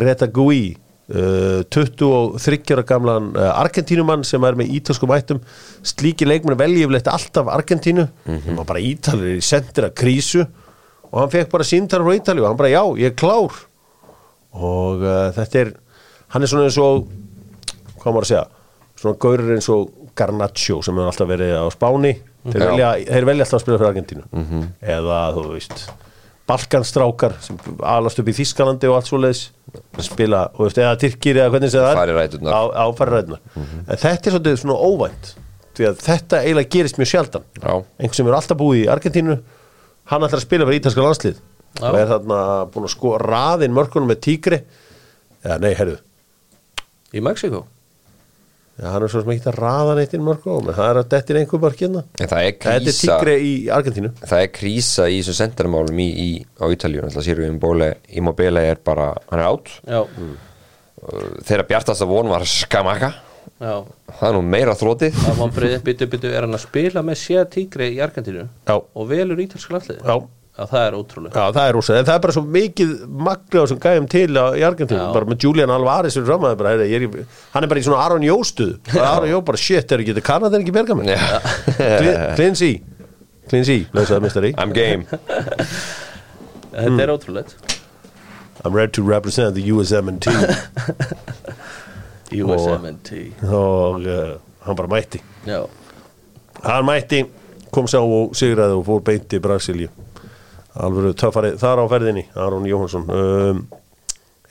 Retagui 0.04 0.62
uh, 0.76 1.62
23 1.72 2.76
ára 2.76 2.86
gamlan 2.92 3.32
uh, 3.34 3.50
Argentínumann 3.64 4.26
sem 4.28 4.44
er 4.46 4.60
með 4.60 4.76
ítalskum 4.80 5.16
ættum. 5.16 5.42
Slíki 5.88 6.28
leikmenn 6.28 6.60
veljiflegt 6.60 7.10
alltaf 7.12 7.52
Argentínu, 7.56 8.10
sem 8.28 8.60
var 8.60 8.70
bara 8.70 8.84
ítalir 8.84 9.40
í 9.40 9.44
sendir 9.46 9.88
að 9.88 9.96
krísu. 10.04 10.46
Og 11.10 11.24
hann 11.24 11.34
fekk 11.34 11.50
bara 11.56 11.66
síntar 11.66 12.04
frá 12.06 12.14
Ítali 12.14 12.44
og 12.44 12.52
hann 12.52 12.60
bara 12.60 12.74
já, 12.76 12.84
ég 13.00 13.14
er 13.14 13.18
klár. 13.18 13.56
Og 14.60 15.06
uh, 15.06 15.30
þetta 15.38 15.64
er 15.64 15.78
hann 16.34 16.46
er 16.46 16.52
svona 16.52 16.68
eins 16.68 16.78
og 16.82 17.08
hvað 18.00 18.14
maður 18.14 18.26
að 18.26 18.32
segja 18.32 18.46
svona 19.00 19.20
gaurur 19.24 19.56
eins 19.56 19.70
og 19.72 19.88
Garnaccio 20.20 20.82
sem 20.86 20.96
hefur 21.00 21.10
alltaf 21.14 21.30
verið 21.32 21.56
á 21.56 21.66
Spáni. 21.74 22.14
Þeir 22.50 22.66
velja, 22.66 22.92
þeir 23.08 23.28
velja 23.30 23.46
alltaf 23.48 23.58
að 23.60 23.64
spila 23.66 23.80
fyrir 23.80 23.90
Argentínu. 23.94 24.24
Eða 24.98 25.20
þú 25.38 25.48
veist 25.54 25.84
Balkanstrákar 26.50 27.36
sem 27.46 27.58
alast 27.86 28.20
upp 28.24 28.30
í 28.32 28.34
Þískalandi 28.40 28.90
og 28.90 28.96
allt 28.98 29.10
svoleiðis 29.12 29.42
spila, 30.02 30.48
og 30.56 30.66
veist, 30.66 30.80
eða 30.82 30.96
Tyrkir 30.98 31.38
eða 31.44 31.52
hvernig 31.54 31.70
sem 31.70 31.84
það 31.84 31.92
er. 31.92 32.00
Á, 32.50 32.62
á 32.74 32.86
færi 32.98 33.14
rætunar 33.14 33.42
en 33.60 34.00
þetta 34.02 34.32
er 34.32 34.34
svolítið 34.34 34.58
svona 34.64 34.78
óvænt 34.82 35.30
því 35.78 35.86
að 35.92 36.02
þetta 36.08 36.40
eiginlega 36.42 36.72
gerist 36.74 36.98
mjög 37.00 37.10
sjaldan. 37.12 37.46
Já. 37.62 37.74
einhver 38.02 38.18
sem 38.18 38.28
er 38.32 38.38
alltaf 38.40 38.58
búið 38.60 38.80
í 38.82 38.88
Argentínu 38.96 39.36
hann 40.10 40.26
ætlar 40.26 40.42
að 40.42 40.46
spila 40.48 40.66
fyrir 40.66 40.82
ítalska 40.82 41.06
landslið 41.06 41.38
Já. 41.38 41.86
og 41.92 42.00
er 42.02 42.10
þarna 42.16 42.40
búin 42.74 42.88
að 42.90 42.96
sko 42.96 43.14
raðin 43.22 43.76
mörkunum 43.78 44.10
með 44.10 44.22
tígri 44.26 44.60
eða 45.46 45.60
nei, 45.62 45.74
herru 45.78 46.00
Í 47.14 47.22
Mexiko 47.26 47.62
Já, 48.80 48.88
hann 48.94 49.04
er 49.04 49.12
svo 49.12 49.20
sem 49.24 49.32
ekki 49.34 49.50
að 49.52 49.58
raða 49.60 49.96
neitt 49.98 50.14
inn 50.16 50.24
mörkunum 50.24 50.70
en 50.72 50.78
það 50.78 50.90
er 50.90 51.00
að 51.02 51.08
dettin 51.12 51.40
einhver 51.42 51.60
það 52.32 52.44
er 52.46 52.54
Þetta 52.60 52.76
er 52.78 53.00
tígri 53.00 53.34
í 53.44 53.54
Argentínu. 53.76 54.12
Það 54.24 54.44
er 54.46 54.52
krísa 54.56 55.08
í 55.12 55.18
þessum 55.20 55.38
sendarmálum 55.42 56.00
í, 56.00 56.06
í, 56.08 56.30
á 56.64 56.66
Ítalíu. 56.72 57.02
Þannig 57.04 57.20
að 57.20 57.28
Sirvin 57.28 57.60
Bóle 57.60 57.90
Immobile 58.22 58.64
er 58.72 58.80
bara, 58.86 59.10
hann 59.32 59.44
er 59.44 59.50
átt 59.50 59.74
Já, 59.84 60.00
Þeirra 61.48 61.68
bjartasta 61.68 62.08
von 62.08 62.32
var 62.32 62.48
Skamaka 62.48 63.12
já. 63.60 63.76
Það 64.20 64.26
er 64.30 64.36
nú 64.36 64.42
meira 64.48 64.76
þrótið 64.80 65.16
Það 65.20 65.38
var 65.44 65.54
breyðið 65.56 65.86
byttu 65.88 66.08
byttu 66.12 66.32
Er 66.34 66.48
hann 66.48 66.58
að 66.58 66.66
spila 66.66 67.04
með 67.08 67.22
sér 67.22 67.48
tígri 67.52 67.92
í 67.96 68.02
Argentínu? 68.04 68.48
Já. 68.68 68.76
Og 68.80 69.10
velur 69.12 69.44
ítalska 69.44 69.76
landliði 69.76 70.04
Já. 70.04 70.18
Já, 70.60 70.66
það 70.68 70.82
er 70.90 70.96
ótrúlega 70.98 71.40
Já, 71.40 71.54
það 71.56 71.68
er 71.70 71.76
rosa, 71.78 71.94
en 72.02 72.08
það 72.10 72.18
er 72.18 72.24
bara 72.26 72.34
svo 72.36 72.42
mikið 72.58 72.90
magli 73.30 73.62
á 73.62 73.66
sem 73.72 73.80
gæjum 73.80 74.08
til 74.12 74.28
á, 74.36 74.46
Argentínu, 74.68 75.06
bara 75.16 75.30
með 75.32 75.46
Julian 75.46 75.72
Alvarez 75.72 76.18
fyrir 76.18 76.28
fram 76.28 76.48
að 76.50 76.58
bara, 76.60 76.74
heyrðu, 76.76 76.88
ég 76.92 76.98
er, 77.00 77.06
í- 77.08 77.26
hann 77.54 77.64
er 77.64 77.72
bara 77.72 77.80
í 77.80 77.86
svona 77.88 78.02
Aron 78.04 78.26
Jóstuð, 78.28 78.74
bara 78.92 79.14
Aron 79.14 79.32
Jó, 79.32 79.40
bara 79.48 79.62
shit, 79.64 79.94
er 79.96 80.04
ekki 80.04 80.18
þetta 80.18 80.26
Kanada 80.28 80.60
er 80.60 80.66
ekki 80.66 80.76
bergamenn 80.76 82.36
Clincy, 82.36 82.72
Clincy, 83.50 83.78
lausaði 83.96 84.26
mistari 84.28 84.52
I'm 84.60 84.76
game. 84.76 85.08
Þetta 86.70 87.02
er 87.02 87.10
ótrúlegt. 87.16 87.56
I'm 88.66 88.76
ready 88.76 88.92
to 88.94 89.02
represent 89.08 89.56
the 89.56 89.64
USMNT 89.72 90.28
USMNT 92.32 93.10
og 93.50 94.02
uh, 94.06 94.36
hann 94.68 94.76
bara 94.78 94.88
mætti. 94.92 95.22
Já, 95.48 95.64
hann 96.64 96.86
mætti, 96.86 97.24
kom 97.74 97.88
sá 97.90 97.98
og 98.04 98.36
sigraði 98.38 98.78
og 98.78 98.86
fór 98.88 99.02
beint 99.08 99.34
í 99.34 99.40
Brasilíu 99.42 99.90
alveg 100.78 101.18
töffari 101.18 101.54
þar 101.60 101.84
á 101.84 101.86
ferðinni 101.90 102.26
Aron 102.38 102.68
Jóhansson 102.70 103.08
um, 103.10 103.62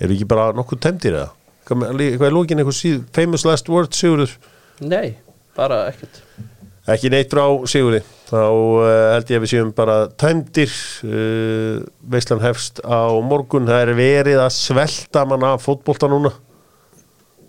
eru 0.01 0.15
ekki 0.17 0.29
bara 0.29 0.51
nokkuð 0.57 0.81
temdir 0.83 1.19
eða? 1.21 1.33
Hvað 1.69 2.27
er 2.27 2.35
lókin 2.35 2.61
eitthvað 2.63 2.79
síð 2.79 3.03
famous 3.15 3.45
last 3.45 3.69
word 3.69 3.93
Sigurður? 3.97 4.33
nei, 4.81 5.19
bara 5.57 5.89
ekkert. 5.91 6.23
Ekki 6.89 7.11
neitt 7.13 7.33
frá 7.33 7.45
Sigurði. 7.69 8.01
Þá 8.31 8.41
uh, 8.41 8.85
held 9.13 9.33
ég 9.33 9.41
að 9.41 9.45
við 9.45 9.53
séum 9.53 9.73
bara 9.77 9.97
tæmdir. 10.21 10.73
Uh, 11.05 11.83
veislan 12.09 12.41
hefst 12.41 12.81
á 12.81 13.13
morgun. 13.25 13.69
Það 13.69 13.83
er 13.85 13.93
verið 13.99 14.41
að 14.41 14.55
svelta 14.57 15.27
mann 15.29 15.45
af 15.45 15.67
fótbolta 15.67 16.09
núna. 16.09 16.33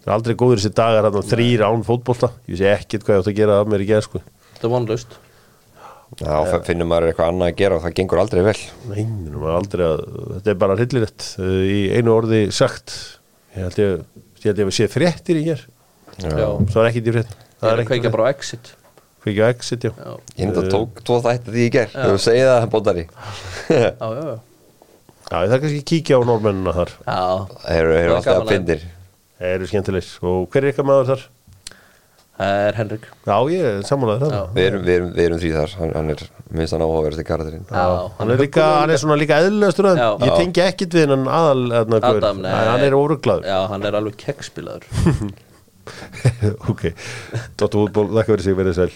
Það 0.03 0.09
er 0.09 0.15
aldrei 0.17 0.36
góður 0.39 0.59
þessi 0.59 0.76
dagar 0.76 1.07
hann 1.07 1.32
þrýr 1.32 1.63
án 1.67 1.88
fótbolta. 1.88 2.34
Ég 2.51 2.59
sé 2.59 2.67
ekkert 2.74 3.07
hvað 3.07 3.15
ég 3.15 3.24
átt 3.24 3.32
að 3.32 3.39
gera 3.39 3.61
af 3.61 3.72
mér 3.72 3.86
í 3.86 3.89
gerð 3.93 4.09
sko. 4.09 4.24
Það 4.59 4.67
er 4.67 4.76
vonlaust 4.76 5.20
Já, 6.20 6.34
þá 6.49 6.55
finnur 6.68 6.88
maður 6.89 7.12
eitthvað 7.12 7.30
annað 7.32 7.51
að 7.51 7.57
gera 7.62 7.76
og 7.78 7.84
það 7.86 7.93
gengur 7.99 8.20
aldrei 8.24 8.41
vel. 8.49 8.57
Nei, 8.89 9.03
nú 9.30 9.43
er 9.45 9.53
aldrei 9.60 9.86
að, 9.86 10.01
þetta 10.34 10.51
er 10.53 10.57
bara 10.64 10.76
hryllilegt 10.80 11.28
uh, 11.39 11.51
í 11.70 11.78
einu 11.95 12.16
orði 12.16 12.39
sagt. 12.55 12.95
Ég 13.55 13.64
held 13.68 13.80
ég, 13.80 14.01
ég 14.41 14.49
held 14.49 14.49
ég 14.49 14.66
að 14.66 14.70
við 14.72 14.78
séð 14.80 14.91
fréttir 14.97 15.39
í 15.39 15.45
hér. 15.47 15.62
Já, 16.20 16.49
svo 16.74 16.82
er 16.84 16.89
ekkert 16.89 17.07
í 17.07 17.14
frétt 17.16 17.32
það 17.62 17.72
er 17.72 17.82
að 17.84 17.88
kveika 17.91 18.12
bara 18.12 18.28
á 18.28 18.32
exit. 18.34 18.74
kveikja 19.24 19.47
á 19.47 19.49
exit, 19.53 19.86
já. 19.88 19.91
Já, 19.95 20.12
Ég 20.36 20.43
enda 20.49 20.64
tók 20.72 20.99
tvo 21.07 21.18
þætti 21.24 21.53
því 21.53 21.64
ég 21.66 21.74
ger 21.78 21.89
Þú 21.95 22.18
segið 22.26 22.47
það, 22.49 22.68
bóndari. 22.74 23.03
Já, 23.70 23.89
já 23.99 24.24
já. 24.26 24.36
já, 25.30 25.36
það 25.36 25.55
er 25.55 25.62
kannski 25.64 25.80
að 25.84 25.88
kíkja 25.93 26.20
á 26.20 26.22
normennina 26.28 26.74
þar. 26.76 26.93
Já, 27.05 27.20
Þeir 27.68 27.80
eru 27.84 27.97
er 27.99 28.14
alltaf 28.18 28.39
að- 28.41 28.51
pindir 28.51 28.86
það 29.39 29.53
eru 29.55 29.68
skemmtilegir. 29.72 30.12
Og 30.32 30.47
hver 30.51 30.66
er 30.66 30.74
ykkar 30.74 30.88
maður 30.89 31.12
þar? 31.14 31.26
Það 32.39 32.65
er 32.65 32.79
Henrik. 32.79 33.07
Já, 33.27 33.37
ég 33.53 33.69
er 33.73 33.87
sammálaður 33.89 34.25
það. 34.25 34.35
Já. 34.39 34.43
Við 34.55 34.69
erum, 34.69 34.85
við 34.87 34.95
erum, 34.97 35.09
við 35.15 35.29
erum 35.29 35.41
því 35.43 35.55
þar. 35.59 35.75
Hann, 35.79 35.95
hann 35.99 36.13
er 36.15 36.27
minnst 36.49 36.73
hann 36.73 36.81
áhugaverðasti 36.83 37.25
karakterinn 37.27 37.65
Já, 37.69 38.09
hann 38.17 38.31
er 38.33 38.41
líka, 38.41 38.63
hann 38.79 38.93
er 38.93 39.01
svona 39.01 39.17
líka 39.19 39.37
eðlilegastur 39.43 39.89
Já. 39.93 40.07
ég 40.25 40.31
tengi 40.39 40.63
ekkit 40.65 40.95
við 40.97 41.05
hennan 41.05 41.27
aðal 41.29 41.65
aðna, 41.83 41.99
gaur. 42.01 42.17
Adam, 42.23 42.41
nei. 42.45 42.55
hann 42.71 42.85
er 42.87 42.97
óruglaður 42.97 43.49
Já, 43.51 43.59
hann 43.69 43.85
er 43.85 43.97
alveg 43.99 44.17
kekkspilaður 44.23 44.87
ok, 46.71 46.83
Dóttu 47.57 47.83
útból, 47.85 48.07
þakka 48.17 48.33
verið 48.35 48.47
sig 48.47 48.57
verið 48.57 48.79
sæl 48.79 48.89